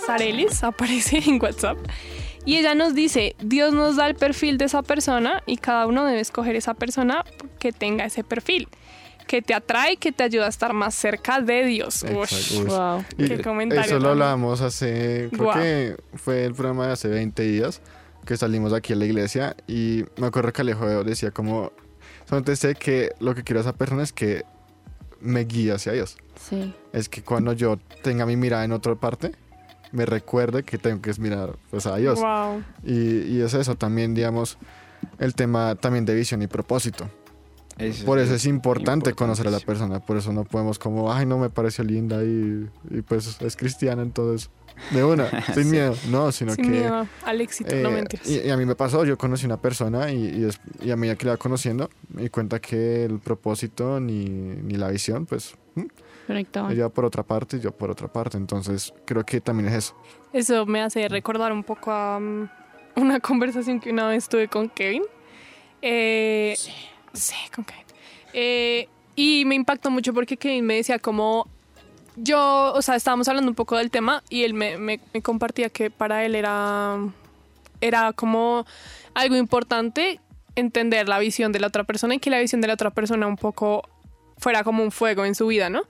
Sarelis 0.07 0.63
aparece 0.63 1.23
en 1.27 1.41
WhatsApp 1.43 1.79
y 2.45 2.57
ella 2.57 2.75
nos 2.75 2.95
dice, 2.95 3.37
Dios 3.41 3.73
nos 3.73 3.97
da 3.97 4.09
el 4.09 4.15
perfil 4.15 4.59
de 4.59 4.67
esa 4.67 4.83
persona 4.83 5.43
y 5.47 5.57
cada 5.57 5.87
uno 5.87 6.05
debe 6.05 6.21
escoger 6.21 6.57
esa 6.57 6.75
persona 6.75 7.25
que 7.59 7.73
tenga 7.73 8.05
ese 8.05 8.25
perfil, 8.25 8.69
que 9.27 9.43
te 9.43 9.55
atrae, 9.55 9.97
que 9.97 10.13
te 10.13 10.25
ayuda 10.25 10.47
a 10.47 10.49
estar 10.49 10.73
más 10.73 10.95
cerca 10.95 11.41
de 11.41 11.65
Dios. 11.65 12.05
Ush. 12.05 12.63
Wow. 12.65 13.05
Y 13.17 13.29
Qué 13.29 13.43
comentario 13.43 13.85
Eso 13.85 13.99
lo 13.99 14.11
hablábamos 14.11 14.61
hace, 14.61 15.29
creo 15.33 15.53
que 15.53 15.97
fue 16.15 16.45
el 16.45 16.55
programa 16.55 16.87
de 16.87 16.93
hace 16.93 17.09
20 17.09 17.43
días 17.43 17.81
que 18.25 18.37
salimos 18.37 18.73
aquí 18.73 18.93
a 18.93 18.97
la 18.97 19.05
iglesia 19.05 19.57
y 19.67 20.05
me 20.17 20.27
acuerdo 20.27 20.53
que 20.53 20.63
Alejo 20.63 21.05
decía 21.05 21.31
como, 21.31 21.73
solamente 22.29 22.55
sé 22.57 22.75
que 22.75 23.13
lo 23.21 23.35
que 23.35 23.43
quiero 23.43 23.61
a 23.61 23.63
esa 23.63 23.73
persona 23.73 24.03
es 24.03 24.13
que 24.13 24.45
me 25.21 25.45
guíe 25.45 25.73
hacia 25.73 25.93
Dios. 25.93 26.17
Sí. 26.41 26.75
Es 26.93 27.09
que 27.09 27.23
cuando 27.23 27.53
yo 27.53 27.79
tenga 28.03 28.27
mi 28.27 28.37
mirada 28.37 28.65
en 28.65 28.73
otra 28.73 28.95
parte, 28.95 29.33
me 29.93 30.07
recuerde 30.07 30.63
que 30.63 30.79
tengo 30.79 31.01
que 31.01 31.13
mirar 31.19 31.57
pues 31.71 31.87
a 31.87 31.97
Dios. 31.97 32.21
Wow. 32.21 32.63
Y, 32.85 33.23
y 33.23 33.41
es 33.43 33.55
eso 33.55 33.75
también, 33.77 34.15
digamos, 34.15 34.59
el 35.19 35.35
tema 35.35 35.75
también 35.75 36.05
de 36.05 36.15
visión 36.15 36.43
y 36.43 36.47
propósito. 36.47 37.09
Eso 37.79 38.05
Por 38.05 38.19
eso 38.19 38.35
es 38.35 38.45
importante 38.47 39.15
conocer 39.15 39.49
a 39.49 39.51
la 39.51 39.61
persona, 39.61 39.99
por 40.01 40.17
eso 40.17 40.33
no 40.33 40.45
podemos 40.45 40.79
como, 40.79 41.13
ay, 41.13 41.25
no 41.27 41.39
me 41.39 41.49
pareció 41.51 41.83
linda 41.85 42.23
y, 42.23 42.69
y 42.91 43.03
pues 43.03 43.41
es 43.41 43.57
cristiana, 43.57 44.03
entonces, 44.03 44.51
de 44.91 45.03
una, 45.05 45.29
sin 45.55 45.65
Sí. 45.65 45.71
miedo, 45.71 45.95
no, 46.11 46.31
sino 46.33 46.55
Sin 46.55 46.65
que... 46.67 46.71
miedo 46.71 47.07
al 47.25 47.41
éxito, 47.41 47.75
no 47.77 47.89
eh, 47.89 47.93
mentiras. 47.93 48.29
y, 48.29 48.41
y 48.41 48.51
a 48.51 48.57
mí 48.57 48.67
me 48.67 48.75
pasó, 48.75 49.05
yo 49.05 49.17
conocí 49.17 49.47
una 49.47 49.57
persona 49.61 50.13
y, 50.13 50.27
y, 50.41 50.45
es- 50.45 50.61
y 50.83 50.91
a 50.91 50.97
medida 50.97 51.17
que 51.17 51.25
la 51.27 51.33
iba 51.33 51.37
conociendo, 51.39 51.89
me 52.13 52.23
di 52.23 52.29
cuenta 52.29 52.61
que 52.61 53.05
el 53.05 53.19
propósito 53.21 53.99
ni, 54.01 54.27
ni 54.27 54.75
la 54.75 54.89
visión, 54.89 55.25
pues, 55.27 55.55
¿m? 55.75 55.89
Conectaban. 56.27 56.71
ella 56.73 56.89
por 56.89 57.05
otra 57.05 57.23
parte 57.25 57.57
y 57.57 57.61
yo 57.61 57.73
por 57.73 57.91
otra 57.91 58.07
parte, 58.13 58.37
entonces 58.37 58.93
creo 59.07 59.25
que 59.25 59.41
también 59.41 59.69
es 59.71 59.75
eso. 59.75 59.97
Eso 60.33 60.67
me 60.67 60.81
hace 60.83 61.09
recordar 61.09 61.53
un 61.53 61.65
poco 61.65 61.91
a 61.91 62.19
um, 62.19 62.49
una 62.97 63.19
conversación 63.21 63.81
que 63.81 63.91
una 63.91 64.07
vez 64.09 64.29
tuve 64.29 64.47
con 64.49 64.69
Kevin. 64.69 65.03
Eh, 65.81 66.55
sí. 66.57 66.71
Con 67.55 67.65
Kevin. 67.65 67.85
Eh, 68.33 68.89
y 69.15 69.45
me 69.45 69.55
impactó 69.55 69.91
mucho 69.91 70.15
porque 70.15 70.37
Kevin 70.37 70.65
me 70.67 70.75
decía 70.77 70.99
como... 70.99 71.47
Yo, 72.17 72.75
o 72.75 72.83
sea, 72.83 72.95
estábamos 72.95 73.27
hablando 73.29 73.51
un 73.51 73.55
poco 73.55 73.79
del 73.79 73.91
tema 73.91 74.23
y 74.29 74.43
él 74.43 74.53
me, 74.53 75.01
compartía 75.23 75.71
que 75.71 75.91
para 75.91 76.27
él 76.27 76.35
era 76.35 76.99
era 77.81 78.13
como 78.13 78.67
algo 79.15 79.35
importante 79.35 80.21
entender 80.55 81.09
la 81.09 81.19
visión 81.19 81.53
de 81.53 81.59
la 81.61 81.69
otra 81.69 81.85
persona 81.85 82.15
y 82.15 82.19
que 82.19 82.29
la 82.29 82.39
visión 82.39 82.61
de 82.61 82.67
la 82.69 82.75
otra 82.75 82.91
persona 82.91 83.27
un 83.27 83.37
poco 83.37 83.89
fuera 84.37 84.63
como 84.63 84.83
un 84.83 84.93
fuego 84.93 85.25
en 85.25 85.35
su 85.35 85.47
vida, 85.47 85.71
¿no? 85.71 85.85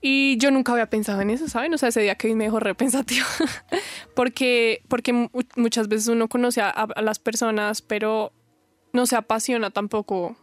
Y 0.00 0.36
yo 0.38 0.52
nunca 0.52 0.70
había 0.72 0.86
pensado 0.88 1.20
en 1.20 1.30
eso, 1.30 1.48
¿saben? 1.48 1.74
O 1.74 1.78
sea, 1.78 1.88
ese 1.88 2.00
día 2.00 2.14
que 2.14 2.32
me 2.36 2.44
dejó 2.44 2.60
repensativo. 2.60 3.26
porque, 4.14 4.82
porque 4.86 5.12
mu- 5.12 5.28
muchas 5.56 5.88
veces 5.88 6.06
uno 6.08 6.28
conoce 6.28 6.60
a, 6.60 6.70
a 6.70 7.02
las 7.02 7.18
personas, 7.18 7.82
pero 7.82 8.32
no 8.94 9.04
se 9.06 9.16
apasiona 9.16 9.68
tampoco. 9.70 10.36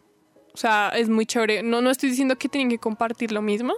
O 0.54 0.58
sea, 0.58 0.90
es 0.90 1.10
muy 1.10 1.26
chévere. 1.26 1.64
No, 1.64 1.82
no 1.82 1.90
estoy 1.90 2.10
diciendo 2.10 2.38
que 2.38 2.50
tienen 2.50 2.70
que 2.70 2.78
compartir 2.78 3.32
lo 3.32 3.42
mismo, 3.42 3.74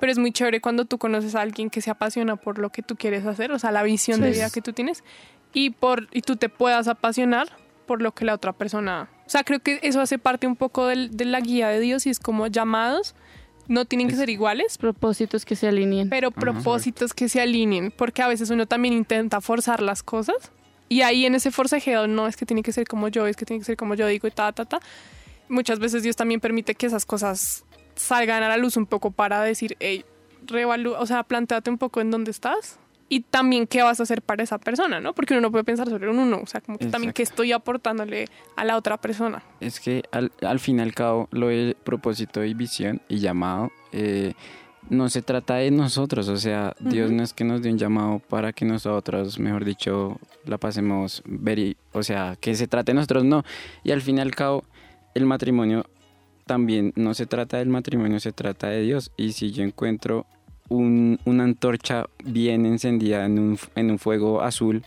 pero 0.00 0.10
es 0.12 0.18
muy 0.18 0.32
chévere 0.32 0.60
cuando 0.60 0.84
tú 0.86 0.96
conoces 0.98 1.34
a 1.34 1.40
alguien 1.42 1.68
que 1.68 1.80
se 1.82 1.90
apasiona 1.90 2.36
por 2.36 2.58
lo 2.58 2.70
que 2.70 2.82
tú 2.82 2.96
quieres 2.96 3.26
hacer, 3.26 3.52
o 3.52 3.58
sea, 3.58 3.70
la 3.72 3.82
visión 3.82 4.20
de 4.20 4.28
Sí. 4.32 4.38
vida 4.38 4.50
que 4.50 4.62
tú 4.62 4.72
tienes, 4.72 5.04
y, 5.52 5.70
por, 5.70 6.08
y 6.12 6.22
tú 6.22 6.36
te 6.36 6.48
puedas 6.48 6.86
apasionar 6.88 7.48
por 7.86 8.00
lo 8.02 8.12
que 8.12 8.24
la 8.24 8.34
otra 8.34 8.52
persona... 8.52 9.08
O 9.26 9.30
sea, 9.30 9.42
creo 9.42 9.58
que 9.60 9.80
eso 9.82 10.00
hace 10.00 10.18
parte 10.18 10.46
un 10.46 10.54
poco 10.56 10.86
del- 10.86 11.16
de 11.16 11.24
la 11.24 11.40
guía 11.40 11.68
de 11.68 11.80
Dios 11.80 12.06
y 12.06 12.10
es 12.10 12.20
como 12.20 12.46
llamados, 12.46 13.14
no 13.68 13.84
tienen 13.84 14.06
que 14.08 14.14
ser 14.14 14.30
iguales, 14.30 14.78
Propósitos 14.78 15.44
que 15.44 15.56
se 15.56 15.66
alineen. 15.66 16.08
pero 16.08 16.30
propósitos 16.30 17.12
que 17.14 17.28
se 17.28 17.40
alineen, 17.40 17.90
porque 17.90 18.22
a 18.22 18.28
veces 18.28 18.50
uno 18.50 18.66
también 18.66 18.94
intenta 18.94 19.40
forzar 19.40 19.82
las 19.82 20.02
cosas 20.04 20.52
y 20.88 21.02
ahí 21.02 21.26
en 21.26 21.34
ese 21.34 21.50
forcejeo 21.50 22.06
no 22.06 22.26
es 22.26 22.36
que 22.36 22.46
tiene 22.46 22.62
que 22.62 22.72
ser 22.72 22.86
como 22.86 23.08
yo, 23.08 23.26
es 23.26 23.36
que 23.36 23.44
tiene 23.44 23.60
que 23.60 23.66
ser 23.66 23.76
como 23.76 23.94
yo 23.94 24.06
digo 24.06 24.28
y 24.28 24.30
ta, 24.30 24.52
ta, 24.52 24.64
ta. 24.64 24.80
Muchas 25.48 25.78
veces 25.78 26.02
Dios 26.02 26.16
también 26.16 26.40
permite 26.40 26.74
que 26.74 26.86
esas 26.86 27.06
cosas 27.06 27.64
salgan 27.94 28.42
a 28.42 28.48
la 28.48 28.56
luz 28.56 28.76
un 28.76 28.86
poco 28.86 29.10
para 29.10 29.42
decir, 29.42 29.76
hey, 29.80 30.04
reevalúa, 30.44 31.00
o 31.00 31.06
sea, 31.06 31.22
planteate 31.22 31.70
un 31.70 31.78
poco 31.78 32.00
en 32.00 32.10
dónde 32.10 32.30
estás 32.30 32.78
y 33.08 33.20
también 33.20 33.66
qué 33.66 33.82
vas 33.82 34.00
a 34.00 34.02
hacer 34.02 34.22
para 34.22 34.42
esa 34.42 34.58
persona, 34.58 35.00
¿no? 35.00 35.14
Porque 35.14 35.34
uno 35.34 35.42
no 35.42 35.50
puede 35.50 35.64
pensar 35.64 35.88
sobre 35.88 36.10
un 36.10 36.18
uno, 36.18 36.40
o 36.42 36.46
sea, 36.46 36.60
como 36.60 36.78
que 36.78 36.86
también 36.86 37.12
qué 37.12 37.22
estoy 37.22 37.52
aportándole 37.52 38.26
a 38.56 38.64
la 38.64 38.76
otra 38.76 38.96
persona. 38.96 39.42
Es 39.60 39.78
que 39.80 40.02
al, 40.10 40.32
al 40.42 40.58
fin 40.58 40.78
y 40.78 40.82
al 40.82 40.94
cabo, 40.94 41.28
lo 41.30 41.48
de 41.48 41.76
propósito 41.84 42.44
y 42.44 42.54
visión 42.54 43.00
y 43.08 43.18
llamado, 43.18 43.70
eh, 43.92 44.34
no 44.90 45.08
se 45.08 45.22
trata 45.22 45.56
de 45.56 45.70
nosotros. 45.70 46.28
O 46.28 46.36
sea, 46.36 46.74
Dios 46.80 47.10
no 47.10 47.22
es 47.22 47.32
que 47.32 47.44
nos 47.44 47.62
dé 47.62 47.70
un 47.70 47.78
llamado 47.78 48.20
para 48.28 48.52
que 48.52 48.64
nosotros, 48.64 49.38
mejor 49.38 49.64
dicho, 49.64 50.18
la 50.44 50.58
pasemos 50.58 51.22
ver 51.26 51.58
y- 51.58 51.76
o 51.92 52.02
sea, 52.02 52.36
que 52.40 52.54
se 52.54 52.66
trate 52.68 52.92
de 52.92 52.96
nosotros, 52.96 53.24
no. 53.24 53.44
Y 53.84 53.90
al 53.92 54.00
fin 54.02 54.18
y 54.18 54.20
al 54.20 54.34
cabo, 54.34 54.64
el 55.14 55.26
matrimonio 55.26 55.84
también 56.46 56.92
no 56.96 57.14
se 57.14 57.26
trata 57.26 57.58
del 57.58 57.68
matrimonio, 57.68 58.20
se 58.20 58.32
trata 58.32 58.68
de 58.68 58.82
Dios. 58.82 59.10
Y 59.16 59.32
si 59.32 59.50
yo 59.50 59.64
encuentro 59.64 60.26
un- 60.68 61.18
una 61.24 61.44
antorcha 61.44 62.06
bien 62.24 62.66
encendida 62.66 63.24
en 63.24 63.38
un, 63.38 63.58
en 63.74 63.90
un 63.90 63.98
fuego 63.98 64.42
azul 64.42 64.82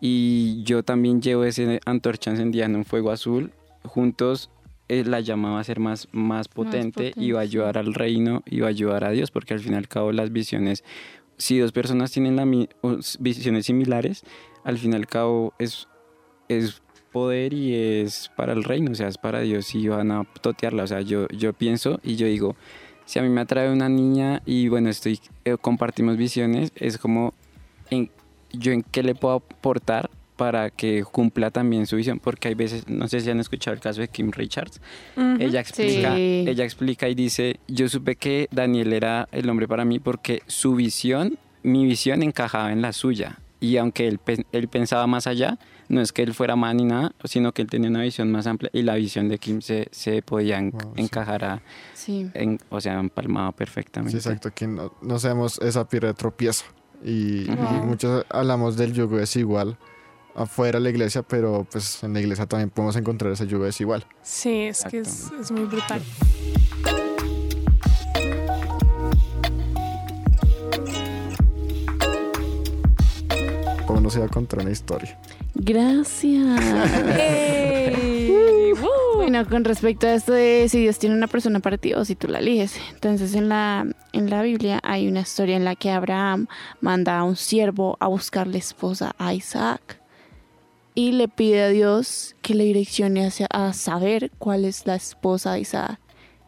y 0.00 0.62
yo 0.64 0.82
también 0.82 1.20
llevo 1.20 1.44
esa 1.44 1.62
antorcha 1.84 2.30
encendida 2.30 2.64
en 2.66 2.76
un 2.76 2.84
fuego 2.84 3.10
azul, 3.10 3.52
juntos 3.84 4.50
eh, 4.90 5.04
la 5.04 5.20
llama 5.20 5.52
va 5.52 5.60
a 5.60 5.64
ser 5.64 5.78
más, 5.78 6.08
más 6.10 6.48
potente 6.48 7.12
y 7.14 7.30
va 7.30 7.38
a 7.38 7.42
ayudar 7.42 7.78
al 7.78 7.94
reino 7.94 8.42
y 8.44 8.58
va 8.58 8.66
a 8.66 8.70
ayudar 8.70 9.04
a 9.04 9.10
Dios, 9.10 9.30
porque 9.30 9.54
al 9.54 9.60
fin 9.60 9.74
y 9.74 9.76
al 9.76 9.86
cabo 9.86 10.10
las 10.10 10.32
visiones, 10.32 10.82
si 11.36 11.60
dos 11.60 11.70
personas 11.70 12.10
tienen 12.10 12.34
la, 12.34 12.44
visiones 13.20 13.66
similares, 13.66 14.24
al 14.64 14.78
fin 14.78 14.92
y 14.92 14.96
al 14.96 15.06
cabo 15.06 15.54
es, 15.60 15.86
es 16.48 16.82
poder 17.12 17.52
y 17.52 17.72
es 17.72 18.32
para 18.36 18.52
el 18.52 18.64
reino, 18.64 18.90
o 18.90 18.94
sea, 18.96 19.06
es 19.06 19.16
para 19.16 19.42
Dios 19.42 19.72
y 19.76 19.86
van 19.86 20.10
a 20.10 20.24
totearla. 20.40 20.82
O 20.82 20.86
sea, 20.88 21.02
yo, 21.02 21.28
yo 21.28 21.52
pienso 21.52 22.00
y 22.02 22.16
yo 22.16 22.26
digo, 22.26 22.56
si 23.04 23.20
a 23.20 23.22
mí 23.22 23.28
me 23.28 23.42
atrae 23.42 23.72
una 23.72 23.88
niña 23.88 24.42
y 24.44 24.66
bueno, 24.66 24.90
estoy 24.90 25.20
eh, 25.44 25.56
compartimos 25.56 26.16
visiones, 26.16 26.72
es 26.74 26.98
como 26.98 27.32
en, 27.90 28.10
yo 28.52 28.72
en 28.72 28.82
qué 28.82 29.04
le 29.04 29.14
puedo 29.14 29.34
aportar 29.36 30.10
para 30.40 30.70
que 30.70 31.04
cumpla 31.04 31.50
también 31.50 31.84
su 31.86 31.96
visión, 31.96 32.18
porque 32.18 32.48
hay 32.48 32.54
veces, 32.54 32.88
no 32.88 33.06
sé 33.08 33.20
si 33.20 33.28
han 33.28 33.40
escuchado 33.40 33.74
el 33.74 33.80
caso 33.82 34.00
de 34.00 34.08
Kim 34.08 34.30
Richards, 34.30 34.80
Ujú. 35.18 35.36
ella 35.38 35.60
explica, 35.60 36.14
Sí. 36.16 36.46
ella 36.48 36.64
explica 36.64 37.10
y 37.10 37.14
dice, 37.14 37.60
yo 37.68 37.90
supe 37.90 38.16
que 38.16 38.48
Daniel 38.50 38.94
era 38.94 39.28
el 39.32 39.50
hombre 39.50 39.68
para 39.68 39.84
mí 39.84 39.98
porque 39.98 40.40
su 40.46 40.74
visión, 40.76 41.38
mi 41.62 41.84
visión 41.84 42.22
encajaba 42.22 42.72
en 42.72 42.80
la 42.80 42.94
suya. 42.94 43.38
Y 43.60 43.76
aunque 43.76 44.08
él, 44.08 44.18
él 44.52 44.68
pensaba 44.68 45.06
más 45.06 45.26
allá, 45.26 45.58
no 45.90 46.00
es 46.00 46.10
que 46.12 46.22
él 46.22 46.32
fuera 46.32 46.56
mal 46.56 46.74
ni 46.78 46.84
nada, 46.84 47.12
sino 47.24 47.52
que 47.52 47.60
él 47.60 47.68
tenía 47.68 47.90
una 47.90 48.00
visión 48.00 48.32
más 48.32 48.46
amplia 48.46 48.70
y 48.72 48.80
la 48.80 48.94
visión 48.94 49.28
de 49.28 49.36
Kim 49.36 49.60
se, 49.60 49.88
se 49.90 50.22
podía 50.22 50.56
en- 50.58 50.70
Wow, 50.70 50.94
sí. 50.96 51.02
encajar, 51.02 51.44
a- 51.44 51.62
Sí. 51.92 52.30
en, 52.32 52.58
o 52.70 52.80
sea, 52.80 52.98
empalmado 52.98 53.50
Sí, 53.50 53.56
perfectamente. 53.58 54.16
exacto, 54.16 54.50
que 54.54 54.66
no, 54.66 54.94
no 55.02 55.18
seamos 55.18 55.58
esa 55.60 55.86
piedra 55.86 56.08
de 56.08 56.14
tropiezo. 56.14 56.64
Y, 57.04 57.42
y 57.42 57.54
Wow. 57.54 57.84
muchos 57.86 58.24
hablamos 58.30 58.76
del 58.78 58.94
yugo 58.94 59.18
desigual 59.18 59.76
afuera 60.34 60.78
de 60.78 60.84
la 60.84 60.90
iglesia, 60.90 61.22
pero 61.22 61.66
pues 61.70 62.02
en 62.02 62.12
la 62.12 62.20
iglesia 62.20 62.46
también 62.46 62.70
podemos 62.70 62.96
encontrar 62.96 63.32
ese 63.32 63.46
yugo 63.46 63.64
desigual. 63.64 64.04
Sí, 64.22 64.62
es 64.62 64.84
que 64.84 65.00
es, 65.00 65.30
es 65.40 65.50
muy 65.50 65.64
brutal. 65.64 66.02
Como 73.86 74.00
no 74.00 74.10
se 74.10 74.20
va 74.20 74.26
a 74.26 74.28
contar 74.28 74.60
una 74.60 74.70
historia. 74.70 75.18
Gracias. 75.54 76.60
Bueno, 79.20 79.46
con 79.46 79.64
respecto 79.64 80.06
a 80.06 80.14
esto 80.14 80.32
de 80.32 80.66
si 80.68 80.80
Dios 80.80 80.98
tiene 80.98 81.14
una 81.14 81.26
persona 81.26 81.60
para 81.60 81.76
ti 81.76 81.92
o 81.92 82.04
si 82.04 82.16
tú 82.16 82.26
la 82.26 82.38
eliges. 82.38 82.74
Entonces 82.92 83.34
en 83.34 83.48
la, 83.48 83.86
en 84.12 84.30
la 84.30 84.42
Biblia 84.42 84.80
hay 84.82 85.06
una 85.08 85.20
historia 85.20 85.56
en 85.56 85.64
la 85.64 85.76
que 85.76 85.90
Abraham 85.90 86.48
manda 86.80 87.18
a 87.18 87.22
un 87.22 87.36
siervo 87.36 87.96
a 88.00 88.08
buscarle 88.08 88.58
esposa 88.58 89.14
a 89.18 89.34
Isaac 89.34 89.99
y 90.94 91.12
le 91.12 91.28
pide 91.28 91.62
a 91.62 91.68
Dios 91.68 92.34
que 92.42 92.54
le 92.54 92.64
direccione 92.64 93.26
hacia, 93.26 93.46
a 93.50 93.72
saber 93.72 94.30
cuál 94.38 94.64
es 94.64 94.86
la 94.86 94.94
esposa 94.96 95.52
de 95.54 95.60
Isaac. 95.60 95.98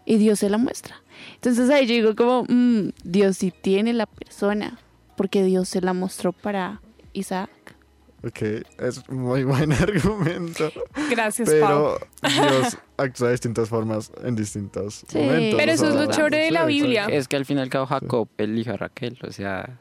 Y 0.05 0.16
Dios 0.16 0.40
se 0.40 0.51
la 0.51 0.59
muestra. 0.59 0.97
Entonces 1.36 1.70
ahí 1.70 1.86
yo 1.86 1.95
digo 1.95 2.16
como, 2.16 2.45
mm, 2.49 2.90
Dios 3.05 3.36
sí 3.38 3.53
tiene 3.53 3.93
la 3.93 4.07
persona 4.07 4.78
porque 5.16 5.45
Dios 5.45 5.68
se 5.68 5.80
la 5.80 5.93
mostró 5.93 6.32
para 6.32 6.80
Isaac. 7.12 7.51
Ok, 8.24 8.43
es 8.78 9.09
muy 9.09 9.45
buen 9.45 9.72
argumento. 9.72 10.70
Gracias, 11.11 11.49
Pau. 11.61 11.99
Pero 12.20 12.51
Dios 12.61 12.78
actúa 12.97 13.28
de 13.28 13.32
distintas 13.34 13.68
formas 13.68 14.12
en 14.24 14.34
distintos 14.36 15.05
Sí. 15.09 15.18
momentos. 15.18 15.59
Pero 15.59 15.72
eso 15.72 15.84
o 15.84 15.88
es 15.88 15.95
lo 15.95 16.05
sea, 16.07 16.14
chévere 16.14 16.38
de 16.45 16.51
la 16.53 16.61
sí, 16.62 16.66
Biblia. 16.68 17.07
Es 17.07 17.28
que 17.28 17.36
al 17.36 17.45
fin 17.45 17.59
y 17.59 17.61
al 17.62 17.68
cabo 17.68 17.86
Jacob 17.86 18.28
eligió 18.38 18.74
a 18.74 18.76
Raquel, 18.76 19.18
o 19.26 19.30
sea, 19.32 19.80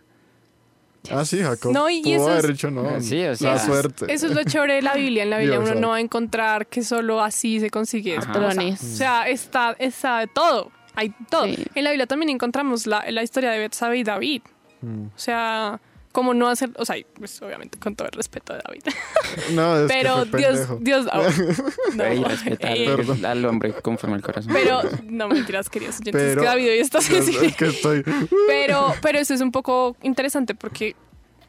Ah, 1.10 1.26
sí, 1.26 1.40
Jacob. 1.42 1.74
No, 1.74 1.90
y 1.90 2.02
pudo 2.04 2.14
eso 2.16 2.24
es- 2.32 2.40
haber 2.40 2.52
dicho 2.54 2.70
no. 2.70 3.02
Sí, 3.02 3.24
o 3.26 3.36
sea, 3.36 3.52
la 3.52 3.56
es- 3.56 3.64
suerte. 3.64 4.06
Eso 4.14 4.28
es 4.28 4.36
lo 4.36 4.44
chévere 4.44 4.76
de 4.76 4.82
la 4.84 4.94
Biblia. 4.94 5.24
En 5.24 5.30
la 5.32 5.38
Biblia 5.40 5.58
Dios, 5.60 5.72
uno 5.72 5.80
no 5.82 5.90
va 5.90 5.96
a 5.96 6.00
encontrar 6.00 6.68
que 6.68 6.84
solo 6.84 7.22
así 7.22 7.60
se 7.60 7.70
consigue. 7.70 8.16
Patrones. 8.18 8.82
O 8.82 8.86
sea, 8.98 9.28
está, 9.28 9.76
está 9.80 10.20
de 10.20 10.28
todo. 10.28 10.72
Hay 10.94 11.14
todo. 11.30 11.46
Sí. 11.46 11.58
En 11.74 11.84
la 11.86 11.92
Biblia 11.92 12.06
también 12.06 12.30
encontramos 12.30 12.86
la, 12.86 13.04
la 13.10 13.24
historia 13.24 13.52
de 13.52 13.60
Betsabé 13.60 13.98
y 14.00 14.04
David. 14.04 14.42
Mm. 14.82 15.06
O 15.06 15.12
sea, 15.20 15.80
como 16.12 16.34
no 16.34 16.48
hacer, 16.50 16.72
o 16.78 16.86
sea, 16.86 16.96
pues 17.18 17.42
obviamente 17.42 17.78
con 17.80 17.96
todo 17.96 18.08
el 18.08 18.14
respeto 18.14 18.54
de 18.54 18.60
David. 18.66 18.84
No, 19.54 19.78
es 19.80 19.88
Pero 19.92 20.26
que 20.30 20.38
Dios. 20.38 20.68
Dios, 20.82 21.08
oh, 21.14 21.24
no, 21.96 22.14
y 22.14 22.24
respetar 22.24 22.76
eh, 22.78 22.86
Perdón. 22.96 23.26
al 23.26 23.46
hombre 23.46 23.74
conforme 23.82 24.18
al 24.18 24.22
corazón. 24.22 24.52
pero 24.54 24.82
no 25.06 25.30
mentiras, 25.30 25.70
queridos 25.70 25.96
oyentes, 26.02 26.22
es 26.22 26.30
Pero- 26.30 26.42
que 26.42 26.48
David 26.48 26.70
hoy 26.70 26.78
está 26.80 27.00
sensible. 27.02 27.48
es 27.48 27.56
que 27.56 27.66
estoy... 27.68 28.04
Pero, 28.48 28.94
pero 29.02 29.20
eso 29.20 29.34
es 29.34 29.42
un 29.42 29.52
poco 29.52 29.96
interesante 30.02 30.54
porque 30.54 30.96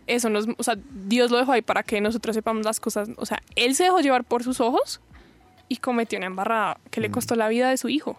eso 0.06 0.30
nos, 0.30 0.46
o 0.56 0.62
sea, 0.62 0.76
Dios 1.06 1.30
lo 1.30 1.38
dejó 1.38 1.52
ahí 1.52 1.62
para 1.62 1.82
que 1.82 2.00
nosotros 2.00 2.34
sepamos 2.34 2.64
las 2.64 2.78
cosas. 2.80 3.08
O 3.16 3.26
sea, 3.26 3.40
él 3.56 3.74
se 3.74 3.84
dejó 3.84 4.00
llevar 4.00 4.24
por 4.24 4.42
sus 4.44 4.60
ojos 4.60 5.00
y 5.68 5.76
cometió 5.78 6.18
una 6.18 6.26
embarrada 6.26 6.78
que 6.90 7.00
le 7.00 7.10
costó 7.10 7.34
la 7.34 7.48
vida 7.48 7.68
de 7.70 7.76
su 7.76 7.88
hijo. 7.88 8.18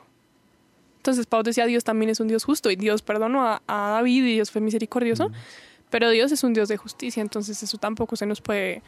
Entonces 0.98 1.26
Pau 1.26 1.44
decía, 1.44 1.66
Dios 1.66 1.84
también 1.84 2.10
es 2.10 2.20
un 2.22 2.28
Dios 2.30 2.46
justo 2.46 2.72
y 2.72 2.76
Dios 2.78 3.02
perdonó 3.02 3.46
a, 3.46 3.62
a 3.68 3.90
David 3.92 4.24
y 4.26 4.34
Dios 4.36 4.52
fue 4.52 4.62
misericordioso, 4.62 5.32
pero 5.94 6.10
Dios 6.10 6.32
es 6.32 6.44
un 6.44 6.54
Dios 6.54 6.70
de 6.70 6.78
justicia, 6.78 7.22
entonces 7.22 7.62
eso 7.62 7.78
tampoco 7.78 8.16
se 8.16 8.26
nos 8.26 8.42
puede 8.42 8.82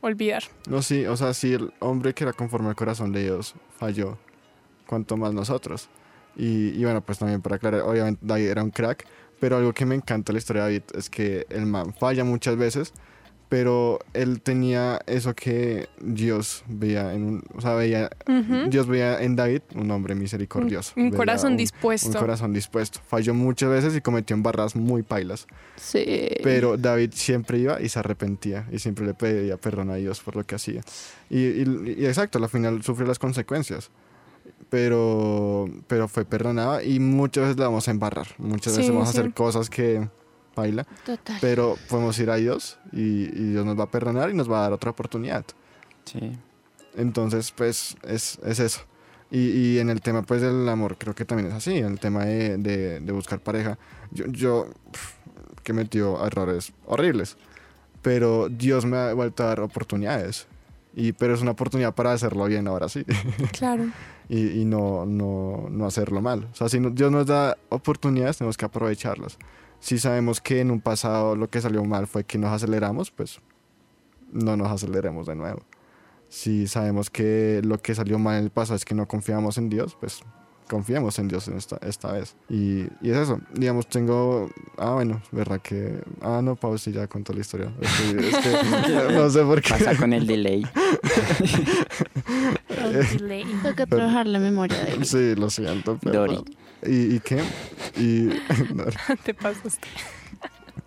olvidar. 0.00 0.44
No, 0.66 0.80
sí, 0.80 1.04
o 1.04 1.14
sea, 1.14 1.34
si 1.34 1.52
el 1.52 1.74
hombre 1.78 2.14
que 2.14 2.24
era 2.24 2.32
conforme 2.32 2.70
al 2.70 2.74
corazón 2.74 3.12
de 3.12 3.22
Dios 3.22 3.54
falló, 3.76 4.16
cuanto 4.86 5.18
más 5.18 5.34
nosotros. 5.34 5.90
Y, 6.36 6.68
y 6.68 6.84
bueno, 6.84 7.02
pues 7.02 7.18
también 7.18 7.42
para 7.42 7.56
aclarar, 7.56 7.82
obviamente 7.82 8.22
David 8.24 8.48
era 8.48 8.62
un 8.62 8.70
crack, 8.70 9.06
pero 9.38 9.58
algo 9.58 9.74
que 9.74 9.84
me 9.84 9.94
encanta 9.94 10.32
la 10.32 10.38
historia 10.38 10.64
de 10.64 10.68
David 10.70 10.96
es 10.96 11.10
que 11.10 11.46
el 11.50 11.66
man 11.66 11.92
falla 11.92 12.24
muchas 12.24 12.56
veces, 12.56 12.94
pero 13.48 13.98
él 14.12 14.40
tenía 14.42 15.00
eso 15.06 15.34
que 15.34 15.88
Dios 16.00 16.64
veía 16.68 17.14
en 17.14 17.22
un, 17.24 17.42
o 17.54 17.60
sea, 17.60 17.74
veía. 17.74 18.10
Dios 18.68 18.86
veía 18.86 19.22
en 19.22 19.36
David 19.36 19.62
un 19.74 19.90
hombre 19.90 20.14
misericordioso. 20.14 20.92
Un, 20.96 21.10
corazón 21.10 21.52
un- 21.52 21.56
dispuesto. 21.56 22.08
Un 22.08 22.14
corazón 22.14 22.52
dispuesto. 22.52 23.00
Falló 23.06 23.32
muchas 23.32 23.70
veces 23.70 23.96
y 23.96 24.00
cometió 24.02 24.34
embarradas 24.34 24.76
muy 24.76 25.02
pailas. 25.02 25.46
Sí. 25.76 26.04
Pero 26.42 26.76
David 26.76 27.12
siempre 27.14 27.58
iba 27.58 27.80
y 27.80 27.88
se 27.88 27.98
arrepentía 27.98 28.66
y 28.70 28.78
siempre 28.80 29.06
le 29.06 29.14
pedía 29.14 29.56
perdón 29.56 29.90
a 29.90 29.94
Dios 29.94 30.20
por 30.20 30.36
lo 30.36 30.44
que 30.44 30.54
hacía. 30.54 30.82
Y, 31.30 31.38
y- 31.38 31.94
y 31.98 32.06
exacto, 32.06 32.38
al 32.38 32.48
final 32.50 32.82
sufrió 32.82 33.06
las 33.06 33.18
consecuencias. 33.18 33.90
Pero, 34.70 35.68
pero 35.86 36.08
fue 36.08 36.24
perdonada 36.24 36.82
y 36.82 37.00
muchas 37.00 37.44
veces 37.44 37.56
la 37.58 37.66
vamos 37.66 37.88
a 37.88 37.90
embarrar. 37.90 38.26
Muchas 38.38 38.74
Sí, 38.74 38.80
veces 38.80 38.92
vamos 38.94 39.08
a 39.08 39.10
hacer 39.12 39.32
cosas 39.32 39.70
que 39.70 40.08
paila, 40.60 40.84
Total. 41.06 41.38
pero 41.40 41.76
podemos 41.88 42.18
ir 42.18 42.30
a 42.30 42.36
Dios 42.36 42.78
y, 42.92 43.24
y 43.24 43.50
Dios 43.52 43.64
nos 43.64 43.78
va 43.78 43.84
a 43.84 43.90
perdonar 43.90 44.30
y 44.30 44.34
nos 44.34 44.50
va 44.50 44.58
a 44.58 44.62
dar 44.62 44.72
otra 44.72 44.90
oportunidad. 44.90 45.44
Sí. 46.04 46.32
Entonces, 46.96 47.52
pues 47.52 47.96
es, 48.02 48.38
es 48.44 48.58
eso. 48.60 48.80
Y, 49.30 49.50
y 49.50 49.78
en 49.78 49.90
el 49.90 50.00
tema 50.00 50.22
pues 50.22 50.40
del 50.40 50.66
amor 50.68 50.96
creo 50.98 51.14
que 51.14 51.24
también 51.24 51.48
es 51.48 51.54
así, 51.54 51.76
en 51.78 51.86
el 51.92 52.00
tema 52.00 52.24
de, 52.24 52.56
de- 52.58 53.00
de 53.00 53.12
buscar 53.12 53.40
pareja. 53.40 53.78
Yo, 54.10 54.24
yo 54.26 54.66
pf, 54.90 55.14
que 55.62 55.72
a 55.72 56.26
errores 56.26 56.72
horribles, 56.86 57.36
pero 58.02 58.48
Dios 58.48 58.84
me 58.86 58.96
ha 58.96 59.12
vuelto 59.14 59.42
a 59.42 59.46
dar 59.48 59.60
oportunidades. 59.60 60.46
Y, 60.94 61.12
pero 61.12 61.34
es 61.34 61.42
una 61.42 61.50
oportunidad 61.52 61.94
para 61.94 62.12
hacerlo 62.12 62.46
bien 62.46 62.66
ahora 62.66 62.88
sí. 62.88 63.04
Claro. 63.52 63.84
y, 64.30 64.60
y 64.62 64.64
no, 64.64 65.04
no, 65.06 65.68
no 65.70 65.86
hacerlo 65.86 66.20
mal. 66.22 66.48
O 66.50 66.54
sea, 66.56 66.68
si 66.70 66.80
no- 66.80 66.90
Dios 66.90 67.12
nos 67.12 67.26
da 67.26 67.56
oportunidades, 67.68 68.38
tenemos 68.38 68.56
que 68.56 68.64
aprovecharlas. 68.64 69.36
Si 69.80 69.98
sabemos 69.98 70.40
que 70.40 70.60
en 70.60 70.70
un 70.70 70.80
pasado 70.80 71.36
lo 71.36 71.48
que 71.48 71.60
salió 71.60 71.84
mal 71.84 72.06
fue 72.06 72.24
que 72.24 72.38
nos 72.38 72.50
aceleramos, 72.52 73.10
pues 73.10 73.40
no 74.32 74.56
nos 74.56 74.68
aceleremos 74.70 75.26
de 75.26 75.34
nuevo. 75.36 75.60
Si 76.28 76.66
sabemos 76.66 77.08
que 77.10 77.60
lo 77.64 77.78
que 77.78 77.94
salió 77.94 78.18
mal 78.18 78.38
en 78.38 78.44
el 78.44 78.50
pasado 78.50 78.76
es 78.76 78.84
que 78.84 78.94
no 78.94 79.06
confiamos 79.08 79.56
en 79.56 79.70
Dios, 79.70 79.96
pues 79.98 80.20
confiamos 80.68 81.18
en 81.18 81.28
Dios 81.28 81.48
en 81.48 81.56
esta, 81.56 81.78
esta 81.80 82.12
vez. 82.12 82.36
Y, 82.50 82.80
y 83.00 83.10
es 83.10 83.16
eso. 83.16 83.40
Digamos, 83.54 83.86
tengo... 83.88 84.50
Ah, 84.76 84.90
bueno, 84.92 85.22
verdad 85.32 85.60
que... 85.62 86.02
Ah, 86.20 86.40
no, 86.42 86.56
Pau, 86.56 86.76
sí, 86.76 86.92
ya 86.92 87.06
contó 87.06 87.32
la 87.32 87.40
historia. 87.40 87.72
Es 87.80 87.90
que, 87.90 88.28
es 88.28 88.36
que 88.36 89.12
no 89.14 89.30
sé 89.30 89.42
por 89.44 89.62
qué. 89.62 89.70
Pasa 89.70 89.96
con 89.96 90.12
el 90.12 90.26
delay. 90.26 90.66
Toca 93.62 93.86
trabajar 93.86 94.26
la 94.26 94.38
memoria 94.38 94.78
de 94.84 94.92
él. 94.92 95.04
Sí, 95.06 95.34
lo 95.34 95.48
siento. 95.50 95.98
pero- 96.02 96.20
Dori. 96.26 96.44
¿Y, 96.86 97.16
y 97.16 97.20
qué? 97.20 97.42
Y, 97.96 98.28
no, 98.74 98.84
Te 99.24 99.34
pasaste. 99.34 99.86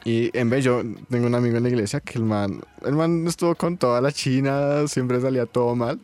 y 0.05 0.35
en 0.37 0.49
vez 0.49 0.63
yo 0.63 0.81
tengo 1.09 1.27
un 1.27 1.35
amigo 1.35 1.57
en 1.57 1.63
la 1.63 1.69
iglesia 1.69 1.99
que 1.99 2.17
el 2.17 2.23
man, 2.25 2.61
el 2.85 2.93
man 2.95 3.27
estuvo 3.27 3.55
con 3.55 3.77
toda 3.77 3.99
la 4.01 4.11
China, 4.11 4.87
siempre 4.87 5.19
salía 5.21 5.45
todo 5.45 5.75
mal, 5.75 5.99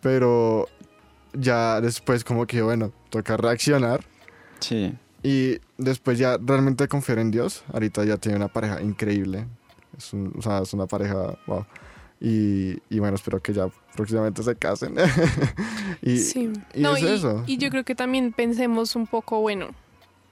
pero 0.00 0.68
ya 1.32 1.80
después 1.80 2.24
como 2.24 2.46
que 2.46 2.62
bueno, 2.62 2.92
toca 3.10 3.36
reaccionar 3.36 4.04
Sí. 4.60 4.94
y 5.22 5.58
después 5.78 6.18
ya 6.18 6.38
realmente 6.42 6.88
confiar 6.88 7.18
en 7.18 7.30
Dios. 7.30 7.64
Ahorita 7.72 8.04
ya 8.04 8.16
tiene 8.16 8.36
una 8.36 8.48
pareja 8.48 8.80
increíble, 8.82 9.46
es, 9.96 10.12
un- 10.12 10.32
o 10.38 10.42
sea, 10.42 10.60
es 10.60 10.72
una 10.72 10.86
pareja, 10.86 11.36
wow. 11.46 11.64
Y, 12.20 12.78
y 12.88 12.98
bueno, 12.98 13.16
espero 13.16 13.40
que 13.40 13.52
ya 13.52 13.68
próximamente 13.94 14.42
se 14.42 14.56
casen. 14.56 14.94
y, 16.02 16.18
sí. 16.18 16.50
y 16.74 16.80
no, 16.80 16.96
es 16.96 17.02
y, 17.02 17.06
eso. 17.06 17.44
y 17.46 17.58
yo 17.58 17.70
creo 17.70 17.84
que 17.84 17.94
también 17.94 18.32
pensemos 18.32 18.96
un 18.96 19.06
poco, 19.06 19.40
bueno, 19.40 19.68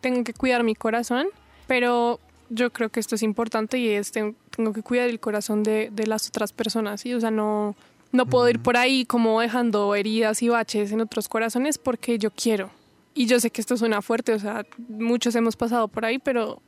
tengo 0.00 0.24
que 0.24 0.32
cuidar 0.32 0.62
mi 0.62 0.74
corazón, 0.74 1.26
pero 1.66 2.20
yo 2.50 2.72
creo 2.72 2.90
que 2.90 3.00
esto 3.00 3.14
es 3.14 3.22
importante 3.22 3.78
y 3.78 3.88
es 3.88 4.12
tengo, 4.12 4.34
que 4.72 4.82
cuidar 4.82 5.08
el 5.08 5.20
corazón 5.20 5.62
de, 5.62 5.90
de 5.92 6.06
las 6.06 6.28
otras 6.28 6.52
personas, 6.52 7.00
¿sí? 7.00 7.12
O 7.14 7.20
sea, 7.20 7.30
no, 7.30 7.74
no 8.12 8.26
puedo 8.26 8.48
ir 8.48 8.60
por 8.60 8.76
ahí 8.76 9.04
como 9.04 9.40
dejando 9.40 9.94
heridas 9.94 10.42
y 10.42 10.48
baches 10.48 10.92
en 10.92 11.00
otros 11.00 11.28
corazones 11.28 11.78
porque 11.78 12.18
yo 12.18 12.30
quiero. 12.30 12.70
Y 13.12 13.26
yo 13.26 13.38
sé 13.40 13.50
que 13.50 13.60
esto 13.60 13.76
suena 13.76 14.02
fuerte, 14.02 14.32
o 14.32 14.38
sea, 14.38 14.66
muchos 14.88 15.34
hemos 15.34 15.56
pasado 15.56 15.88
por 15.88 16.04
ahí, 16.04 16.18
pero 16.18 16.60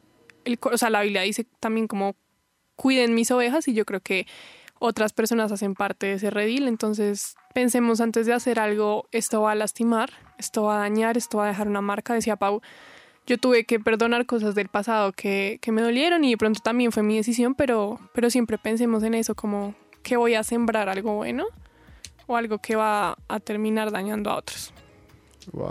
el, 0.45 0.59
o 0.61 0.79
sea, 0.79 0.91
la 0.91 1.03
Biblia 1.03 1.23
dice 1.23 1.47
también 1.61 1.89
como 1.89 2.14
cuiden 2.77 3.14
mis 3.14 3.31
ovejas 3.31 3.67
y 3.69 3.75
yo 3.75 3.85
creo 3.85 4.01
que 4.01 4.27
otras 4.79 5.12
personas 5.12 5.53
hacen 5.53 5.74
parte 5.74 6.07
de 6.07 6.12
ese 6.14 6.31
redil, 6.31 6.68
entonces 6.68 7.37
pensemos 7.55 8.01
antes 8.01 8.27
de 8.27 8.33
hacer 8.33 8.59
algo, 8.59 9.07
esto 9.12 9.43
va 9.43 9.53
a 9.53 9.55
lastimar, 9.55 10.11
esto 10.39 10.64
va 10.64 10.77
a 10.77 10.81
dañar, 10.81 11.16
esto 11.16 11.39
va 11.39 11.45
a 11.45 11.49
dejar 11.49 11.68
una 11.68 11.81
marca, 11.81 12.14
decía 12.14 12.37
Pau. 12.37 12.61
Yo 13.27 13.39
tuve 13.39 13.64
que 13.64 13.81
perdonar 13.81 14.27
cosas 14.27 14.55
del 14.55 14.68
pasado 14.68 15.12
que, 15.12 15.59
que 15.61 15.72
me 15.72 15.83
dolieron 15.83 16.22
y 16.22 16.31
de 16.31 16.37
pronto 16.37 16.61
también 16.62 16.93
fue 16.93 17.03
mi 17.03 17.16
decisión, 17.16 17.55
pero, 17.55 17.99
pero 18.14 18.31
siempre 18.31 18.57
pensemos 18.57 19.03
en 19.03 19.14
eso, 19.14 19.35
como 19.35 19.74
que 20.03 20.16
voy 20.16 20.35
a 20.35 20.45
sembrar 20.45 20.89
algo 20.89 21.16
bueno 21.16 21.47
o 22.27 22.37
algo 22.37 22.59
que 22.59 22.77
va 22.77 23.16
a 23.29 23.41
terminar 23.41 23.91
dañando 23.91 24.31
a 24.31 24.37
otros. 24.37 24.72
Wow. 25.53 25.70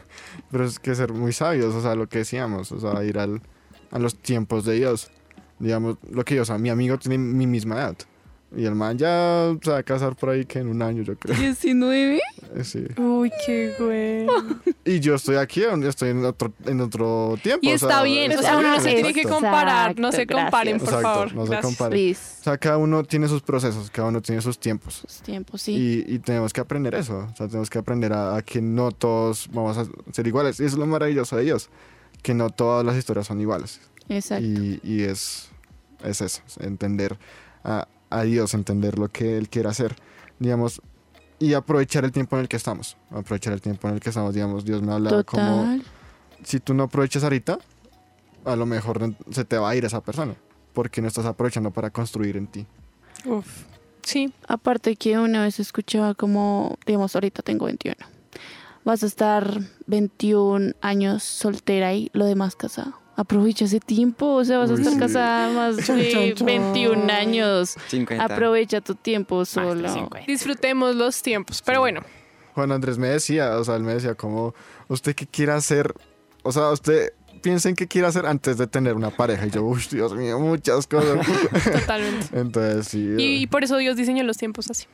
Pero 0.50 0.64
es 0.64 0.78
que 0.78 0.94
ser 0.94 1.12
muy 1.12 1.32
sabios, 1.32 1.74
o 1.74 1.82
sea, 1.82 1.94
lo 1.94 2.08
que 2.08 2.18
decíamos, 2.18 2.70
o 2.72 2.78
sea, 2.78 3.02
ir 3.04 3.18
al, 3.18 3.42
a 3.90 3.98
los 3.98 4.16
tiempos 4.16 4.64
de 4.64 4.74
Dios. 4.74 5.10
Digamos, 5.58 5.96
lo 6.10 6.24
que 6.24 6.36
yo, 6.36 6.42
o 6.42 6.44
sea, 6.44 6.58
mi 6.58 6.70
amigo 6.70 6.98
tiene 6.98 7.18
mi 7.18 7.46
misma 7.46 7.76
edad. 7.76 7.96
Y 8.56 8.64
el 8.64 8.74
man 8.74 8.96
ya 8.96 9.54
se 9.62 9.70
va 9.70 9.78
a 9.78 9.82
casar 9.82 10.16
por 10.16 10.30
ahí 10.30 10.46
que 10.46 10.58
en 10.60 10.68
un 10.68 10.80
año, 10.80 11.02
yo 11.02 11.14
creo. 11.16 11.36
¿19? 11.36 12.18
Eh, 12.54 12.64
Sí. 12.64 12.84
Uy, 12.96 13.30
qué 13.44 13.74
güey. 13.78 14.26
Y 14.84 15.00
yo 15.00 15.14
estoy 15.16 15.36
aquí, 15.36 15.62
estoy 15.86 16.10
en 16.10 16.24
otro, 16.24 16.52
en 16.64 16.80
otro 16.80 17.36
tiempo. 17.42 17.60
Y 17.66 17.74
o 17.74 17.78
sea, 17.78 17.88
está 17.88 18.02
bien, 18.02 18.32
o 18.38 18.40
sea, 18.40 18.56
uno 18.58 18.68
no 18.76 18.80
se 18.80 18.88
tiene 18.94 19.12
que 19.12 19.20
exacto. 19.20 19.34
comparar, 19.42 19.98
no 19.98 20.10
se 20.10 20.22
Exacto, 20.22 20.42
comparen, 20.42 20.78
por 20.78 20.88
Exacto, 20.88 21.02
favor. 21.08 21.34
no 21.34 21.42
se 21.44 21.50
Gracias. 21.50 21.66
comparen. 21.66 21.90
Please. 21.98 22.20
O 22.40 22.44
sea, 22.44 22.56
cada 22.58 22.78
uno 22.78 23.04
tiene 23.04 23.28
sus 23.28 23.42
procesos, 23.42 23.90
cada 23.90 24.08
uno 24.08 24.22
tiene 24.22 24.40
sus 24.40 24.58
tiempos. 24.58 25.02
Sus 25.06 25.20
tiempos, 25.20 25.60
sí. 25.60 26.04
Y, 26.08 26.14
y 26.14 26.18
tenemos 26.20 26.52
que 26.54 26.60
aprender 26.62 26.94
eso. 26.94 27.28
O 27.30 27.36
sea, 27.36 27.46
tenemos 27.48 27.68
que 27.68 27.78
aprender 27.78 28.12
a, 28.14 28.36
a 28.36 28.42
que 28.42 28.62
no 28.62 28.90
todos 28.90 29.48
vamos 29.52 29.76
a 29.76 29.86
ser 30.12 30.26
iguales. 30.26 30.58
Y 30.60 30.64
eso 30.64 30.76
es 30.76 30.78
lo 30.78 30.86
maravilloso 30.86 31.36
de 31.36 31.42
Dios, 31.44 31.68
que 32.22 32.32
no 32.32 32.48
todas 32.50 32.86
las 32.86 32.96
historias 32.96 33.26
son 33.26 33.38
iguales. 33.40 33.80
Exacto. 34.08 34.44
Y, 34.46 34.80
y 34.82 35.02
es, 35.02 35.50
es 36.04 36.20
eso, 36.22 36.40
es 36.46 36.56
entender 36.58 37.18
a, 37.64 37.86
a 38.10 38.22
Dios, 38.22 38.54
entender 38.54 38.98
lo 38.98 39.08
que 39.08 39.36
Él 39.36 39.48
quiere 39.48 39.68
hacer, 39.68 39.96
digamos, 40.38 40.80
y 41.38 41.54
aprovechar 41.54 42.04
el 42.04 42.12
tiempo 42.12 42.36
en 42.36 42.42
el 42.42 42.48
que 42.48 42.56
estamos. 42.56 42.96
Aprovechar 43.10 43.52
el 43.52 43.60
tiempo 43.60 43.88
en 43.88 43.94
el 43.94 44.00
que 44.00 44.08
estamos, 44.08 44.34
digamos, 44.34 44.64
Dios 44.64 44.82
me 44.82 44.92
habla 44.92 45.22
como, 45.24 45.60
Total. 45.62 45.82
si 46.44 46.60
tú 46.60 46.74
no 46.74 46.84
aprovechas 46.84 47.24
ahorita, 47.24 47.58
a 48.44 48.56
lo 48.56 48.66
mejor 48.66 49.14
se 49.30 49.44
te 49.44 49.58
va 49.58 49.70
a 49.70 49.76
ir 49.76 49.84
esa 49.84 50.00
persona, 50.00 50.34
porque 50.72 51.02
no 51.02 51.08
estás 51.08 51.26
aprovechando 51.26 51.70
para 51.70 51.90
construir 51.90 52.36
en 52.36 52.46
ti. 52.46 52.66
Uf. 53.24 53.64
Sí, 54.02 54.32
Aparte 54.46 54.94
que 54.94 55.18
una 55.18 55.42
vez 55.42 55.58
escuchaba 55.58 56.14
como, 56.14 56.78
digamos, 56.86 57.16
ahorita 57.16 57.42
tengo 57.42 57.64
21. 57.66 57.96
Vas 58.84 59.02
a 59.02 59.06
estar 59.06 59.58
21 59.88 60.74
años 60.80 61.24
soltera 61.24 61.92
y 61.92 62.08
lo 62.12 62.24
demás 62.24 62.54
casada. 62.54 62.94
Aprovecha 63.16 63.64
ese 63.64 63.80
tiempo, 63.80 64.34
o 64.34 64.44
sea, 64.44 64.58
vas 64.58 64.70
a 64.70 64.74
estar 64.74 64.92
sí. 64.92 64.98
casada 64.98 65.50
más 65.52 65.76
de 65.76 65.82
chon, 65.82 66.34
chon. 66.34 66.46
21 66.46 67.10
años. 67.10 67.76
50. 67.88 68.22
Aprovecha 68.22 68.82
tu 68.82 68.94
tiempo 68.94 69.44
solo. 69.46 69.88
50. 69.88 70.26
disfrutemos 70.26 70.94
los 70.94 71.22
tiempos. 71.22 71.62
Pero 71.62 71.80
bueno, 71.80 72.02
Juan 72.54 72.72
Andrés 72.72 72.98
me 72.98 73.08
decía, 73.08 73.56
o 73.58 73.64
sea, 73.64 73.76
él 73.76 73.82
me 73.82 73.94
decía 73.94 74.14
como, 74.14 74.54
¿usted 74.88 75.14
qué 75.14 75.26
quiere 75.26 75.52
hacer? 75.52 75.94
O 76.42 76.52
sea, 76.52 76.70
usted 76.70 77.12
piensa 77.42 77.68
en 77.68 77.74
qué 77.74 77.86
quiere 77.86 78.06
hacer 78.06 78.26
antes 78.26 78.58
de 78.58 78.66
tener 78.66 78.94
una 78.94 79.10
pareja. 79.10 79.46
Y 79.46 79.50
yo, 79.50 79.62
uy, 79.62 79.82
Dios 79.90 80.14
mío, 80.14 80.38
muchas 80.38 80.86
cosas. 80.86 81.26
totalmente. 81.80 82.26
Entonces, 82.32 82.88
sí. 82.88 83.14
Y, 83.18 83.42
y 83.42 83.46
por 83.46 83.64
eso 83.64 83.76
Dios 83.76 83.96
diseñó 83.96 84.24
los 84.24 84.36
tiempos 84.36 84.70
así. 84.70 84.86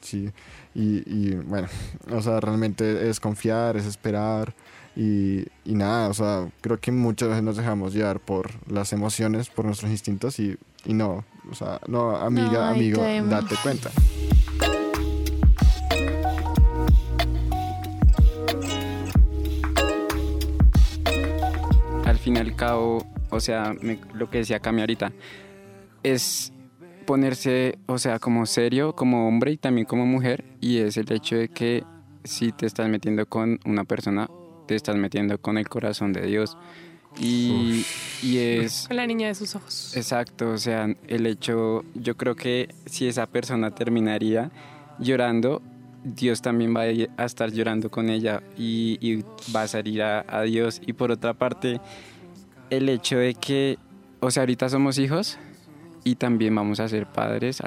Sí, 0.00 0.30
y, 0.74 1.02
y, 1.06 1.34
bueno, 1.34 1.68
o 2.10 2.20
sea, 2.20 2.38
realmente 2.40 3.08
es 3.08 3.20
confiar, 3.20 3.76
es 3.76 3.86
esperar 3.86 4.54
y, 4.96 5.40
y 5.64 5.74
nada, 5.74 6.08
o 6.08 6.14
sea, 6.14 6.48
creo 6.60 6.78
que 6.80 6.92
muchas 6.92 7.28
veces 7.28 7.42
nos 7.42 7.56
dejamos 7.56 7.92
llevar 7.94 8.20
por 8.20 8.50
las 8.70 8.92
emociones, 8.92 9.48
por 9.48 9.64
nuestros 9.64 9.90
instintos 9.90 10.38
y, 10.38 10.56
y 10.84 10.94
no, 10.94 11.24
o 11.50 11.54
sea, 11.54 11.80
no, 11.88 12.16
amiga, 12.16 12.66
No, 12.66 12.74
amigo, 12.74 13.02
date 13.28 13.56
cuenta. 13.62 13.90
al 22.04 22.18
fin 22.18 22.36
y 22.36 22.38
al 22.38 22.54
cabo, 22.56 23.04
o 23.30 23.40
sea, 23.40 23.74
me- 23.80 24.00
lo 24.14 24.28
que 24.30 24.38
decía 24.38 24.60
Cami 24.60 24.80
ahorita, 24.80 25.12
es 26.02 26.52
ponerse, 27.06 27.78
o 27.86 27.98
sea, 27.98 28.18
como 28.18 28.46
serio, 28.46 28.94
como 28.94 29.28
hombre 29.28 29.52
y 29.52 29.56
también 29.56 29.86
como 29.86 30.06
mujer, 30.06 30.44
y 30.60 30.78
es 30.78 30.96
el 30.96 31.10
hecho 31.12 31.36
de 31.36 31.48
que 31.48 31.84
si 32.24 32.52
te 32.52 32.66
estás 32.66 32.88
metiendo 32.88 33.26
con 33.26 33.58
una 33.64 33.84
persona, 33.84 34.28
te 34.66 34.74
estás 34.74 34.96
metiendo 34.96 35.38
con 35.38 35.58
el 35.58 35.68
corazón 35.68 36.12
de 36.12 36.26
Dios. 36.26 36.56
Y, 37.18 37.84
y 38.22 38.38
es... 38.38 38.86
Con 38.88 38.96
la 38.96 39.06
niña 39.06 39.28
de 39.28 39.34
sus 39.34 39.54
ojos. 39.54 39.96
Exacto, 39.96 40.50
o 40.50 40.58
sea, 40.58 40.88
el 41.06 41.26
hecho, 41.26 41.84
yo 41.94 42.16
creo 42.16 42.34
que 42.34 42.74
si 42.86 43.06
esa 43.06 43.26
persona 43.26 43.72
terminaría 43.72 44.50
llorando, 44.98 45.62
Dios 46.02 46.42
también 46.42 46.74
va 46.76 46.82
a 46.82 46.88
ir 46.88 47.10
a 47.16 47.24
estar 47.24 47.52
llorando 47.52 47.90
con 47.90 48.10
ella 48.10 48.42
y, 48.58 48.98
y 49.00 49.24
va 49.54 49.62
a 49.62 49.68
salir 49.68 50.02
a, 50.02 50.24
a 50.28 50.42
Dios. 50.42 50.80
Y 50.84 50.92
por 50.92 51.12
otra 51.12 51.34
parte, 51.34 51.80
el 52.70 52.88
hecho 52.88 53.18
de 53.18 53.34
que, 53.34 53.78
o 54.20 54.30
sea, 54.30 54.42
ahorita 54.42 54.68
somos 54.68 54.98
hijos 54.98 55.38
y 56.02 56.16
también 56.16 56.54
vamos 56.54 56.80
a 56.80 56.88
ser 56.88 57.06
padres, 57.06 57.62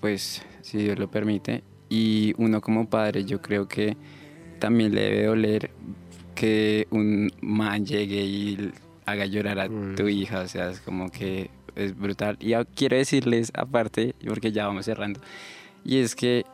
pues 0.00 0.42
si 0.62 0.78
Dios 0.78 0.98
lo 0.98 1.10
permite. 1.10 1.64
Y 1.88 2.34
uno 2.36 2.60
como 2.60 2.88
padre, 2.88 3.24
yo 3.24 3.40
creo 3.42 3.66
que 3.66 3.96
también 4.60 4.94
le 4.94 5.02
debe 5.02 5.24
doler 5.24 5.70
que 6.40 6.86
un 6.90 7.30
man 7.42 7.84
llegue 7.84 8.22
y 8.24 8.72
haga 9.04 9.26
llorar 9.26 9.58
a 9.60 9.66
Uy. 9.68 9.94
tu 9.94 10.08
hija, 10.08 10.40
o 10.40 10.48
sea, 10.48 10.70
es 10.70 10.80
como 10.80 11.10
que 11.10 11.50
es 11.76 11.94
brutal. 11.96 12.38
Y 12.40 12.54
quiero 12.74 12.96
decirles 12.96 13.50
aparte, 13.54 14.14
porque 14.26 14.50
ya 14.52 14.66
vamos 14.66 14.86
cerrando, 14.86 15.20
y 15.84 15.98
es 15.98 16.14
que 16.14 16.44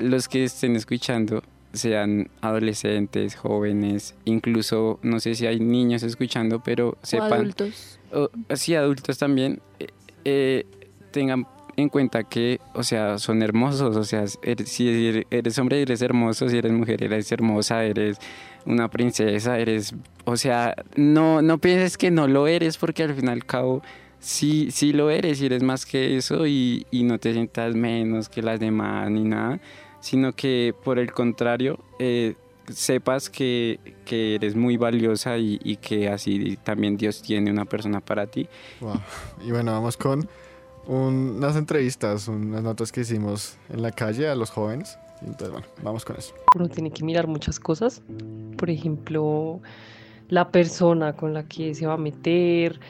los 0.00 0.26
que 0.28 0.44
estén 0.44 0.74
escuchando, 0.74 1.42
sean 1.72 2.28
adolescentes, 2.40 3.36
jóvenes, 3.36 4.14
incluso 4.24 4.98
no 5.02 5.20
sé 5.20 5.34
si 5.34 5.46
hay 5.46 5.60
niños 5.60 6.02
escuchando, 6.02 6.60
pero 6.62 6.90
O 6.90 6.98
sepan, 7.02 7.32
adultos. 7.34 7.98
o- 8.12 8.30
sí, 8.56 8.74
adultos 8.74 9.18
también, 9.18 9.60
eh, 9.78 9.86
eh, 10.24 10.64
tengan 11.12 11.46
en 11.76 11.88
cuenta 11.88 12.24
que, 12.24 12.60
o 12.74 12.82
sea, 12.82 13.18
son 13.18 13.42
hermosos, 13.42 13.96
o 13.96 14.04
sea, 14.04 14.26
si 14.26 15.24
eres- 15.30 15.58
hombre 15.58 15.82
eres 15.82 16.00
hermoso, 16.00 16.48
si 16.48 16.56
eres 16.56 16.72
mujer 16.72 17.02
eres 17.04 17.30
hermosa, 17.30 17.84
eres 17.84 18.18
una 18.64 18.88
princesa, 18.88 19.58
eres, 19.58 19.94
o 20.24 20.36
sea, 20.36 20.74
no, 20.96 21.42
no 21.42 21.58
pienses 21.58 21.98
que 21.98 22.10
no 22.10 22.28
lo 22.28 22.46
eres 22.46 22.78
porque 22.78 23.02
al 23.02 23.14
fin 23.14 23.26
y 23.26 23.28
al 23.28 23.44
cabo 23.44 23.82
sí, 24.18 24.70
sí 24.70 24.92
lo 24.92 25.10
eres 25.10 25.40
y 25.40 25.46
eres 25.46 25.62
más 25.62 25.84
que 25.84 26.16
eso 26.16 26.46
y, 26.46 26.86
no 26.92 27.18
te 27.18 27.32
sientas 27.32 27.74
menos 27.74 28.28
que 28.28 28.42
las 28.42 28.58
demás 28.58 29.10
ni 29.10 29.24
nada, 29.24 29.60
sino 30.00 30.32
que 30.32 30.74
por 30.82 30.98
el 30.98 31.12
contrario, 31.12 31.78
eh, 31.98 32.34
sepas 32.72 33.30
que, 33.30 33.78
que 34.04 34.36
eres 34.36 34.56
muy 34.56 34.76
valiosa 34.76 35.36
y, 35.38 35.76
que 35.76 36.08
así 36.08 36.58
también 36.64 36.96
Dios 36.96 37.22
tiene 37.22 37.50
una 37.50 37.64
persona 37.64 38.00
para 38.00 38.26
ti. 38.26 38.48
Y 39.44 39.50
bueno, 39.50 39.72
vamos 39.72 39.96
con 39.96 40.26
un- 40.86 41.34
unas 41.38 41.56
entrevistas, 41.56 42.28
unas 42.28 42.62
notas 42.62 42.92
que 42.92 43.00
hicimos 43.02 43.56
en 43.70 43.82
la 43.82 43.90
calle 43.90 44.28
a 44.28 44.34
los 44.34 44.50
jóvenes. 44.50 44.98
Entonces, 45.22 45.50
bueno, 45.50 45.66
vamos 45.82 46.04
con 46.04 46.16
eso. 46.16 46.34
uno 46.54 46.68
tiene 46.68 46.90
que 46.90 47.02
mirar 47.04 47.26
muchas 47.26 47.58
cosas. 47.58 48.02
Por 48.56 48.70
ejemplo, 48.70 49.60
la 50.28 50.50
persona 50.50 51.12
con 51.14 51.32
la 51.34 51.42
que 51.44 51.74
se 51.74 51.86
va 51.86 51.94
a 51.94 51.98
meter, 51.98 52.80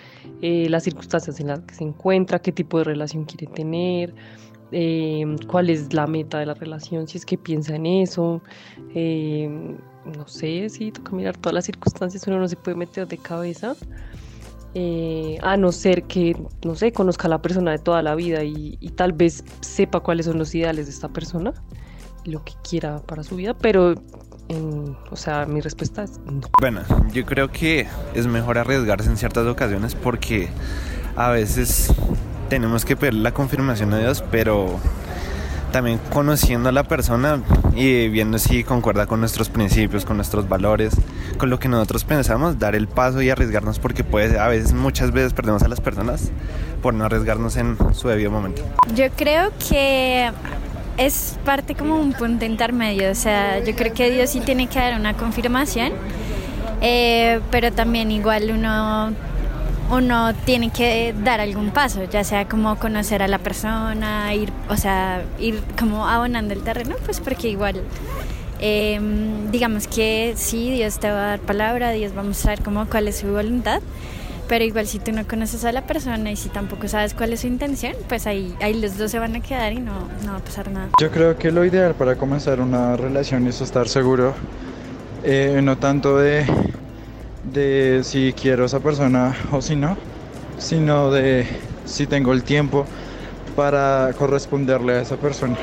eh, 0.42 0.68
las 0.68 0.84
circunstancias 0.84 1.38
en 1.40 1.48
las 1.48 1.60
que 1.60 1.74
se 1.74 1.84
encuentra, 1.84 2.38
qué 2.40 2.52
tipo 2.52 2.78
de 2.78 2.84
relación 2.84 3.24
quiere 3.24 3.46
tener, 3.52 4.14
eh, 4.72 5.24
cuál 5.48 5.70
es 5.70 5.92
la 5.92 6.06
meta 6.06 6.38
de 6.38 6.46
la 6.46 6.54
relación, 6.54 7.06
si 7.08 7.18
es 7.18 7.24
que 7.26 7.38
piensa 7.38 7.74
en 7.76 7.86
eso. 7.86 8.40
eh, 8.94 9.48
no 10.16 10.26
sé, 10.28 10.68
sí, 10.68 10.92
toca 10.92 11.10
mirar 11.12 11.36
todas 11.36 11.54
las 11.54 11.64
circunstancias, 11.64 12.24
uno 12.28 12.38
no 12.38 12.46
se 12.48 12.54
puede 12.56 12.76
meter 12.76 13.06
de 13.08 13.18
cabeza. 13.18 13.74
Eh, 14.78 15.38
a 15.42 15.56
no 15.56 15.72
ser 15.72 16.02
que, 16.02 16.36
no 16.62 16.74
sé, 16.74 16.92
conozca 16.92 17.28
a 17.28 17.30
la 17.30 17.40
persona 17.40 17.70
de 17.70 17.78
toda 17.78 18.02
la 18.02 18.14
vida 18.14 18.44
y, 18.44 18.76
y 18.78 18.90
tal 18.90 19.14
vez 19.14 19.42
sepa 19.60 20.00
cuáles 20.00 20.26
son 20.26 20.36
los 20.38 20.54
ideales 20.54 20.84
de 20.84 20.92
esta 20.92 21.08
persona 21.08 21.54
lo 22.26 22.44
que 22.44 22.52
quiera 22.68 22.98
para 22.98 23.22
su 23.22 23.36
vida, 23.36 23.54
pero, 23.54 23.94
en- 24.48 24.94
o 25.10 25.16
sea, 25.16 25.46
mi 25.46 25.60
respuesta 25.62 26.02
es 26.02 26.18
no. 26.30 26.42
Bueno, 26.60 26.82
yo 27.12 27.24
creo 27.24 27.50
que 27.50 27.86
es 28.14 28.26
mejor 28.26 28.58
arriesgarse 28.58 29.08
en 29.08 29.16
ciertas 29.16 29.46
ocasiones 29.46 29.94
porque 29.94 30.48
a 31.16 31.30
veces 31.30 31.90
tenemos 32.50 32.84
que 32.84 32.96
pedir 32.96 33.14
la 33.14 33.32
confirmación 33.32 33.94
a 33.94 33.98
Dios, 33.98 34.22
pero 34.30 34.76
también 35.76 36.00
conociendo 36.10 36.70
a 36.70 36.72
la 36.72 36.84
persona 36.84 37.42
y 37.74 38.08
viendo 38.08 38.38
si 38.38 38.64
concuerda 38.64 39.04
con 39.06 39.20
nuestros 39.20 39.50
principios, 39.50 40.06
con 40.06 40.16
nuestros 40.16 40.48
valores, 40.48 40.96
con 41.36 41.50
lo 41.50 41.58
que 41.58 41.68
nosotros 41.68 42.02
pensamos, 42.04 42.58
dar 42.58 42.74
el 42.74 42.88
paso 42.88 43.20
y 43.20 43.28
arriesgarnos 43.28 43.78
porque 43.78 44.02
puede, 44.02 44.38
a 44.38 44.48
veces, 44.48 44.72
muchas 44.72 45.12
veces 45.12 45.34
perdemos 45.34 45.62
a 45.64 45.68
las 45.68 45.82
personas 45.82 46.30
por 46.80 46.94
no 46.94 47.04
arriesgarnos 47.04 47.58
en 47.58 47.76
su 47.92 48.08
debido 48.08 48.30
momento. 48.30 48.62
Yo 48.94 49.10
creo 49.10 49.52
que 49.68 50.30
es 50.96 51.38
parte 51.44 51.74
como 51.74 52.00
un 52.00 52.14
punto 52.14 52.46
intermedio, 52.46 53.10
o 53.10 53.14
sea, 53.14 53.62
yo 53.62 53.76
creo 53.76 53.92
que 53.92 54.10
Dios 54.10 54.30
sí 54.30 54.40
tiene 54.40 54.68
que 54.68 54.78
dar 54.78 54.98
una 54.98 55.12
confirmación, 55.12 55.92
eh, 56.80 57.40
pero 57.50 57.70
también 57.70 58.10
igual 58.10 58.50
uno, 58.50 59.12
uno 59.90 60.34
tiene 60.44 60.70
que 60.70 61.14
dar 61.24 61.40
algún 61.40 61.70
paso, 61.70 62.04
ya 62.04 62.24
sea 62.24 62.48
como 62.48 62.76
conocer 62.76 63.22
a 63.22 63.28
la 63.28 63.38
persona, 63.38 64.34
ir, 64.34 64.52
o 64.68 64.76
sea, 64.76 65.22
ir 65.38 65.62
como 65.78 66.06
abonando 66.06 66.54
el 66.54 66.62
terreno, 66.62 66.96
pues 67.04 67.20
porque 67.20 67.48
igual, 67.48 67.82
eh, 68.60 69.00
digamos 69.50 69.86
que 69.86 70.34
sí, 70.36 70.70
Dios 70.70 70.98
te 70.98 71.10
va 71.10 71.24
a 71.24 71.26
dar 71.28 71.40
palabra, 71.40 71.92
Dios 71.92 72.12
va 72.16 72.20
a 72.20 72.24
mostrar 72.24 72.62
como 72.62 72.86
cuál 72.86 73.08
es 73.08 73.18
su 73.18 73.28
voluntad, 73.28 73.80
pero 74.48 74.64
igual 74.64 74.86
si 74.86 74.98
tú 74.98 75.12
no 75.12 75.26
conoces 75.26 75.64
a 75.64 75.72
la 75.72 75.82
persona 75.86 76.30
y 76.30 76.36
si 76.36 76.48
tampoco 76.48 76.88
sabes 76.88 77.14
cuál 77.14 77.32
es 77.32 77.40
su 77.40 77.46
intención, 77.46 77.94
pues 78.08 78.26
ahí, 78.26 78.54
ahí 78.60 78.74
los 78.80 78.98
dos 78.98 79.10
se 79.10 79.18
van 79.18 79.36
a 79.36 79.40
quedar 79.40 79.72
y 79.72 79.80
no, 79.80 80.08
no 80.24 80.32
va 80.32 80.38
a 80.38 80.44
pasar 80.44 80.70
nada. 80.70 80.88
Yo 81.00 81.10
creo 81.10 81.36
que 81.36 81.50
lo 81.50 81.64
ideal 81.64 81.94
para 81.94 82.16
comenzar 82.16 82.60
una 82.60 82.96
relación 82.96 83.46
es 83.46 83.60
estar 83.60 83.88
seguro, 83.88 84.34
eh, 85.24 85.60
no 85.62 85.78
tanto 85.78 86.16
de, 86.18 86.46
de 87.52 88.00
si 88.02 88.32
quiero 88.32 88.64
a 88.64 88.66
esa 88.66 88.80
persona 88.80 89.34
o 89.52 89.62
si 89.62 89.76
no, 89.76 89.96
sino 90.58 91.10
de 91.10 91.46
si 91.84 92.06
tengo 92.06 92.32
el 92.32 92.42
tiempo 92.42 92.86
para 93.54 94.12
corresponderle 94.18 94.94
a 94.94 95.02
esa 95.02 95.16
persona. 95.16 95.56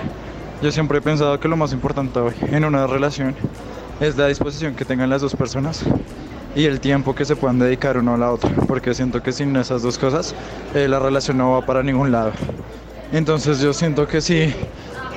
Yo 0.61 0.71
siempre 0.71 0.99
he 0.99 1.01
pensado 1.01 1.39
que 1.39 1.47
lo 1.47 1.57
más 1.57 1.73
importante 1.73 2.19
hoy 2.19 2.33
en 2.51 2.65
una 2.65 2.87
relación 2.87 3.35
es 3.99 4.17
la 4.17 4.27
disposición 4.27 4.75
que 4.75 4.85
tengan 4.85 5.09
las 5.09 5.21
dos 5.21 5.35
personas 5.35 5.83
y 6.55 6.65
el 6.65 6.79
tiempo 6.79 7.15
que 7.15 7.25
se 7.25 7.35
puedan 7.35 7.59
dedicar 7.59 7.97
uno 7.97 8.13
a 8.13 8.17
la 8.17 8.31
otra, 8.31 8.51
porque 8.67 8.93
siento 8.93 9.21
que 9.21 9.31
sin 9.31 9.55
esas 9.55 9.81
dos 9.81 9.97
cosas 9.97 10.35
eh, 10.73 10.87
la 10.87 10.99
relación 10.99 11.37
no 11.37 11.51
va 11.51 11.65
para 11.65 11.83
ningún 11.83 12.11
lado. 12.11 12.31
Entonces 13.11 13.59
yo 13.59 13.73
siento 13.73 14.07
que 14.07 14.21
sí, 14.21 14.53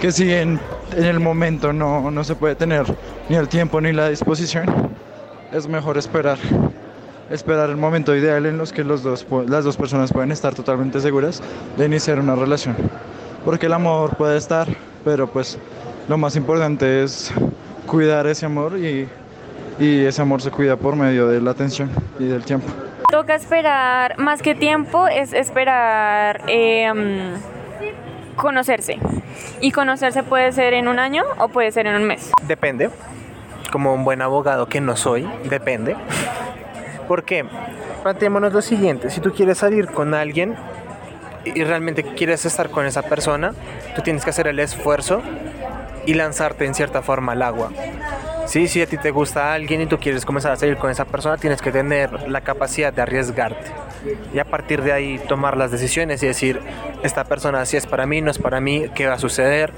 que 0.01 0.13
si 0.13 0.33
en, 0.33 0.61
en 0.97 1.05
el 1.05 1.21
momento 1.21 1.73
no, 1.73 2.11
no 2.11 2.25
se 2.25 2.35
puede 2.35 2.55
tener 2.55 2.85
ni 3.29 3.37
el 3.37 3.49
tiempo 3.49 3.81
ni 3.81 3.93
la 3.93 4.09
disposición, 4.09 4.86
es 5.53 5.69
mejor 5.69 5.99
esperar. 5.99 6.39
Esperar 7.31 7.71
el 7.71 7.77
momento 7.77 8.15
ideal 8.15 8.47
en 8.47 8.57
los 8.57 8.73
que 8.73 8.85
los 8.85 9.03
dos, 9.03 9.27
las 9.49 9.65
dos 9.65 9.77
personas 9.77 10.13
pueden 10.13 10.31
estar 10.31 10.55
totalmente 10.55 11.01
seguras 11.01 11.43
de 11.77 11.87
iniciar 11.87 12.21
una 12.21 12.37
relación. 12.37 12.77
Porque 13.45 13.67
el 13.67 13.73
amor 13.73 14.17
puede 14.17 14.37
estar, 14.37 14.69
pero 15.05 15.27
pues 15.27 15.59
lo 16.09 16.19
más 16.19 16.37
importante 16.37 17.03
es 17.03 17.33
cuidar 17.87 18.27
ese 18.27 18.47
amor 18.47 18.79
y, 18.79 19.09
y 19.81 20.05
ese 20.05 20.23
amor 20.23 20.41
se 20.41 20.51
cuida 20.51 20.77
por 20.77 20.95
medio 20.95 21.27
de 21.27 21.41
la 21.41 21.51
atención 21.51 21.91
y 22.19 22.27
del 22.27 22.45
tiempo. 22.45 22.69
Toca 23.11 23.35
esperar, 23.35 24.19
más 24.19 24.43
que 24.43 24.55
tiempo, 24.55 25.09
es 25.09 25.33
esperar 25.33 26.43
eh, 26.49 26.93
conocerse. 28.37 28.99
Y 29.61 29.73
conocerse 29.73 30.23
puede 30.23 30.53
ser 30.53 30.75
en 30.75 30.87
un 30.87 30.99
año 30.99 31.25
o 31.39 31.49
puede 31.49 31.73
ser 31.73 31.87
en 31.87 31.97
un 31.97 32.05
mes. 32.05 32.31
Depende. 32.47 32.91
Como 33.77 33.93
un 33.93 34.05
buen 34.05 34.23
abogado 34.23 34.71
que 34.71 34.81
no 34.81 34.97
soy, 34.97 35.29
depende. 35.51 35.97
¿Por 37.07 37.25
qué? 37.25 37.45
Planteémonos 38.03 38.55
lo 38.55 38.63
siguiente. 38.63 39.11
Si 39.11 39.21
tú 39.21 39.35
quieres 39.35 39.59
salir 39.59 39.89
con 39.89 40.15
alguien 40.15 40.57
y 41.45 41.63
realmente 41.63 42.03
quieres 42.03 42.47
estar 42.47 42.71
con 42.71 42.87
esa 42.87 43.03
persona, 43.03 43.53
tú 43.95 44.01
tienes 44.01 44.25
que 44.25 44.31
hacer 44.31 44.47
el 44.47 44.61
esfuerzo 44.61 45.21
y 46.07 46.15
lanzarte 46.15 46.65
en 46.65 46.75
cierta 46.75 47.03
forma 47.03 47.33
al 47.33 47.43
agua. 47.43 47.71
Sí, 48.47 48.67
si 48.67 48.81
a 48.81 48.87
ti 48.87 48.97
te 48.97 49.11
gusta 49.11 49.53
alguien 49.53 49.83
y 49.83 49.87
tú 49.87 49.99
quieres 49.99 50.25
comenzar 50.25 50.53
a 50.53 50.57
salir 50.57 50.79
con 50.79 50.91
esa 50.91 51.05
persona, 51.05 51.37
tienes 51.37 51.61
que 51.61 51.71
tener 51.71 52.31
la 52.31 52.41
capacidad 52.41 52.95
de 52.95 53.03
arriesgarte. 53.03 53.73
Y 54.33 54.39
a 54.39 54.47
partir 54.47 54.81
de 54.81 54.93
ahí 54.93 55.21
tomar 55.29 55.59
las 55.59 55.71
decisiones 55.71 56.23
y 56.23 56.29
decir, 56.29 56.63
esta 57.03 57.25
persona 57.25 57.67
si 57.67 57.77
es 57.77 57.87
para 57.87 58.07
mí, 58.07 58.23
no 58.23 58.31
es 58.31 58.39
para 58.39 58.59
mí, 58.59 58.87
qué 58.95 59.07
va 59.07 59.17
a 59.17 59.19
suceder. 59.19 59.75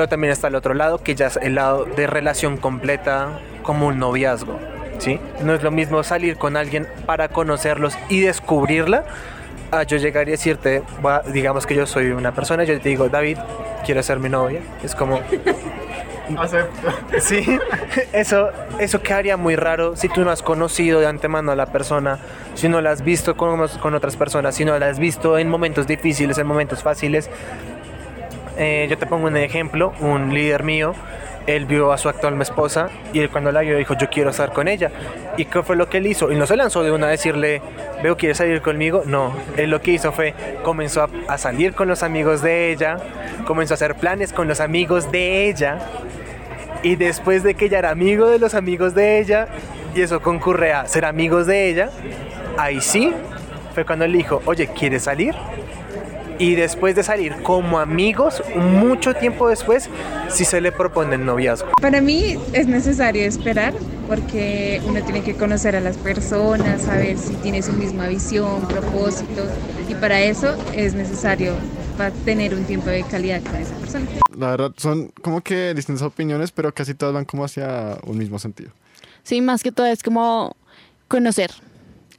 Pero 0.00 0.08
también 0.08 0.32
está 0.32 0.48
el 0.48 0.54
otro 0.54 0.72
lado, 0.72 0.96
que 1.02 1.14
ya 1.14 1.26
es 1.26 1.36
el 1.36 1.56
lado 1.56 1.84
de 1.84 2.06
relación 2.06 2.56
completa 2.56 3.38
como 3.62 3.88
un 3.88 3.98
noviazgo. 3.98 4.58
¿sí? 4.96 5.20
No 5.42 5.52
es 5.52 5.62
lo 5.62 5.70
mismo 5.70 6.02
salir 6.04 6.38
con 6.38 6.56
alguien 6.56 6.88
para 7.04 7.28
conocerlos 7.28 7.98
y 8.08 8.20
descubrirla. 8.20 9.04
a 9.70 9.82
yo 9.82 9.98
llegar 9.98 10.26
y 10.26 10.30
decirte, 10.30 10.82
va, 11.04 11.20
digamos 11.20 11.66
que 11.66 11.74
yo 11.74 11.86
soy 11.86 12.12
una 12.12 12.32
persona, 12.32 12.64
yo 12.64 12.80
te 12.80 12.88
digo, 12.88 13.10
David, 13.10 13.36
quiero 13.84 14.02
ser 14.02 14.20
mi 14.20 14.30
novia. 14.30 14.62
Es 14.82 14.94
como, 14.94 15.20
Sí, 17.20 17.44
eso, 18.12 18.50
eso 18.78 19.02
quedaría 19.02 19.36
muy 19.36 19.56
raro 19.56 19.96
si 19.96 20.08
tú 20.08 20.24
no 20.24 20.30
has 20.30 20.42
conocido 20.42 21.00
de 21.00 21.06
antemano 21.06 21.52
a 21.52 21.56
la 21.56 21.66
persona, 21.66 22.18
si 22.54 22.68
no 22.68 22.80
la 22.80 22.92
has 22.92 23.02
visto 23.02 23.36
con, 23.36 23.68
con 23.68 23.94
otras 23.94 24.16
personas, 24.16 24.54
si 24.54 24.64
no 24.64 24.78
la 24.78 24.88
has 24.88 24.98
visto 24.98 25.38
en 25.38 25.48
momentos 25.48 25.86
difíciles, 25.86 26.38
en 26.38 26.46
momentos 26.46 26.82
fáciles. 26.82 27.28
Eh, 28.62 28.88
yo 28.90 28.98
te 28.98 29.06
pongo 29.06 29.26
un 29.26 29.38
ejemplo, 29.38 29.94
un 30.00 30.34
líder 30.34 30.64
mío, 30.64 30.92
él 31.46 31.64
vio 31.64 31.92
a 31.92 31.96
su 31.96 32.10
actual 32.10 32.38
esposa 32.42 32.90
y 33.14 33.20
él 33.20 33.30
cuando 33.30 33.50
la 33.52 33.62
vio 33.62 33.78
dijo, 33.78 33.96
yo 33.96 34.10
quiero 34.10 34.28
estar 34.28 34.52
con 34.52 34.68
ella. 34.68 34.90
¿Y 35.38 35.46
qué 35.46 35.62
fue 35.62 35.76
lo 35.76 35.88
que 35.88 35.96
él 35.96 36.06
hizo? 36.06 36.30
Y 36.30 36.36
no 36.36 36.46
se 36.46 36.58
lanzó 36.58 36.82
de 36.82 36.92
una 36.92 37.06
a 37.06 37.10
decirle, 37.10 37.62
veo, 38.02 38.18
¿quieres 38.18 38.36
salir 38.36 38.60
conmigo? 38.60 39.02
No, 39.06 39.34
él 39.56 39.70
lo 39.70 39.80
que 39.80 39.92
hizo 39.92 40.12
fue, 40.12 40.34
comenzó 40.62 41.08
a, 41.26 41.38
salir 41.38 41.72
con 41.72 41.88
los 41.88 42.02
amigos 42.02 42.42
de 42.42 42.70
ella, 42.70 42.98
comenzó 43.46 43.72
a 43.72 43.76
hacer 43.76 43.94
planes 43.94 44.34
con 44.34 44.46
los 44.46 44.60
amigos 44.60 45.10
de 45.10 45.48
ella. 45.48 45.78
Y 46.82 46.96
después 46.96 47.42
de 47.42 47.54
que 47.54 47.64
ella 47.64 47.78
era 47.78 47.90
amigo 47.90 48.28
de 48.28 48.38
los 48.38 48.52
amigos 48.52 48.94
de 48.94 49.20
ella, 49.20 49.48
y 49.94 50.02
eso 50.02 50.20
concurre 50.20 50.74
a 50.74 50.86
ser 50.86 51.06
amigos 51.06 51.46
de 51.46 51.70
ella, 51.70 51.88
ahí 52.58 52.82
sí 52.82 53.10
fue 53.74 53.86
cuando 53.86 54.04
él 54.04 54.12
dijo, 54.12 54.42
oye, 54.44 54.66
¿quieres 54.66 55.04
salir? 55.04 55.34
Y 56.40 56.54
después 56.54 56.96
de 56.96 57.02
salir 57.02 57.42
como 57.42 57.78
amigos, 57.78 58.42
mucho 58.56 59.12
tiempo 59.12 59.46
después, 59.46 59.90
sí 60.30 60.46
se 60.46 60.62
le 60.62 60.72
propone 60.72 61.16
el 61.16 61.26
noviazgo. 61.26 61.68
Para 61.78 62.00
mí 62.00 62.38
es 62.54 62.66
necesario 62.66 63.26
esperar 63.26 63.74
porque 64.08 64.80
uno 64.86 65.02
tiene 65.04 65.22
que 65.22 65.34
conocer 65.34 65.76
a 65.76 65.80
las 65.80 65.98
personas, 65.98 66.80
saber 66.80 67.18
si 67.18 67.34
tiene 67.34 67.60
su 67.62 67.74
misma 67.74 68.08
visión, 68.08 68.66
propósito 68.66 69.44
y 69.86 69.94
para 69.96 70.22
eso 70.22 70.56
es 70.72 70.94
necesario 70.94 71.52
para 71.98 72.10
tener 72.10 72.54
un 72.54 72.64
tiempo 72.64 72.88
de 72.88 73.02
calidad 73.02 73.42
con 73.42 73.56
esa 73.56 73.74
persona. 73.74 74.06
La 74.34 74.52
verdad, 74.52 74.72
son 74.78 75.12
como 75.20 75.42
que 75.42 75.74
distintas 75.74 76.02
opiniones, 76.06 76.52
pero 76.52 76.72
casi 76.72 76.94
todas 76.94 77.14
van 77.14 77.26
como 77.26 77.44
hacia 77.44 77.98
un 78.06 78.16
mismo 78.16 78.38
sentido. 78.38 78.70
Sí, 79.24 79.42
más 79.42 79.62
que 79.62 79.72
todo 79.72 79.84
es 79.84 80.02
como 80.02 80.56
conocer. 81.06 81.50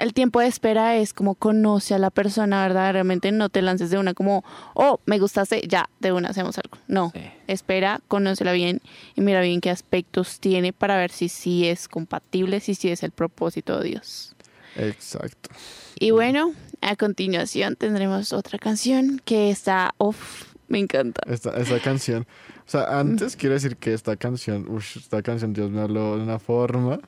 El 0.01 0.15
tiempo 0.15 0.39
de 0.39 0.47
espera 0.47 0.97
es 0.97 1.13
como 1.13 1.35
conoce 1.35 1.93
a 1.93 1.99
la 1.99 2.09
persona 2.09 2.63
verdaderamente, 2.63 3.31
no 3.31 3.49
te 3.49 3.61
lances 3.61 3.91
de 3.91 3.99
una 3.99 4.15
como, 4.15 4.43
oh, 4.73 4.99
me 5.05 5.19
gustaste, 5.19 5.61
ya, 5.67 5.91
de 5.99 6.11
una 6.11 6.29
hacemos 6.29 6.57
algo. 6.57 6.75
No, 6.87 7.13
espera, 7.45 8.01
conócela 8.07 8.51
bien 8.51 8.81
y 9.15 9.21
mira 9.21 9.41
bien 9.41 9.61
qué 9.61 9.69
aspectos 9.69 10.39
tiene 10.39 10.73
para 10.73 10.97
ver 10.97 11.11
si 11.11 11.29
sí 11.29 11.67
es 11.67 11.87
compatible, 11.87 12.61
si 12.61 12.73
sí 12.73 12.89
es 12.89 13.03
el 13.03 13.11
propósito 13.11 13.79
de 13.79 13.89
Dios. 13.89 14.35
Exacto. 14.75 15.51
Y 15.99 16.09
bueno, 16.09 16.51
a 16.81 16.95
continuación 16.95 17.75
tendremos 17.75 18.33
otra 18.33 18.57
canción 18.57 19.21
que 19.23 19.51
está 19.51 19.93
off, 19.99 20.45
me 20.67 20.79
encanta. 20.79 21.21
Esta, 21.27 21.55
esta 21.57 21.79
canción. 21.79 22.25
O 22.65 22.71
sea, 22.71 22.99
antes 22.99 23.35
quiero 23.35 23.53
decir 23.53 23.77
que 23.77 23.93
esta 23.93 24.15
canción, 24.15 24.67
uff, 24.67 24.97
esta 24.97 25.21
canción 25.21 25.53
Dios 25.53 25.69
me 25.69 25.81
habló 25.81 26.17
de 26.17 26.23
una 26.23 26.39
forma 26.39 26.99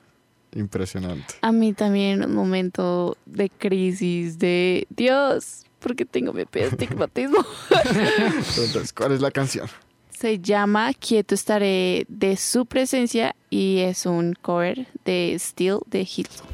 impresionante. 0.54 1.34
A 1.40 1.52
mí 1.52 1.72
también 1.72 2.24
un 2.24 2.34
momento 2.34 3.16
de 3.26 3.50
crisis 3.50 4.38
de 4.38 4.86
Dios, 4.90 5.64
porque 5.80 6.04
tengo 6.04 6.32
mi 6.32 6.44
estigmatismo. 6.52 7.44
Entonces, 8.56 8.92
¿cuál 8.92 9.12
es 9.12 9.20
la 9.20 9.30
canción? 9.30 9.68
Se 10.10 10.38
llama 10.38 10.92
Quieto 10.94 11.34
estaré 11.34 12.06
de 12.08 12.36
su 12.36 12.66
presencia 12.66 13.34
y 13.50 13.80
es 13.80 14.06
un 14.06 14.34
cover 14.34 14.86
de 15.04 15.36
Steel 15.38 15.80
de 15.86 16.00
Hilton. 16.00 16.53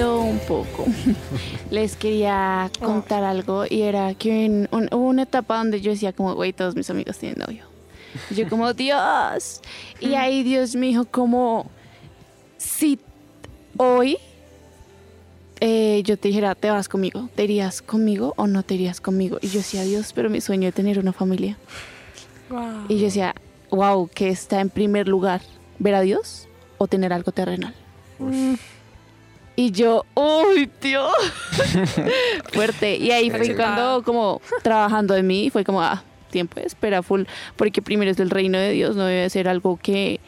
Un 0.00 0.38
poco, 0.40 0.84
les 1.70 1.96
quería 1.96 2.70
contar 2.80 3.24
algo 3.24 3.64
y 3.68 3.82
era 3.82 4.14
que 4.14 4.44
en 4.44 4.68
un- 4.70 4.88
hubo 4.92 5.06
una 5.08 5.22
etapa 5.22 5.56
donde 5.58 5.80
yo 5.80 5.90
decía 5.92 6.12
como, 6.12 6.34
güey, 6.34 6.52
todos 6.52 6.74
mis 6.76 6.88
amigos 6.90 7.16
tienen 7.18 7.38
novio. 7.38 7.64
Y 8.30 8.34
yo 8.34 8.48
como, 8.48 8.72
Dios. 8.74 9.60
Y 10.00 10.14
ahí 10.14 10.42
Dios 10.42 10.74
me 10.76 10.86
dijo 10.86 11.04
como, 11.06 11.70
si 12.58 12.98
hoy 13.76 14.18
eh, 15.60 16.02
yo 16.04 16.18
te 16.18 16.28
dijera, 16.28 16.54
te 16.54 16.70
vas 16.70 16.88
conmigo, 16.88 17.28
¿te 17.34 17.44
irías 17.44 17.80
conmigo 17.82 18.34
o 18.36 18.46
no 18.46 18.62
te 18.62 18.74
irías 18.74 19.00
conmigo? 19.00 19.38
Y 19.40 19.48
yo 19.48 19.58
decía, 19.58 19.82
Dios, 19.82 20.12
pero 20.14 20.28
mi 20.30 20.40
sueño 20.40 20.68
es 20.68 20.74
tener 20.74 20.98
una 20.98 21.12
familia. 21.12 21.56
Y 22.88 22.98
yo 22.98 23.06
decía, 23.06 23.34
wow, 23.70 24.08
¿qué 24.14 24.28
está 24.28 24.60
en 24.60 24.68
primer 24.70 25.08
lugar? 25.08 25.40
¿Ver 25.78 25.94
a 25.94 26.00
Dios 26.02 26.46
o 26.78 26.86
tener 26.86 27.12
algo 27.12 27.32
terrenal? 27.32 27.74
Y 29.56 29.70
yo, 29.70 30.04
¡uy, 30.14 30.66
tío! 30.66 31.08
Fuerte. 32.52 32.96
Y 32.96 33.10
ahí 33.10 33.30
fue 33.30 33.56
cuando, 33.56 34.02
como, 34.04 34.42
trabajando 34.62 35.16
en 35.16 35.26
mí, 35.26 35.48
fue 35.50 35.64
como, 35.64 35.80
ah, 35.80 36.04
tiempo 36.30 36.60
de 36.60 36.66
espera 36.66 37.02
full. 37.02 37.22
Porque 37.56 37.80
primero 37.80 38.10
es 38.10 38.20
el 38.20 38.28
reino 38.28 38.58
de 38.58 38.72
Dios, 38.72 38.96
no 38.96 39.06
debe 39.06 39.28
ser 39.30 39.48
algo 39.48 39.78
que. 39.82 40.20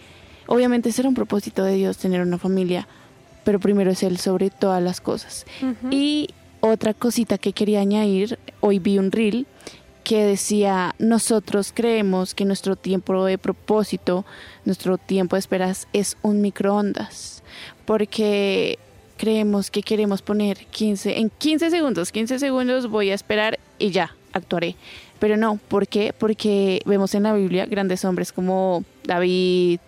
Obviamente 0.47 0.93
será 0.93 1.11
un 1.11 1.14
propósito 1.14 1.62
de 1.62 1.74
Dios 1.74 1.99
tener 1.99 2.22
una 2.22 2.39
familia, 2.39 2.89
pero 3.45 3.61
primero 3.61 3.91
es 3.91 4.03
Él 4.03 4.16
sobre 4.16 4.49
todas 4.49 4.83
las 4.83 5.03
cosas. 5.03 5.45
Y 5.91 6.31
otra 6.61 6.95
cosita 6.95 7.37
que 7.37 7.53
quería 7.53 7.81
añadir, 7.81 8.39
hoy 8.61 8.79
vi 8.79 8.99
un 8.99 9.12
reel 9.12 9.47
que 10.05 10.24
decía, 10.24 10.95
nosotros 10.99 11.70
creemos 11.74 12.35
que 12.35 12.47
nuestro 12.47 12.76
tiempo 12.76 13.26
de 13.26 13.37
propósito, 13.37 14.24
nuestro 14.64 14.97
tiempo 14.97 15.37
de 15.37 15.41
esperas 15.41 15.87
es 15.93 16.16
un 16.22 16.41
microondas, 16.41 17.43
porque 17.85 18.79
creemos 19.19 19.71
que 19.71 19.83
queremos 19.83 20.23
poner 20.23 20.57
15, 20.71 21.19
en 21.19 21.31
15 21.31 21.71
segundos, 21.71 22.12
15 22.12 22.39
segundos 22.39 22.89
voy 22.89 23.11
a 23.11 23.14
esperar 23.14 23.59
y 23.79 23.91
ya, 23.91 24.14
actuaré. 24.33 24.77
Pero 25.19 25.37
no, 25.37 25.59
¿por 25.69 25.89
qué? 25.89 26.14
Porque 26.16 26.81
vemos 26.87 27.14
en 27.14 27.25
la 27.25 27.35
Biblia 27.35 27.66
grandes 27.66 28.05
hombres 28.05 28.33
como 28.33 28.85
David, 29.05 29.81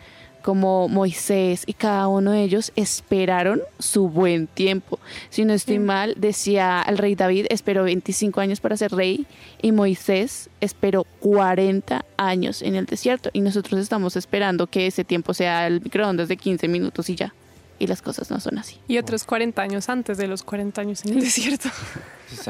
como 0.43 0.89
Moisés 0.89 1.63
y 1.67 1.75
cada 1.75 2.09
uno 2.09 2.33
de 2.33 2.43
ellos 2.43 2.73
esperaron 2.75 3.61
su 3.79 4.09
buen 4.09 4.47
tiempo. 4.47 4.99
Si 5.29 5.45
no 5.45 5.53
estoy 5.53 5.79
mal, 5.79 6.15
decía 6.17 6.85
el 6.87 6.99
rey 6.99 7.15
David 7.15 7.47
esperó 7.51 7.85
25 7.85 8.41
años 8.41 8.61
para 8.61 8.77
ser 8.77 8.93
rey 8.93 9.27
y 9.63 9.73
Moisés 9.73 10.51
esperó 10.61 11.07
40 11.21 12.05
años 12.17 12.63
en 12.63 12.75
el 12.75 12.87
desierto 12.87 13.31
y 13.33 13.41
nosotros 13.41 13.81
estamos 13.81 14.17
esperando 14.17 14.67
que 14.67 14.87
ese 14.87 15.05
tiempo 15.05 15.35
sea 15.35 15.67
el 15.67 15.81
microondas 15.81 16.29
de 16.29 16.37
15 16.37 16.69
minutos 16.69 17.09
y 17.11 17.15
ya. 17.15 17.33
Y 17.81 17.87
las 17.87 18.03
cosas 18.03 18.31
no 18.31 18.39
son 18.39 18.59
así. 18.59 18.77
Y 18.87 18.99
otros 18.99 19.25
40 19.25 19.61
años 19.61 19.89
antes 19.89 20.19
de 20.19 20.29
los 20.29 20.43
40 20.43 20.81
años 20.81 21.05
en 21.05 21.15
el 21.15 21.21
desierto. 21.21 21.69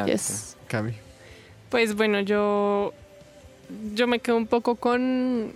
Yes. 0.05 0.59
Cami. 0.69 0.93
Pues 1.71 1.95
bueno, 1.95 2.21
yo, 2.21 2.93
yo 3.95 4.07
me 4.07 4.19
quedo 4.19 4.37
un 4.37 4.47
poco 4.47 4.75
con, 4.75 5.55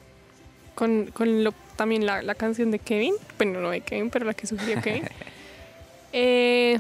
con, 0.75 1.07
con 1.09 1.45
lo, 1.45 1.53
también 1.77 2.07
la, 2.07 2.23
la 2.23 2.35
canción 2.35 2.71
de 2.71 2.79
Kevin. 2.79 3.15
Bueno, 3.37 3.61
no 3.61 3.69
de 3.69 3.83
Kevin, 3.83 4.09
pero 4.09 4.25
la 4.25 4.33
que 4.33 4.47
sugirió 4.47 4.81
Kevin. 4.81 5.05
Eh, 6.17 6.79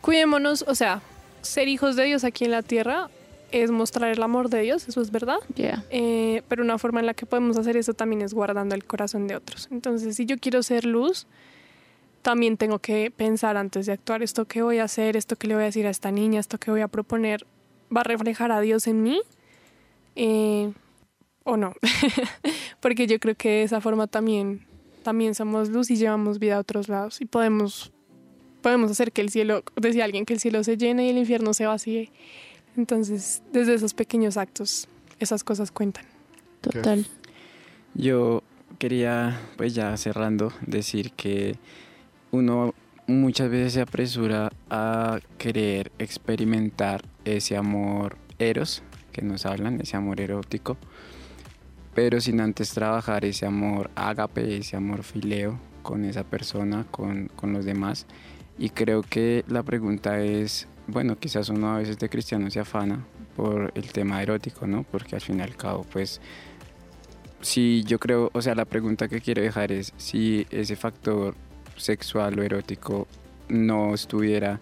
cuidémonos, 0.00 0.64
o 0.66 0.74
sea, 0.74 1.02
ser 1.42 1.68
hijos 1.68 1.94
de 1.94 2.04
Dios 2.04 2.24
aquí 2.24 2.46
en 2.46 2.52
la 2.52 2.62
tierra 2.62 3.10
es 3.50 3.70
mostrar 3.70 4.10
el 4.10 4.22
amor 4.22 4.48
de 4.48 4.62
Dios, 4.62 4.88
eso 4.88 5.02
es 5.02 5.10
verdad. 5.10 5.36
Yeah. 5.54 5.84
Eh, 5.90 6.40
pero 6.48 6.64
una 6.64 6.78
forma 6.78 7.00
en 7.00 7.04
la 7.06 7.12
que 7.12 7.26
podemos 7.26 7.58
hacer 7.58 7.76
eso 7.76 7.92
también 7.92 8.22
es 8.22 8.32
guardando 8.32 8.74
el 8.74 8.84
corazón 8.84 9.28
de 9.28 9.36
otros. 9.36 9.68
Entonces, 9.70 10.16
si 10.16 10.24
yo 10.24 10.38
quiero 10.38 10.62
ser 10.62 10.86
luz, 10.86 11.26
también 12.22 12.56
tengo 12.56 12.78
que 12.78 13.10
pensar 13.10 13.56
antes 13.56 13.86
de 13.86 13.92
actuar 13.92 14.22
esto 14.22 14.46
que 14.46 14.62
voy 14.62 14.78
a 14.78 14.84
hacer, 14.84 15.16
esto 15.16 15.36
que 15.36 15.48
le 15.48 15.54
voy 15.54 15.64
a 15.64 15.66
decir 15.66 15.86
a 15.86 15.90
esta 15.90 16.10
niña, 16.10 16.40
esto 16.40 16.58
que 16.58 16.70
voy 16.70 16.80
a 16.80 16.88
proponer, 16.88 17.46
¿va 17.94 18.00
a 18.00 18.04
reflejar 18.04 18.52
a 18.52 18.60
Dios 18.60 18.86
en 18.86 19.02
mí? 19.02 19.20
Eh, 20.14 20.72
¿O 21.44 21.56
no? 21.56 21.74
Porque 22.80 23.06
yo 23.08 23.18
creo 23.18 23.34
que 23.34 23.48
de 23.48 23.62
esa 23.64 23.80
forma 23.80 24.06
también, 24.06 24.64
también 25.02 25.34
somos 25.34 25.68
luz 25.68 25.90
y 25.90 25.96
llevamos 25.96 26.38
vida 26.38 26.56
a 26.56 26.60
otros 26.60 26.88
lados 26.88 27.20
y 27.20 27.24
podemos, 27.24 27.92
podemos 28.62 28.90
hacer 28.92 29.10
que 29.10 29.20
el 29.20 29.30
cielo, 29.30 29.64
decía 29.74 30.04
alguien, 30.04 30.24
que 30.24 30.34
el 30.34 30.40
cielo 30.40 30.62
se 30.62 30.76
llene 30.76 31.06
y 31.06 31.10
el 31.10 31.18
infierno 31.18 31.52
se 31.54 31.66
vacíe. 31.66 32.10
Entonces, 32.76 33.42
desde 33.52 33.74
esos 33.74 33.94
pequeños 33.94 34.36
actos, 34.36 34.88
esas 35.18 35.42
cosas 35.42 35.72
cuentan. 35.72 36.04
Total. 36.60 37.04
Yo 37.94 38.42
quería, 38.78 39.40
pues 39.56 39.74
ya 39.74 39.96
cerrando, 39.96 40.52
decir 40.66 41.12
que 41.12 41.56
uno 42.32 42.74
muchas 43.06 43.50
veces 43.50 43.74
se 43.74 43.82
apresura 43.82 44.50
a 44.70 45.20
querer 45.38 45.92
experimentar 45.98 47.04
ese 47.24 47.56
amor 47.56 48.16
eros 48.38 48.82
que 49.12 49.22
nos 49.22 49.44
hablan, 49.46 49.80
ese 49.80 49.96
amor 49.96 50.20
erótico, 50.20 50.78
pero 51.94 52.20
sin 52.20 52.40
antes 52.40 52.72
trabajar 52.72 53.24
ese 53.26 53.44
amor 53.44 53.90
ágape, 53.94 54.56
ese 54.56 54.76
amor 54.76 55.02
fileo 55.02 55.60
con 55.82 56.04
esa 56.06 56.24
persona, 56.24 56.86
con, 56.90 57.28
con 57.36 57.52
los 57.52 57.66
demás. 57.66 58.06
Y 58.58 58.70
creo 58.70 59.02
que 59.02 59.44
la 59.48 59.62
pregunta 59.62 60.20
es, 60.20 60.66
bueno, 60.86 61.18
quizás 61.18 61.50
uno 61.50 61.74
a 61.74 61.78
veces 61.78 61.98
de 61.98 62.08
cristiano 62.08 62.50
se 62.50 62.60
afana 62.60 63.04
por 63.36 63.72
el 63.74 63.92
tema 63.92 64.22
erótico, 64.22 64.66
¿no? 64.66 64.84
Porque 64.84 65.16
al 65.16 65.20
fin 65.20 65.38
y 65.38 65.42
al 65.42 65.56
cabo, 65.56 65.84
pues, 65.92 66.20
si 67.42 67.82
yo 67.84 67.98
creo, 67.98 68.30
o 68.32 68.40
sea, 68.40 68.54
la 68.54 68.64
pregunta 68.64 69.08
que 69.08 69.20
quiero 69.20 69.42
dejar 69.42 69.72
es 69.72 69.92
si 69.96 70.46
ese 70.50 70.76
factor 70.76 71.34
sexual 71.76 72.38
o 72.38 72.42
erótico 72.42 73.06
no 73.48 73.94
estuviera, 73.94 74.60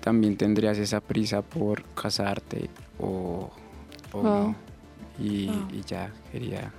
también 0.00 0.36
tendrías 0.36 0.78
esa 0.78 1.00
prisa 1.00 1.42
por 1.42 1.82
casarte 1.94 2.70
o, 2.98 3.50
o 4.12 4.22
Wow. 4.22 4.24
no. 4.24 4.56
Y, 5.18 5.46
Wow. 5.48 5.68
y 5.72 5.82
ya 5.82 6.10
quería 6.30 6.72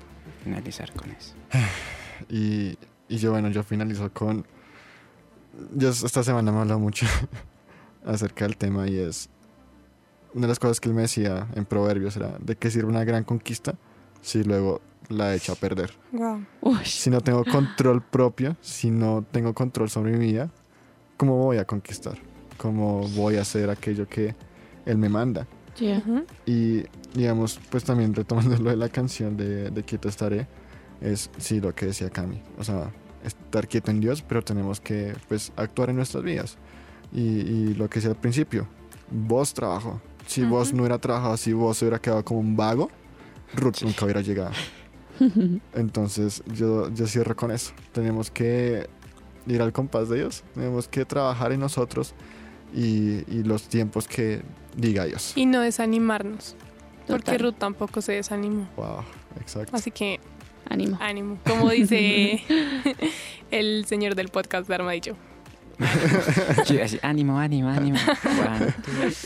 finalizar 0.43 0.91
con 0.93 1.11
eso. 1.11 1.33
Y, 2.29 2.77
y 3.09 3.17
yo, 3.17 3.31
bueno, 3.31 3.49
yo 3.49 3.63
finalizo 3.63 4.11
con. 4.13 4.45
Yo 5.75 5.89
esta 5.89 6.23
semana 6.23 6.51
me 6.51 6.57
he 6.57 6.61
hablado 6.61 6.79
mucho 6.79 7.05
acerca 8.05 8.45
del 8.45 8.55
tema 8.55 8.87
y 8.87 8.97
es. 8.97 9.29
Una 10.33 10.43
de 10.43 10.47
las 10.49 10.59
cosas 10.59 10.79
que 10.79 10.89
él 10.89 10.95
me 10.95 11.01
decía 11.01 11.47
en 11.55 11.65
Proverbios 11.65 12.15
era: 12.15 12.37
¿de 12.39 12.55
qué 12.55 12.71
sirve 12.71 12.87
una 12.89 13.03
gran 13.03 13.23
conquista 13.23 13.75
si 14.21 14.43
luego 14.43 14.79
la 15.09 15.35
echa 15.35 15.53
a 15.53 15.55
perder? 15.55 15.91
Wow. 16.11 16.43
Si 16.83 17.09
no 17.09 17.21
tengo 17.21 17.43
control 17.43 18.01
propio, 18.01 18.55
si 18.61 18.91
no 18.91 19.23
tengo 19.31 19.53
control 19.53 19.89
sobre 19.89 20.11
mi 20.11 20.25
vida, 20.25 20.49
¿cómo 21.17 21.37
voy 21.37 21.57
a 21.57 21.65
conquistar? 21.65 22.17
¿Cómo 22.57 23.07
voy 23.09 23.37
a 23.37 23.41
hacer 23.41 23.69
aquello 23.69 24.07
que 24.07 24.35
él 24.85 24.97
me 24.97 25.09
manda? 25.09 25.47
Yeah. 25.77 26.03
Y 26.45 26.83
digamos, 27.13 27.59
pues 27.69 27.83
también 27.83 28.13
retomando 28.13 28.55
lo 28.57 28.69
de 28.69 28.75
la 28.77 28.89
canción 28.89 29.35
de, 29.35 29.71
de 29.71 29.83
Quieto 29.83 30.07
estaré, 30.07 30.47
es 31.01 31.29
sí 31.37 31.59
lo 31.59 31.73
que 31.73 31.87
decía 31.87 32.09
Cami. 32.09 32.41
O 32.57 32.63
sea, 32.63 32.91
estar 33.23 33.67
quieto 33.67 33.91
en 33.91 33.99
Dios, 33.99 34.21
pero 34.21 34.43
tenemos 34.43 34.79
que 34.79 35.15
pues 35.27 35.51
actuar 35.55 35.89
en 35.89 35.95
nuestras 35.95 36.23
vidas. 36.23 36.57
Y, 37.11 37.21
y 37.21 37.73
lo 37.73 37.89
que 37.89 37.95
decía 37.95 38.11
al 38.11 38.17
principio, 38.17 38.67
vos 39.09 39.53
trabajo. 39.53 40.01
Si 40.27 40.43
vos 40.43 40.69
Ujú. 40.69 40.77
no 40.77 40.83
hubiera 40.83 40.99
trabajado, 40.99 41.37
si 41.37 41.53
vos 41.53 41.81
hubiera 41.81 41.99
quedado 41.99 42.23
como 42.23 42.39
un 42.39 42.55
vago, 42.55 42.89
Ruth 43.55 43.81
nunca 43.83 44.05
hubiera 44.05 44.21
llegado. 44.21 44.51
Entonces 45.73 46.43
yo, 46.47 46.89
yo 46.93 47.07
cierro 47.07 47.35
con 47.35 47.51
eso. 47.51 47.73
Tenemos 47.91 48.31
que 48.31 48.87
ir 49.47 49.61
al 49.61 49.73
compás 49.73 50.09
de 50.09 50.17
Dios. 50.17 50.43
Tenemos 50.53 50.87
que 50.87 51.05
trabajar 51.05 51.51
en 51.51 51.59
nosotros 51.59 52.13
y, 52.73 53.23
y 53.31 53.43
los 53.43 53.63
tiempos 53.63 54.07
que 54.07 54.41
diga 54.75 55.05
Dios. 55.05 55.33
Y 55.35 55.45
no 55.45 55.61
desanimarnos. 55.61 56.55
Porque. 57.07 57.37
Ruth 57.37 57.55
tampoco 57.57 58.01
se 58.01 58.13
desanimó. 58.13 58.69
Wow, 58.77 59.03
exacto. 59.39 59.75
Así 59.75 59.91
que 59.91 60.19
Ánimo. 60.69 60.97
ánimo. 61.01 61.37
Como 61.45 61.69
dice 61.69 62.41
el 63.51 63.85
señor 63.85 64.15
del 64.15 64.29
podcast 64.29 64.67
de 64.67 64.75
Armadillo. 64.75 65.15
Ánimo, 67.01 67.39
ánimo, 67.39 67.69
ánimo. 67.69 67.97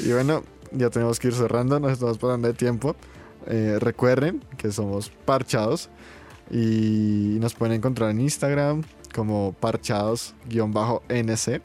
Y 0.03 0.11
bueno, 0.11 0.43
ya 0.71 0.89
tenemos 0.89 1.19
que 1.19 1.27
ir 1.27 1.33
cerrando, 1.33 1.79
nos 1.79 1.91
estamos 1.91 2.17
pasando 2.17 2.47
de 2.47 2.53
tiempo. 2.53 2.95
Eh, 3.47 3.77
recuerden 3.79 4.43
que 4.57 4.71
somos 4.71 5.09
parchados 5.25 5.89
y 6.51 7.37
nos 7.39 7.55
pueden 7.55 7.75
encontrar 7.75 8.11
en 8.11 8.21
Instagram 8.21 8.83
como 9.13 9.53
parchados-nc. 9.53 11.61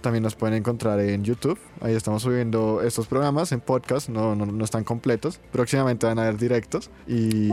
También 0.00 0.22
nos 0.22 0.34
pueden 0.34 0.56
encontrar 0.56 0.98
en 1.00 1.24
YouTube. 1.24 1.58
Ahí 1.80 1.94
estamos 1.94 2.22
subiendo 2.22 2.80
estos 2.82 3.06
programas 3.06 3.52
en 3.52 3.60
podcast, 3.60 4.08
no, 4.08 4.34
no, 4.34 4.46
no 4.46 4.64
están 4.64 4.84
completos. 4.84 5.40
Próximamente 5.52 6.06
van 6.06 6.18
a 6.18 6.22
haber 6.22 6.38
directos. 6.38 6.90
Y, 7.06 7.50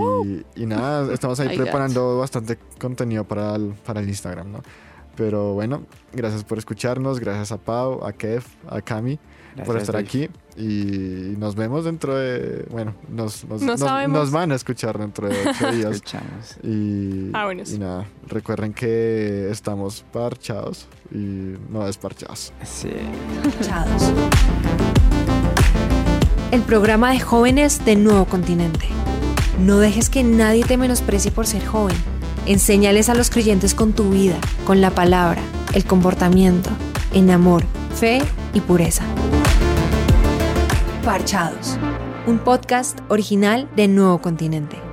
y 0.56 0.66
nada, 0.66 1.12
estamos 1.14 1.40
ahí 1.40 1.50
got. 1.50 1.58
preparando 1.58 2.20
bastante 2.20 2.58
contenido 2.80 3.26
para 3.26 3.56
el, 3.56 3.74
para 3.86 4.00
el 4.00 4.08
Instagram, 4.08 4.52
¿no? 4.52 4.62
Pero 5.16 5.54
bueno, 5.54 5.84
gracias 6.14 6.44
por 6.44 6.60
escucharnos, 6.60 7.20
gracias 7.20 7.52
a 7.52 7.58
Pau, 7.58 8.06
a 8.06 8.14
Kev, 8.14 8.44
a 8.70 8.82
Cami 8.82 9.20
por 9.66 9.78
estar 9.78 9.96
Dave. 9.96 10.06
aquí 10.08 10.30
y 10.58 11.36
nos 11.38 11.56
vemos 11.56 11.86
dentro 11.86 12.16
de, 12.18 12.66
bueno, 12.70 12.94
nos, 13.10 13.44
nos, 13.46 13.62
No 13.62 14.08
nos- 14.08 14.32
van 14.32 14.52
a 14.52 14.56
escuchar 14.56 14.98
dentro 14.98 15.30
de 15.30 15.36
ocho 15.50 15.72
días. 15.72 15.96
Escuchamos. 15.96 16.58
Y, 16.64 17.32
Ah, 17.34 17.46
bueno, 17.46 17.66
sí. 17.66 17.76
y 17.76 17.80
nada, 17.80 18.06
recuerden 18.28 18.74
que 18.74 19.50
estamos 19.52 20.04
parchados 20.12 20.88
y 21.12 21.54
no 21.70 21.86
desparchados. 21.86 22.54
Sí. 22.64 22.90
Parchados. 23.44 24.12
El 26.52 26.62
programa 26.62 27.12
de 27.12 27.20
jóvenes 27.20 27.84
de 27.86 27.96
Nuevo 27.96 28.26
Continente. 28.26 28.88
No 29.60 29.80
dejes 29.80 30.10
que 30.10 30.24
nadie 30.24 30.64
te 30.64 30.78
menosprecie 30.78 31.32
por 31.32 31.46
ser 31.46 31.66
joven. 31.66 31.98
Enséñales 32.46 33.10
a 33.10 33.16
los 33.16 33.30
creyentes 33.30 33.74
con 33.74 33.92
tu 33.92 34.12
vida, 34.12 34.38
con 34.66 34.80
la 34.80 34.92
palabra, 34.92 35.42
el 35.74 35.84
comportamiento, 35.84 36.70
en 37.14 37.30
amor, 37.32 37.64
fe 37.96 38.22
y 38.54 38.62
pureza. 38.62 39.04
Parchados. 41.08 41.78
Un 42.26 42.38
podcast 42.38 43.00
original 43.08 43.70
de 43.78 43.88
Nuevo 43.88 44.20
Continente. 44.20 44.87